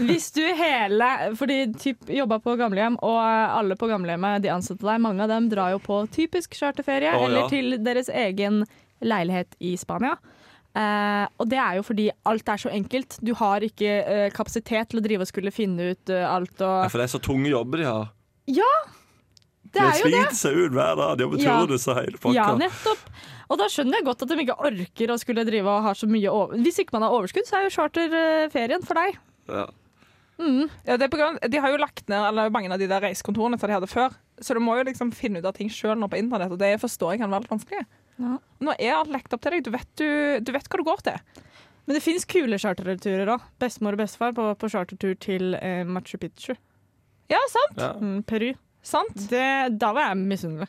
hvis 0.00 0.26
du 0.34 0.42
hele 0.58 1.10
Fordi 1.38 1.58
typ 1.78 2.10
jobba 2.10 2.40
på 2.42 2.56
gamlehjem, 2.58 2.98
og 3.06 3.18
alle 3.22 3.76
på 3.78 3.88
gamlehjemmet 3.90 4.42
de 4.42 4.50
ansatte 4.50 4.82
deg, 4.86 5.02
mange 5.02 5.22
av 5.22 5.30
dem 5.30 5.46
drar 5.52 5.76
jo 5.76 5.82
på 5.82 6.00
typisk 6.14 6.58
charterferie 6.58 7.14
oh, 7.14 7.22
ja. 7.22 7.28
eller 7.28 7.52
til 7.52 7.78
deres 7.86 8.10
egen 8.10 8.64
leilighet 9.06 9.54
i 9.62 9.76
Spania. 9.78 10.16
Uh, 10.76 11.24
og 11.40 11.46
det 11.48 11.56
er 11.56 11.78
jo 11.78 11.86
fordi 11.86 12.10
alt 12.28 12.50
er 12.52 12.60
så 12.60 12.72
enkelt. 12.74 13.16
Du 13.24 13.32
har 13.38 13.64
ikke 13.64 13.92
uh, 14.02 14.26
kapasitet 14.34 14.90
til 14.90 15.00
å 15.00 15.04
drive 15.06 15.24
og 15.24 15.30
skulle 15.30 15.54
finne 15.54 15.92
ut 15.94 16.12
uh, 16.12 16.26
alt 16.28 16.58
Ja, 16.60 16.90
For 16.90 17.00
det 17.00 17.06
er 17.06 17.14
så 17.14 17.22
tunge 17.22 17.48
jobber 17.52 17.80
de 17.80 17.88
har. 17.88 18.10
Ja! 18.50 18.72
Det 19.76 19.86
er 19.86 20.02
jo 20.02 20.10
det. 20.16 20.34
seg 20.40 20.58
ut 20.58 20.74
hver 20.76 20.98
dag. 21.00 21.14
De 21.20 21.28
har 21.28 21.42
Ja. 21.44 21.56
turnus 21.62 21.86
og 21.92 21.96
hele 22.00 22.18
pakka. 22.18 22.34
Ja, 22.36 22.48
nettopp. 22.58 23.06
Og 23.46 23.58
da 23.60 23.68
skjønner 23.70 24.00
jeg 24.00 24.06
godt 24.08 24.22
at 24.24 24.28
de 24.32 24.36
ikke 24.42 24.56
orker 24.58 25.12
å 25.14 25.18
skulle 25.22 25.44
drive 25.46 25.70
og 25.70 25.82
ha 25.86 25.92
så 25.94 26.08
mye 26.10 26.30
over... 26.32 26.56
Hvis 26.64 26.80
ikke 26.82 26.96
man 26.96 27.04
har 27.06 27.14
overskudd, 27.14 27.46
så 27.46 27.60
er 27.60 27.68
jo 27.68 27.74
charterferien 27.76 28.82
for 28.86 28.98
deg. 28.98 29.18
Ja. 29.52 29.66
Mm. 30.36 30.66
Ja, 30.84 30.96
det 30.98 31.06
er 31.06 31.12
på 31.12 31.16
grunn, 31.20 31.38
de 31.40 31.60
har 31.62 31.70
jo 31.72 31.78
lagt 31.80 32.08
ned 32.12 32.20
eller, 32.28 32.50
mange 32.52 32.68
av 32.74 32.80
de 32.82 32.88
der 32.90 33.00
reisekontorene 33.06 33.56
som 33.60 33.70
de 33.70 33.76
hadde 33.78 33.88
før. 33.88 34.16
Så 34.42 34.52
du 34.52 34.60
må 34.60 34.74
jo 34.76 34.84
liksom 34.88 35.12
finne 35.16 35.40
ut 35.40 35.46
av 35.48 35.54
ting 35.56 35.70
sjøl 35.72 35.96
nå 35.96 36.10
på 36.12 36.18
internett, 36.20 36.52
og 36.52 36.58
det 36.60 36.74
forstår 36.82 37.14
jeg 37.14 37.22
kan 37.22 37.32
være 37.32 37.46
litt 37.46 37.54
vanskelig. 37.54 37.86
Ja. 38.20 38.34
Nå 38.64 38.74
er 38.76 38.92
alt 38.98 39.12
lekt 39.14 39.32
opp 39.32 39.44
til 39.44 39.56
deg. 39.56 39.64
Du 39.64 39.70
vet, 39.72 39.88
du, 39.96 40.06
du 40.44 40.52
vet 40.52 40.68
hva 40.68 40.80
du 40.80 40.84
går 40.90 41.00
til. 41.06 41.42
Men 41.86 41.94
det 41.96 42.02
fins 42.02 42.24
kule 42.28 42.58
charterturer 42.58 43.30
òg. 43.36 43.42
Bestemor 43.62 43.94
og 43.96 44.00
bestefar 44.02 44.32
på, 44.36 44.48
på 44.58 44.70
chartertur 44.72 45.14
til 45.22 45.54
eh, 45.60 45.84
Machu 45.86 46.18
Picchu. 46.18 46.56
Ja, 47.30 47.38
sant. 47.52 47.78
Ja. 47.80 47.92
Mm, 48.02 48.20
Peru. 48.26 48.52
Sant. 48.86 49.30
Det, 49.30 49.78
da 49.80 49.92
var 49.96 50.12
jeg 50.12 50.22
misunnelig. 50.22 50.68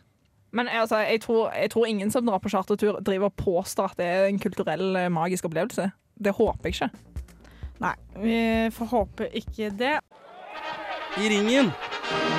Men 0.57 0.67
altså, 0.71 0.97
jeg, 1.05 1.21
tror, 1.21 1.51
jeg 1.53 1.69
tror 1.71 1.85
ingen 1.85 2.11
som 2.11 2.25
drar 2.25 2.39
på 2.41 2.49
chartertur, 2.49 2.99
driver 3.05 3.29
og 3.29 3.35
påstår 3.37 3.91
at 3.91 3.97
det 3.99 4.05
er 4.05 4.25
en 4.25 4.39
kulturell, 4.41 4.95
eh, 4.95 5.11
magisk 5.13 5.45
opplevelse. 5.45 5.91
Det 6.17 6.33
håper 6.33 6.69
jeg 6.69 6.73
ikke. 6.73 6.89
Nei, 7.83 7.93
vi 8.23 8.37
får 8.73 8.85
håpe 8.93 9.29
ikke 9.37 9.69
det. 9.77 9.99
I 11.17 11.29
ringen. 11.29 11.71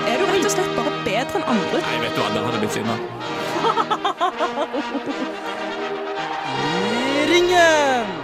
Er 0.09 0.19
du 0.19 0.25
rett 0.27 0.47
og 0.47 0.51
slett 0.55 0.75
bare 0.75 0.93
bedre 1.07 1.38
enn 1.38 1.47
andre? 1.55 1.83
Nei, 1.85 1.99
vet 2.03 2.14
du 2.14 2.21
hva, 2.23 2.29
der 2.35 2.43
hadde 2.47 2.57
jeg 2.57 2.62
blitt 2.64 2.77
sinna. 2.79 2.95
I 7.19 7.27
ringen. 7.35 8.18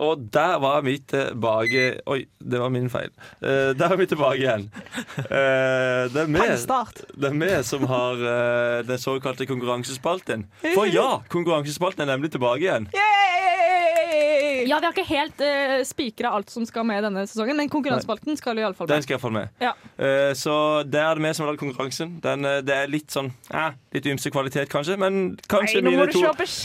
Og 0.00 0.22
der 0.32 0.56
var 0.62 0.80
vi 0.86 0.96
tilbake 1.10 2.00
Oi, 2.08 2.24
det 2.40 2.60
var 2.60 2.72
min 2.72 2.88
feil. 2.92 3.10
Uh, 3.42 3.76
der 3.76 3.92
er 3.92 3.98
vi 4.00 4.06
tilbake 4.08 4.40
igjen. 4.40 4.68
Uh, 5.18 6.08
det, 6.08 6.24
er 6.24 7.36
vi, 7.36 7.50
som 7.66 7.84
har 7.90 8.24
uh, 8.24 8.86
den 8.88 8.98
såkalte 8.98 9.46
konkurransespalten. 9.46 10.46
For 10.64 10.88
ja, 10.88 11.20
konkurransespalten 11.28 12.06
er 12.06 12.14
nemlig 12.14 12.32
tilbake 12.32 12.64
igjen. 12.64 12.88
Ja, 14.68 14.80
vi 14.80 14.86
har 14.88 14.92
ikke 14.92 15.06
helt 15.08 15.40
uh, 15.44 15.76
spikra 15.88 16.32
alt 16.36 16.50
som 16.52 16.66
skal 16.68 16.84
med 16.88 17.04
denne 17.06 17.24
sesongen, 17.28 17.56
men 17.56 17.70
konkurransespalten 17.72 18.36
skal 18.36 18.58
jo 18.58 18.66
iallfall 18.66 18.88
Den 18.90 19.00
med. 19.00 19.06
skal 19.06 19.16
iallfall 19.16 19.34
med. 19.36 19.48
Ja. 19.62 19.72
Uh, 19.96 20.32
så 20.36 20.54
det 20.84 21.00
er 21.00 21.14
det 21.14 21.24
vi 21.24 21.32
som 21.34 21.46
har 21.46 21.52
lagd 21.52 21.62
konkurransen. 21.62 22.18
Den, 22.24 22.44
uh, 22.44 22.58
det 22.66 22.76
er 22.76 22.92
litt 22.92 23.10
sånn 23.14 23.32
uh, 23.54 23.72
Litt 23.94 24.06
ymse 24.06 24.30
kvalitet, 24.30 24.68
kanskje, 24.72 24.98
men 25.00 25.36
kanskje 25.50 25.82
Nei, 25.82 25.96
mine 25.96 26.06
to, 26.12 26.22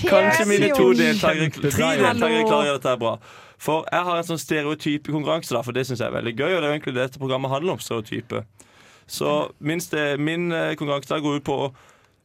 kanskje 0.09 0.45
mine 0.49 0.69
to 0.75 0.91
deltakere 0.97 1.49
Tre 1.55 1.71
deltakere 1.71 2.45
klarer 2.47 2.77
dette 2.77 2.95
bra. 3.01 3.17
For 3.61 3.85
jeg 3.91 4.03
har 4.07 4.19
en 4.19 4.27
sånn 4.27 4.41
stereotype 4.41 5.13
konkurranse, 5.13 5.53
da, 5.55 5.61
for 5.65 5.75
det 5.75 5.85
syns 5.87 6.01
jeg 6.03 6.09
er 6.09 6.15
veldig 6.17 6.35
gøy. 6.35 6.51
Og 6.51 6.59
det 6.59 6.67
er 6.67 6.73
egentlig 6.75 6.95
det 6.95 7.05
dette 7.07 7.21
programmet 7.21 7.51
handler 7.53 7.77
om. 7.77 7.79
stereotype 7.79 8.43
Så 9.07 9.51
minst, 9.59 9.91
det- 9.91 10.19
min 10.19 10.51
eh, 10.51 10.75
konkurranse 10.75 11.21
går 11.21 11.35
ut 11.39 11.43
på 11.43 11.73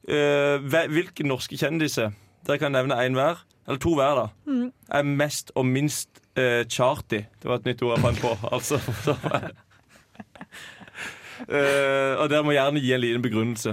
eh, 0.09 0.59
hvilke 0.89 1.27
norske 1.27 1.57
kjendiser 1.57 2.13
Dere 2.47 2.59
kan 2.59 2.73
nevne 2.73 2.97
én 2.97 3.13
hver, 3.13 3.37
eller 3.71 3.81
to 3.81 3.95
hver, 3.95 4.19
da. 4.19 4.27
Mm. 4.51 4.69
Er 4.99 5.07
mest 5.07 5.53
og 5.55 5.67
minst 5.67 6.21
uh, 6.35 6.63
charty. 6.67 7.23
Det 7.41 7.49
var 7.49 7.63
et 7.63 7.69
nytt 7.71 7.83
ord 7.87 7.97
jeg 7.97 8.05
fant 8.09 8.23
på. 8.25 8.37
Altså, 8.55 8.81
så, 9.05 9.17
Eh, 11.49 12.15
og 12.21 12.27
dere 12.29 12.45
må 12.45 12.53
gjerne 12.53 12.83
gi 12.85 12.93
en 12.93 13.01
liten 13.01 13.23
begrunnelse. 13.25 13.73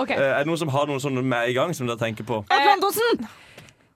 Okay. 0.00 0.16
Uh, 0.16 0.24
er 0.24 0.38
det 0.40 0.48
noen 0.48 0.60
som 0.62 0.70
har 0.74 0.88
noen 0.88 1.02
sånne 1.02 1.22
med 1.22 1.52
i 1.52 1.54
gang, 1.56 1.74
som 1.76 1.86
dere 1.86 2.00
tenker 2.00 2.24
på? 2.26 2.40
Atle 2.48 3.28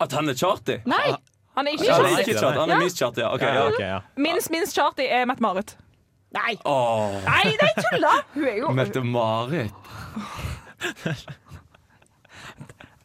At 0.05 0.12
han 0.14 0.29
er 0.29 0.37
charty? 0.38 0.77
Nei! 0.87 1.16
Han 1.59 1.66
er 1.66 1.74
ikke 1.74 1.88
Ja, 1.88 1.96
han 1.96 2.12
er 2.12 2.20
ikke 2.22 2.38
charty. 2.38 2.61
Han 2.61 2.70
er 2.70 2.83
minst 2.85 3.01
charty, 3.01 3.24
ja. 3.24 3.33
Okay, 3.35 3.55
Ja, 3.55 3.64
Okay, 3.72 3.88
ja. 3.88 4.01
Minst, 4.20 4.51
minst 4.55 4.77
charty 4.77 5.09
er 5.09 5.24
Mette-Marit. 5.27 5.74
Nei. 6.37 6.55
Oh. 6.68 7.16
Nei, 7.24 7.57
nei, 7.57 7.72
tulla! 7.81 8.12
Hun 8.37 8.46
er 8.46 8.57
jo 8.61 8.70
Mette-Marit. 8.77 9.72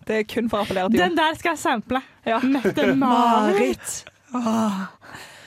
Det 0.07 0.19
er 0.21 0.27
kun 0.29 0.49
for 0.51 0.61
å 0.61 0.67
appellere 0.67 0.91
til 0.91 1.03
Den 1.03 1.17
der 1.17 1.37
skal 1.39 1.53
jeg 1.53 1.61
sample. 1.63 2.03
Ja. 2.27 2.39
Mette-Marit. 2.43 4.03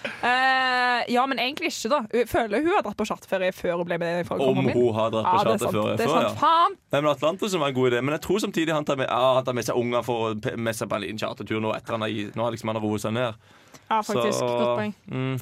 Uh, 0.07 1.03
ja, 1.11 1.23
men 1.27 1.39
egentlig 1.43 1.73
ikke, 1.73 1.91
da. 1.91 1.99
Jeg 2.15 2.29
føler 2.31 2.63
hun 2.63 2.75
har 2.77 2.85
dratt 2.87 2.99
på 2.99 3.07
charterferie 3.09 3.53
før 3.55 3.81
hun 3.81 3.89
ble 3.89 3.99
med 4.01 4.29
fra 4.29 4.39
Om 4.39 4.61
hun 4.69 4.95
har 4.95 5.11
dratt 5.15 5.27
på 5.27 5.35
Ja, 5.35 5.55
er 5.57 5.75
før. 5.75 5.91
Det 5.99 6.09
sant. 6.11 6.39
Faen! 6.41 6.79
Nei, 6.95 7.01
men 7.01 7.11
Atlantis 7.11 7.57
var 7.59 7.73
en 7.73 7.77
god 7.77 7.91
idé, 7.91 8.03
men 8.07 8.17
jeg 8.17 8.25
tror 8.27 8.43
samtidig 8.47 8.75
han 8.75 8.87
tar 8.87 9.01
med, 9.01 9.11
ja, 9.11 9.35
han 9.39 9.47
tar 9.47 9.57
med 9.59 9.67
seg 9.67 9.79
unger 9.81 10.07
for 10.07 10.29
å 10.29 10.57
med 10.57 10.79
seg 10.79 10.91
på 10.91 10.99
en 10.99 11.05
liten 11.05 11.21
chartertur 11.21 11.63
nå 11.63 11.75
etter 11.77 11.99
han 11.99 12.07
har, 12.07 12.15
nå 12.39 12.47
har 12.47 12.55
liksom 12.55 12.73
han 12.73 12.81
har 12.81 12.87
roet 12.87 13.03
seg 13.03 13.17
ned. 13.17 13.49
Ja, 13.87 14.01
faktisk. 14.03 14.39
Så, 14.39 14.47
Godt 14.47 14.77
poeng. 14.79 14.95
Mm. 15.11 15.41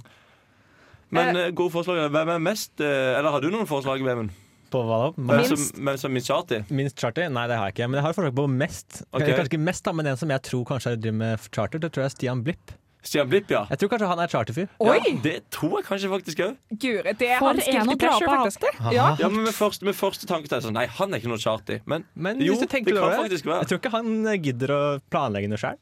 Men 1.15 1.37
eh, 1.39 1.53
gode 1.55 1.71
forslag. 1.75 2.09
Hvem 2.11 2.33
er 2.35 2.41
mest 2.43 2.81
eh, 2.83 3.13
Eller 3.19 3.31
har 3.31 3.45
du 3.45 3.51
noen 3.53 3.69
forslag, 3.71 4.03
Vemund? 4.05 4.33
På 4.75 4.85
hva 4.89 5.01
da? 5.05 5.11
Hvem 5.31 5.45
som, 5.53 5.67
som 6.03 6.11
er 6.11 6.15
minst 6.19 6.31
charty? 6.31 6.61
Minst 6.75 6.99
charter? 7.01 7.29
Nei, 7.31 7.45
det 7.51 7.59
har 7.61 7.71
jeg 7.71 7.79
ikke. 7.79 7.91
Men 7.93 8.01
jeg 8.01 8.09
har 8.09 8.17
forsøk 8.17 8.39
på 8.41 8.47
mest. 8.51 9.03
Okay. 9.11 9.29
Kanskje 9.31 9.51
ikke 9.53 9.67
mest, 9.71 9.85
da, 9.87 9.95
men 9.95 10.11
en 10.11 10.19
som 10.21 10.33
jeg 10.35 10.43
tror 10.51 10.65
kanskje 10.75 10.97
driver 10.99 11.21
med 11.21 11.47
charter. 11.55 11.83
Det 11.85 11.93
tror 11.95 12.05
jeg 12.05 12.13
er 12.13 12.17
Stian 12.17 12.43
Blipp. 12.47 12.75
Stian 13.05 13.29
Blipp, 13.29 13.51
ja. 13.53 13.65
Jeg 13.69 13.83
tror 13.83 13.91
kanskje 13.93 14.09
han 14.09 14.23
er 14.25 14.31
charterfyr. 14.33 14.69
Oi! 14.81 14.95
Ja, 14.97 15.13
det 15.25 15.35
tror 15.53 15.75
jeg 15.79 15.87
kanskje 15.91 16.11
faktisk 16.13 16.41
òg. 16.47 16.55
Guri, 16.81 17.13
det 17.21 17.29
er 17.35 17.43
For 17.43 17.61
en 17.61 17.93
å 17.93 17.97
dra 18.01 18.15
på. 18.23 18.71
Ja. 18.97 19.09
Ja, 19.21 19.29
men 19.29 19.45
med 19.45 19.57
første, 19.57 19.85
med 19.85 19.99
første 19.99 20.29
tanke 20.31 20.49
til 20.51 20.65
sånn 20.65 20.77
Nei, 20.79 20.87
han 20.99 21.13
er 21.13 21.21
ikke 21.21 21.33
noe 21.35 21.43
charty. 21.43 21.83
Men, 21.91 22.07
Men 22.17 22.41
jo, 22.41 22.55
hvis 22.55 22.65
du 22.65 22.67
det 22.67 22.81
kan 22.81 22.89
det, 22.97 23.19
faktisk 23.21 23.51
være. 23.51 23.67
jeg 23.67 23.73
tror 23.73 23.83
ikke 23.83 23.93
han 23.95 24.41
gidder 24.49 24.75
å 24.75 24.81
planlegge 25.13 25.53
noe 25.53 25.61
sjøl. 25.61 25.77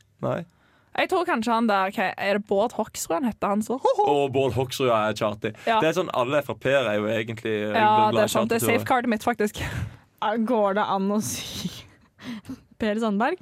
Jeg 0.92 1.08
tror 1.08 1.24
kanskje 1.24 1.54
han 1.54 1.68
der 1.70 1.92
hva, 1.94 2.08
Er 2.20 2.38
det 2.38 2.44
Bård 2.48 2.74
Hoksrud 2.76 3.14
han 3.14 3.24
heter? 3.24 3.54
Han 3.54 3.62
så 3.64 3.78
Og 4.04 4.26
Bård 4.32 4.52
Hoksrud 4.52 4.90
ja, 4.90 4.98
er 5.08 5.16
charty. 5.16 5.54
Ja. 5.66 5.78
Det 5.80 5.88
er 5.92 5.96
sånn 5.96 6.10
Alle 6.16 6.42
Frp-er 6.44 6.90
er 6.90 6.98
jo 7.00 7.08
egentlig 7.08 7.54
Ja, 7.70 8.10
det 8.12 8.26
er 8.26 8.32
sant. 8.32 8.52
Det 8.52 8.60
er 8.60 8.66
safecardet 8.66 9.12
mitt, 9.12 9.24
faktisk. 9.24 9.62
Går 10.52 10.76
det 10.78 10.84
an 10.96 11.08
å 11.12 11.18
si 11.24 11.70
Per 12.82 13.00
Sandberg? 13.00 13.40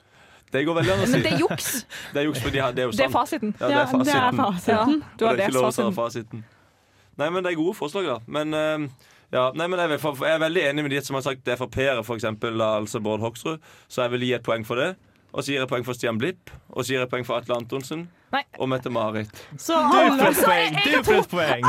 Det 0.51 0.65
går 0.67 0.81
veldig 0.81 0.95
an 0.95 1.05
å 1.05 1.07
si. 1.07 1.13
Men 1.15 1.27
det 1.27 1.35
er 1.35 1.43
juks. 1.45 1.69
Det 2.15 2.23
er 2.23 2.27
juks, 2.27 2.41
for 2.43 2.55
de 2.55 2.63
har, 2.63 2.73
det 2.75 2.83
er 2.83 2.89
jo 2.89 2.95
Det 2.97 3.05
er 3.05 3.13
fasiten. 3.15 3.53
Ja, 3.61 3.69
det 3.69 3.77
er 3.77 3.91
fasiten. 3.91 4.09
det 4.09 4.17
er 4.17 4.39
fasiten. 4.41 4.97
Ja, 4.97 5.13
du 5.21 5.25
har 5.27 5.37
det 5.39 5.45
er 5.45 5.53
lest 5.55 5.67
fasiten. 5.67 5.95
fasiten. 5.95 6.43
Nei, 7.21 7.29
men 7.31 7.45
det 7.45 7.53
er 7.53 7.59
gode 7.61 7.77
forslag, 7.79 8.09
da. 8.09 8.17
Men, 8.27 8.57
uh, 8.57 9.13
ja, 9.31 9.45
nei, 9.55 9.69
men 9.71 9.79
jeg, 9.79 9.93
er, 9.95 10.25
jeg 10.25 10.35
er 10.35 10.43
veldig 10.43 10.65
enig 10.73 10.85
med 10.87 10.95
de 10.97 11.03
som 11.07 11.19
har 11.19 11.23
sagt 11.29 11.47
Frp-ere, 11.61 12.03
for 12.07 12.19
eksempel, 12.19 12.59
da, 12.59 12.73
altså 12.81 12.99
Bård 13.05 13.23
Hoksrud. 13.23 13.63
Så 13.87 14.03
jeg 14.03 14.15
vil 14.17 14.27
gi 14.27 14.33
et 14.41 14.47
poeng 14.47 14.67
for 14.67 14.81
det. 14.81 14.91
Og 15.33 15.45
så 15.45 15.53
gir 15.53 15.61
jeg 15.62 15.69
poeng 15.71 15.85
for 15.87 15.95
Stian 15.95 16.19
Blipp. 16.19 16.51
Og 16.75 16.83
så 16.85 16.93
gir 16.95 17.01
jeg 17.05 17.11
poeng 17.12 17.27
for 17.27 17.38
Atle 17.38 17.55
Antonsen. 17.61 18.09
Nei. 18.35 18.43
Og 18.59 18.69
Mette-Marit. 18.71 19.31
Så 19.59 19.75
Du 19.79 19.97
alle 19.99 20.31
får 20.31 20.45
poeng! 20.45 20.79
Du 20.85 20.99
får 21.07 21.29
poeng 21.31 21.66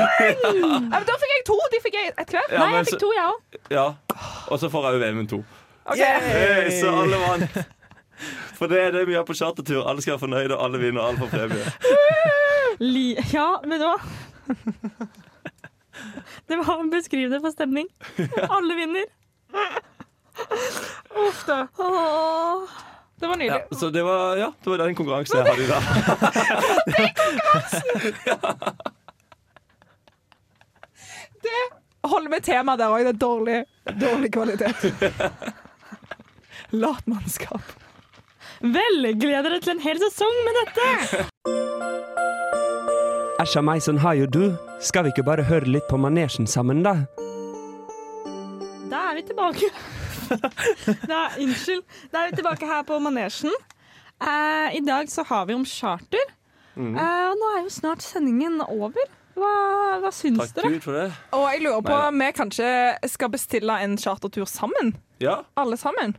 poeng! 0.00 0.38
Ja, 0.40 0.88
men 0.92 1.06
da 1.08 1.16
fikk 1.20 1.32
jeg 1.34 1.44
to. 1.48 1.56
De 1.72 1.80
fikk 1.84 1.96
jeg 1.98 2.12
et 2.12 2.32
hver. 2.34 2.46
Ja, 2.52 2.58
Nei, 2.58 2.66
men 2.66 2.76
jeg 2.80 2.86
så- 2.86 2.92
fikk 2.94 3.02
to, 3.04 3.10
jeg 3.16 3.26
òg. 3.26 3.60
Ja. 3.74 3.86
Og 4.50 4.60
så 4.62 4.70
får 4.72 4.86
jeg 4.88 4.94
jo 4.98 5.02
Vemund 5.06 5.28
to. 5.32 5.40
Ok. 5.86 5.96
Hey, 5.98 6.70
så 6.80 6.92
alle 7.02 7.20
vant. 7.20 7.60
For 8.58 8.68
det 8.68 8.80
er 8.84 8.90
det 8.92 9.06
vi 9.08 9.14
gjør 9.16 9.24
på 9.30 9.34
chartertur. 9.38 9.86
Alle 9.88 10.02
skal 10.04 10.12
være 10.16 10.24
fornøyde, 10.26 10.56
og 10.56 10.64
alle 10.64 10.78
vinner, 10.82 11.00
og 11.00 11.08
alle 11.08 11.18
får 11.18 11.30
premie. 11.32 11.64
Li 12.94 13.06
ja, 13.32 13.48
du 13.64 13.76
hva? 13.80 13.96
Det 16.48 16.56
var 16.56 16.80
beskrivende 16.90 17.40
for 17.40 17.52
stemning. 17.52 17.86
Alle 18.56 18.74
vinner. 18.74 19.04
Uff 21.26 21.44
da. 21.46 21.66
Det 23.20 23.26
var 23.28 23.36
Ja, 23.44 23.58
så 23.76 23.90
det 23.90 24.02
var, 24.02 24.36
ja, 24.36 24.52
det 24.64 24.70
var 24.70 24.78
den 24.78 24.94
konkurransen 24.94 25.38
jeg 25.38 25.46
hadde 25.46 25.64
i 25.64 25.66
dag. 25.68 25.82
Det 31.42 31.50
Holder 32.08 32.30
med 32.32 32.42
temaet 32.44 32.78
der 32.80 32.88
òg. 32.94 33.00
Det 33.04 33.08
er 33.12 33.18
dårlig, 33.20 33.64
dårlig 34.00 34.30
kvalitet. 34.32 34.76
Latmannskap. 36.72 37.62
Vel, 38.60 39.06
gleder 39.20 39.42
dere 39.50 39.60
til 39.64 39.72
en 39.76 39.80
hel 39.84 39.98
sesong 40.00 40.36
med 40.46 40.54
dette? 40.60 40.84
Æsja 43.40 43.60
meg, 43.64 43.80
sånn 43.84 43.98
har 44.00 44.14
jo 44.18 44.26
du. 44.28 44.44
Skal 44.84 45.04
vi 45.06 45.10
ikke 45.14 45.24
bare 45.28 45.44
høre 45.48 45.66
litt 45.68 45.86
på 45.88 45.96
manesjen 46.00 46.46
sammen, 46.48 46.82
da? 46.84 46.94
Da 48.90 48.98
er 49.10 49.14
vi 49.20 49.24
tilbake. 49.28 49.66
Da, 51.10 51.20
unnskyld. 51.40 51.84
Da 52.12 52.24
er 52.24 52.30
vi 52.30 52.40
tilbake 52.40 52.68
her 52.68 52.82
på 52.88 52.98
manesjen. 53.02 53.54
Eh, 54.20 54.76
I 54.76 54.82
dag 54.86 55.10
så 55.10 55.24
har 55.28 55.46
vi 55.48 55.56
om 55.56 55.64
charter. 55.66 56.26
Mm. 56.76 56.94
Eh, 56.94 57.24
og 57.30 57.40
nå 57.40 57.50
er 57.56 57.64
jo 57.64 57.72
snart 57.74 58.04
sendingen 58.04 58.60
over. 58.68 59.08
Hva, 59.40 59.50
hva 60.02 60.10
syns 60.12 60.40
Takk 60.42 60.56
dere? 60.58 60.72
Gud 60.74 60.84
for 60.84 60.96
det. 60.98 61.06
Og 61.36 61.44
jeg 61.52 61.62
lurer 61.64 61.84
på 61.86 61.98
om 62.10 62.22
vi 62.24 62.30
kanskje 62.36 62.70
skal 63.08 63.30
bestille 63.32 63.76
en 63.84 63.96
chartertur 64.00 64.48
sammen? 64.50 64.94
Ja, 65.22 65.40
Alle 65.60 65.78
sammen? 65.80 66.16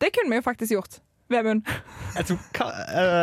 Det 0.00 0.12
kunne 0.14 0.30
vi 0.32 0.40
jo 0.40 0.44
faktisk 0.44 0.72
gjort. 0.76 0.98
Vemund, 1.28 1.64
Jeg 2.14 2.26
tror 2.28 2.42
hva, 2.54 2.66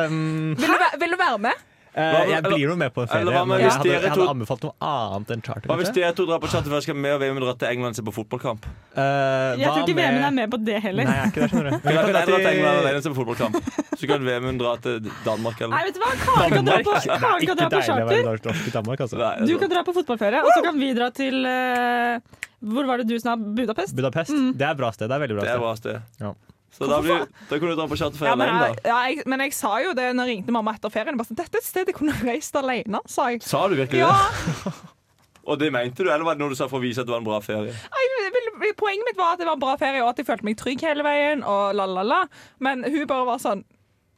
um, 0.10 0.56
vil, 0.60 0.68
du 0.68 0.98
vil 1.00 1.14
du 1.14 1.18
være 1.22 1.38
med? 1.40 1.62
Eh, 1.96 2.30
Jeg 2.32 2.44
blir 2.44 2.60
jo 2.64 2.76
med 2.76 2.94
på 2.94 3.02
en 3.04 3.08
ferie, 3.12 3.22
Eller 3.22 3.46
men 3.46 3.58
hvis 3.60 3.66
jeg 3.68 3.78
hadde, 3.78 3.92
jeg 3.94 4.12
hadde 4.14 4.30
anbefalt 4.34 4.64
noe 4.66 4.74
annet 4.90 5.34
enn 5.36 5.44
charter. 5.46 5.68
Hva 5.70 5.78
hvis 5.80 5.92
de 5.94 6.02
dere 6.02 6.16
to 6.18 6.26
drar 6.30 6.40
på 6.44 6.50
charter 6.52 6.70
først, 6.74 6.88
skal 6.88 6.96
vi 6.98 7.12
og 7.14 7.20
Vemund 7.22 7.46
dra 7.46 7.54
til 7.62 7.68
England 7.70 7.94
og 7.94 8.00
se 8.00 8.06
på 8.08 8.14
fotballkamp? 8.18 8.66
Eh, 8.96 9.60
Jeg 9.62 9.68
tror 9.70 9.82
ikke 9.84 9.98
Vemund 10.00 10.26
er 10.30 10.36
med 10.40 10.52
på 10.54 10.58
det 10.66 10.80
heller. 10.84 11.04
Nei, 11.10 11.16
jeg 11.18 11.24
er 11.24 11.32
ikke 11.34 11.42
der, 11.42 11.50
skjønner 11.54 11.70
du. 11.70 11.78
Kan 11.84 11.94
jeg 11.94 12.14
dra 12.14 12.24
til 12.28 12.52
England 12.54 12.78
alene 12.84 12.98
og 12.98 13.04
se 13.06 13.10
på 13.14 13.20
fotballkamp? 13.22 13.60
Så 14.00 14.08
kan 14.10 14.26
Vemund 14.28 14.60
dra 14.64 14.72
til 14.84 15.12
Danmark, 15.26 15.60
Nei, 15.74 15.84
vet 15.88 15.96
du 15.96 16.02
hva? 16.04 16.14
Kari 16.24 16.50
kan 16.58 16.66
dra 16.72 16.78
på, 16.84 16.96
ikke 17.04 17.50
kan 17.50 17.58
dra 17.60 17.68
på 17.68 17.76
deilig 17.78 17.94
å 17.94 18.08
være 18.08 18.24
charter. 18.42 18.64
i 18.68 18.74
Danmark, 18.78 19.00
altså. 19.06 19.18
Nei, 19.22 19.34
Du 19.38 19.44
altså. 19.46 19.60
kan 19.64 19.70
dra 19.76 19.84
på 19.88 19.94
fotballferie, 20.00 20.42
og 20.44 20.50
så 20.58 20.64
kan 20.66 20.80
vi 20.82 20.90
dra 20.98 21.10
til 21.14 21.38
uh, 21.46 22.42
Hvor 22.74 22.88
var 22.90 23.04
det 23.04 23.08
du 23.12 23.16
sa? 23.22 23.36
Budapest? 23.38 23.96
Budapest. 23.96 24.32
Mm. 24.34 24.50
Det 24.58 24.66
er 24.68 24.72
et 24.76 24.82
bra 24.82 24.90
sted. 24.96 25.08
Det 25.12 25.16
er 25.16 25.24
veldig 25.28 25.38
bra 25.38 25.44
Det 25.46 25.52
er 25.54 25.56
sted. 25.56 25.64
bra 25.64 25.76
sted. 25.76 26.02
Ja. 26.24 26.34
Så 26.74 26.88
da, 26.90 26.98
blir, 27.06 27.28
da 27.50 27.58
kunne 27.62 27.76
du 27.76 27.78
dra 27.78 27.86
på 27.92 27.98
charterferie 28.00 28.32
Ja, 28.32 28.38
men, 28.40 28.50
alene, 28.50 28.80
da. 28.82 28.90
ja, 28.90 29.02
jeg, 29.12 29.28
men 29.30 29.44
jeg 29.46 29.54
sa 29.54 29.76
jo 29.84 29.92
det 29.98 30.08
når 30.18 30.26
jeg 30.32 30.38
ringte 30.40 30.56
mamma 30.56 30.74
etter 30.74 30.90
ferien. 30.94 31.18
Bare, 31.20 31.30
sånn, 31.30 31.38
Dette 31.38 31.60
er 31.60 31.62
et 31.62 31.68
sted 31.70 31.92
jeg 31.92 31.98
kunne 32.00 32.16
reist 32.26 32.58
alene, 32.58 33.02
sa 33.06 33.28
jeg. 33.34 33.44
Sa 33.46 33.68
du 33.70 33.76
virkelig 33.78 34.02
Ja, 34.02 34.10
det? 34.18 34.74
Og 35.52 35.58
det 35.60 35.68
mente 35.76 36.06
du, 36.06 36.08
eller 36.08 36.24
var 36.24 36.38
det 36.38 36.40
noe 36.40 36.54
du 36.54 36.56
sa 36.56 36.70
for 36.72 36.80
å 36.80 36.84
vise 36.86 37.04
at 37.04 37.08
det 37.10 37.12
var 37.12 37.20
en 37.20 37.28
bra 37.28 37.38
ferie? 37.44 37.74
jeg, 37.76 38.76
Poenget 38.80 39.04
mitt 39.10 39.18
var 39.20 39.34
at 39.36 39.42
det 39.42 39.46
var 39.50 39.58
en 39.58 39.62
bra 39.66 39.74
ferie, 39.78 40.00
og 40.02 40.14
at 40.14 40.22
jeg 40.22 40.28
følte 40.30 40.48
meg 40.48 40.56
trygg 40.58 40.82
hele 40.88 41.04
veien. 41.04 41.44
Og 41.44 41.74
la, 41.76 41.84
la, 41.86 42.06
la. 42.08 42.20
Men 42.64 42.86
hun 42.88 43.04
bare 43.10 43.26
var 43.28 43.42
sånn 43.44 43.66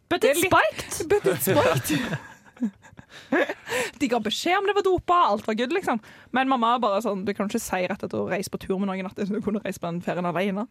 But 0.07 0.21
Det 0.21 0.35
it's 0.35 0.45
spiked! 0.45 1.07
But 1.09 1.25
it's 1.33 1.49
spiked. 1.49 2.05
De 3.99 4.07
ga 4.11 4.19
beskjed 4.21 4.59
om 4.59 4.67
det 4.69 4.75
var 4.77 4.85
dopa, 4.85 5.17
alt 5.31 5.47
var 5.47 5.57
good, 5.57 5.73
liksom. 5.73 5.97
Men 6.35 6.49
mamma 6.51 6.75
bare 6.83 7.01
sånn 7.03 7.23
Du 7.25 7.31
kan 7.33 7.49
ikke 7.49 7.61
si 7.63 7.81
rett 7.89 8.03
etter 8.05 8.21
å 8.21 8.27
reise 8.29 8.51
på 8.53 8.59
tur 8.61 8.77
med 8.77 8.91
noen 8.91 9.09
at 9.09 9.17
du 9.17 9.39
kunne 9.41 9.61
reise 9.65 9.81
på 9.81 9.89
den 9.89 10.01
ferien 10.05 10.27
alene. 10.29 10.67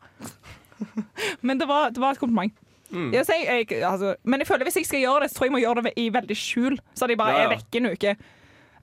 Men 1.47 1.59
det 1.61 1.69
var, 1.71 1.91
det 1.91 2.03
var 2.03 2.15
et 2.17 2.23
kompliment. 2.23 2.53
Mm. 2.95 3.11
Jeg, 3.15 3.25
jeg, 3.27 3.83
altså, 3.83 4.15
men 4.23 4.39
jeg 4.41 4.47
føler 4.47 4.69
hvis 4.69 4.77
jeg 4.77 4.87
skal 4.87 5.01
gjøre 5.03 5.25
det, 5.25 5.31
så 5.33 5.39
tror 5.39 5.47
jeg 5.47 5.51
jeg 5.51 5.55
må 5.57 5.63
gjøre 5.65 5.83
det 5.83 5.93
i 5.99 6.09
veldig 6.15 6.37
skjul. 6.39 6.77
Så 6.95 7.09
de 7.11 7.17
bare 7.19 7.33
Ja, 7.35 7.39
ja. 7.43 7.47
er 7.49 7.57
vekke 7.57 7.81
en 7.81 7.89
uke. 7.91 8.17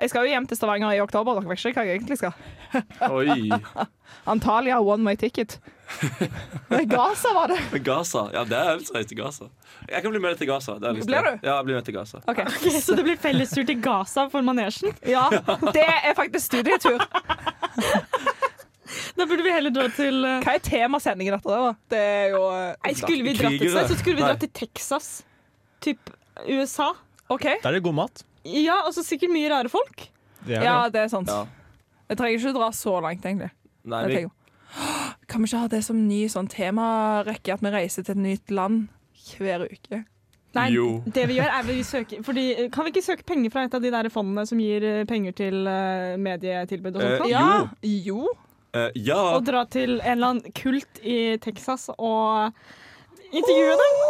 Jeg 0.01 0.09
skal 0.09 0.25
jo 0.25 0.31
hjem 0.33 0.47
til 0.49 0.57
Stavanger 0.57 0.95
i 0.97 0.99
oktober. 0.99 1.37
Dere 1.37 1.51
vet 1.51 1.61
ikke 1.69 1.77
hva 1.77 1.85
jeg 1.85 1.99
egentlig 1.99 2.17
skal. 2.17 2.33
Oi. 3.15 3.85
Antalya 4.33 4.79
one 4.81 5.05
way 5.05 5.15
ticket. 5.15 5.59
Nei, 6.71 6.85
Gaza 6.89 7.31
var 7.35 7.53
det. 7.53 7.59
Gaza. 7.85 8.25
Ja, 8.33 8.43
det 8.47 8.57
er 8.57 8.71
helt 8.73 9.07
til 9.11 9.19
Gaza. 9.19 9.47
Jeg 9.87 10.01
kan 10.01 10.11
bli 10.11 10.21
med 10.23 10.33
deg 10.33 10.41
til 10.41 10.49
Gaza. 10.49 10.75
Blir 10.81 11.05
du? 11.05 11.31
Ja, 11.45 11.59
jeg 11.59 11.67
blir 11.69 11.77
med 11.77 11.85
til 11.85 11.95
Gaza. 11.95 12.23
Okay. 12.25 12.47
Okay, 12.49 12.81
så 12.81 12.97
det 12.97 13.05
blir 13.05 13.19
fellestur 13.21 13.63
til 13.67 13.79
Gaza 13.83 14.25
for 14.33 14.41
manesjen? 14.41 14.95
Ja, 15.07 15.27
det 15.71 15.85
er 15.85 16.15
faktisk 16.17 16.49
studietur. 16.49 17.05
Da 19.21 19.27
burde 19.29 19.45
vi 19.45 19.53
heller 19.53 19.73
dra 19.73 19.85
til 19.93 20.23
uh... 20.25 20.39
Hva 20.41 20.55
er 20.57 20.63
temasendingen 20.65 21.35
etter 21.37 21.51
det? 21.51 21.59
da? 21.61 21.73
Det 21.93 22.01
er 22.01 22.27
jo 22.33 22.41
uh, 22.49 22.71
Nei, 22.73 22.93
Skulle 22.97 23.25
vi 23.27 23.35
dratt 23.37 23.57
til, 23.61 23.75
så 23.75 23.97
skulle 23.99 24.17
vi 24.17 24.23
dra 24.23 24.33
dratt 24.33 24.41
til 24.47 24.53
Texas. 24.57 25.09
Typ 25.85 26.09
USA. 26.47 26.91
OK. 27.29 27.45
Der 27.61 27.69
er 27.69 27.77
det 27.77 27.83
god 27.85 27.97
mat. 28.01 28.23
Ja, 28.49 28.81
og 28.87 28.95
så 28.95 29.05
sikkert 29.05 29.33
mye 29.35 29.51
rare 29.53 29.69
folk. 29.69 30.07
Det 30.47 30.57
er 30.57 30.65
Ja, 30.65 30.77
det. 30.85 30.95
det 30.95 31.03
er 31.03 31.11
sant. 31.13 31.29
Ja. 31.29 31.45
Jeg 32.09 32.17
trenger 32.17 32.39
ikke 32.39 32.53
å 32.55 32.57
dra 32.57 32.69
så 32.75 32.95
langt, 33.05 33.25
egentlig. 33.29 33.51
Nei, 33.93 34.01
vi, 34.09 34.23
Kan 35.29 35.43
vi 35.43 35.51
ikke 35.51 35.61
ha 35.63 35.69
det 35.71 35.83
som 35.85 35.99
ny 36.07 36.23
sånn 36.31 36.49
temarekke, 36.51 37.53
at 37.53 37.61
vi 37.61 37.71
reiser 37.77 38.07
til 38.07 38.17
et 38.17 38.23
nytt 38.25 38.51
land 38.51 38.89
hver 39.37 39.67
uke? 39.69 40.01
Nei, 40.57 40.67
Jo. 40.73 40.87
det 41.05 41.29
vi 41.29 41.37
gjør 41.37 41.47
er 41.47 41.63
vi 41.63 41.83
søker 41.87 42.23
fordi, 42.27 42.45
Kan 42.73 42.83
vi 42.83 42.91
ikke 42.91 43.05
søke 43.05 43.23
penger 43.23 43.53
fra 43.53 43.63
et 43.63 43.75
av 43.77 43.83
de 43.83 43.91
der 43.93 44.09
fondene 44.11 44.43
som 44.49 44.59
gir 44.59 44.83
eh, 44.83 45.05
penger 45.07 45.31
til 45.37 45.67
eh, 45.67 46.17
medietilbud 46.19 46.97
og 46.97 47.05
sånt? 47.05 47.21
Eh, 47.21 47.31
jo. 47.31 47.37
Ja. 47.37 47.69
Jo. 48.09 48.25
Eh, 48.73 48.89
ja. 49.07 49.19
Og 49.35 49.45
dra 49.47 49.65
til 49.71 49.97
en 49.99 50.13
eller 50.15 50.33
annen 50.33 50.55
kult 50.55 51.01
i 51.03 51.37
Texas 51.43 51.89
og 51.97 52.53
intervjue 53.31 53.77
dem? 53.81 54.03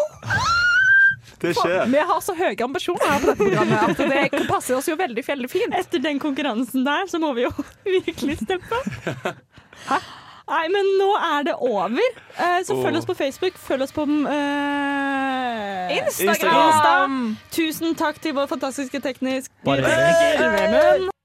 Det 1.41 1.55
skjer. 1.57 1.85
Vi 1.89 2.01
har 2.11 2.21
så 2.21 2.35
høye 2.37 2.57
ambisjoner 2.63 3.07
her 3.09 3.21
på 3.23 3.31
dette 3.31 3.41
programmet 3.41 3.77
at 3.81 4.33
det 4.37 4.45
passer 4.49 4.77
oss 4.77 4.89
jo 4.89 4.97
veldig, 4.99 5.23
veldig 5.25 5.49
fint. 5.49 5.73
Etter 5.77 6.03
den 6.03 6.21
konkurransen 6.21 6.85
der, 6.85 7.07
så 7.09 7.21
må 7.21 7.33
vi 7.37 7.47
jo 7.47 7.53
virkelig 8.05 8.37
steppe. 8.43 8.81
Nei, 10.51 10.65
men 10.73 10.89
nå 10.99 11.07
er 11.15 11.45
det 11.47 11.55
over. 11.55 12.17
Eh, 12.35 12.59
så 12.67 12.75
følg 12.81 12.99
oss 12.99 13.07
på 13.07 13.15
Facebook. 13.17 13.57
Følg 13.61 13.87
oss 13.87 13.95
på 13.95 14.03
uh, 14.03 15.95
Instagram. 15.95 16.35
Instagram. 16.35 17.15
Tusen 17.55 17.95
takk 17.95 18.19
til 18.21 18.35
vår 18.37 18.51
fantastiske 18.51 19.01
teknisk 19.01 19.49
Bare. 19.65 21.20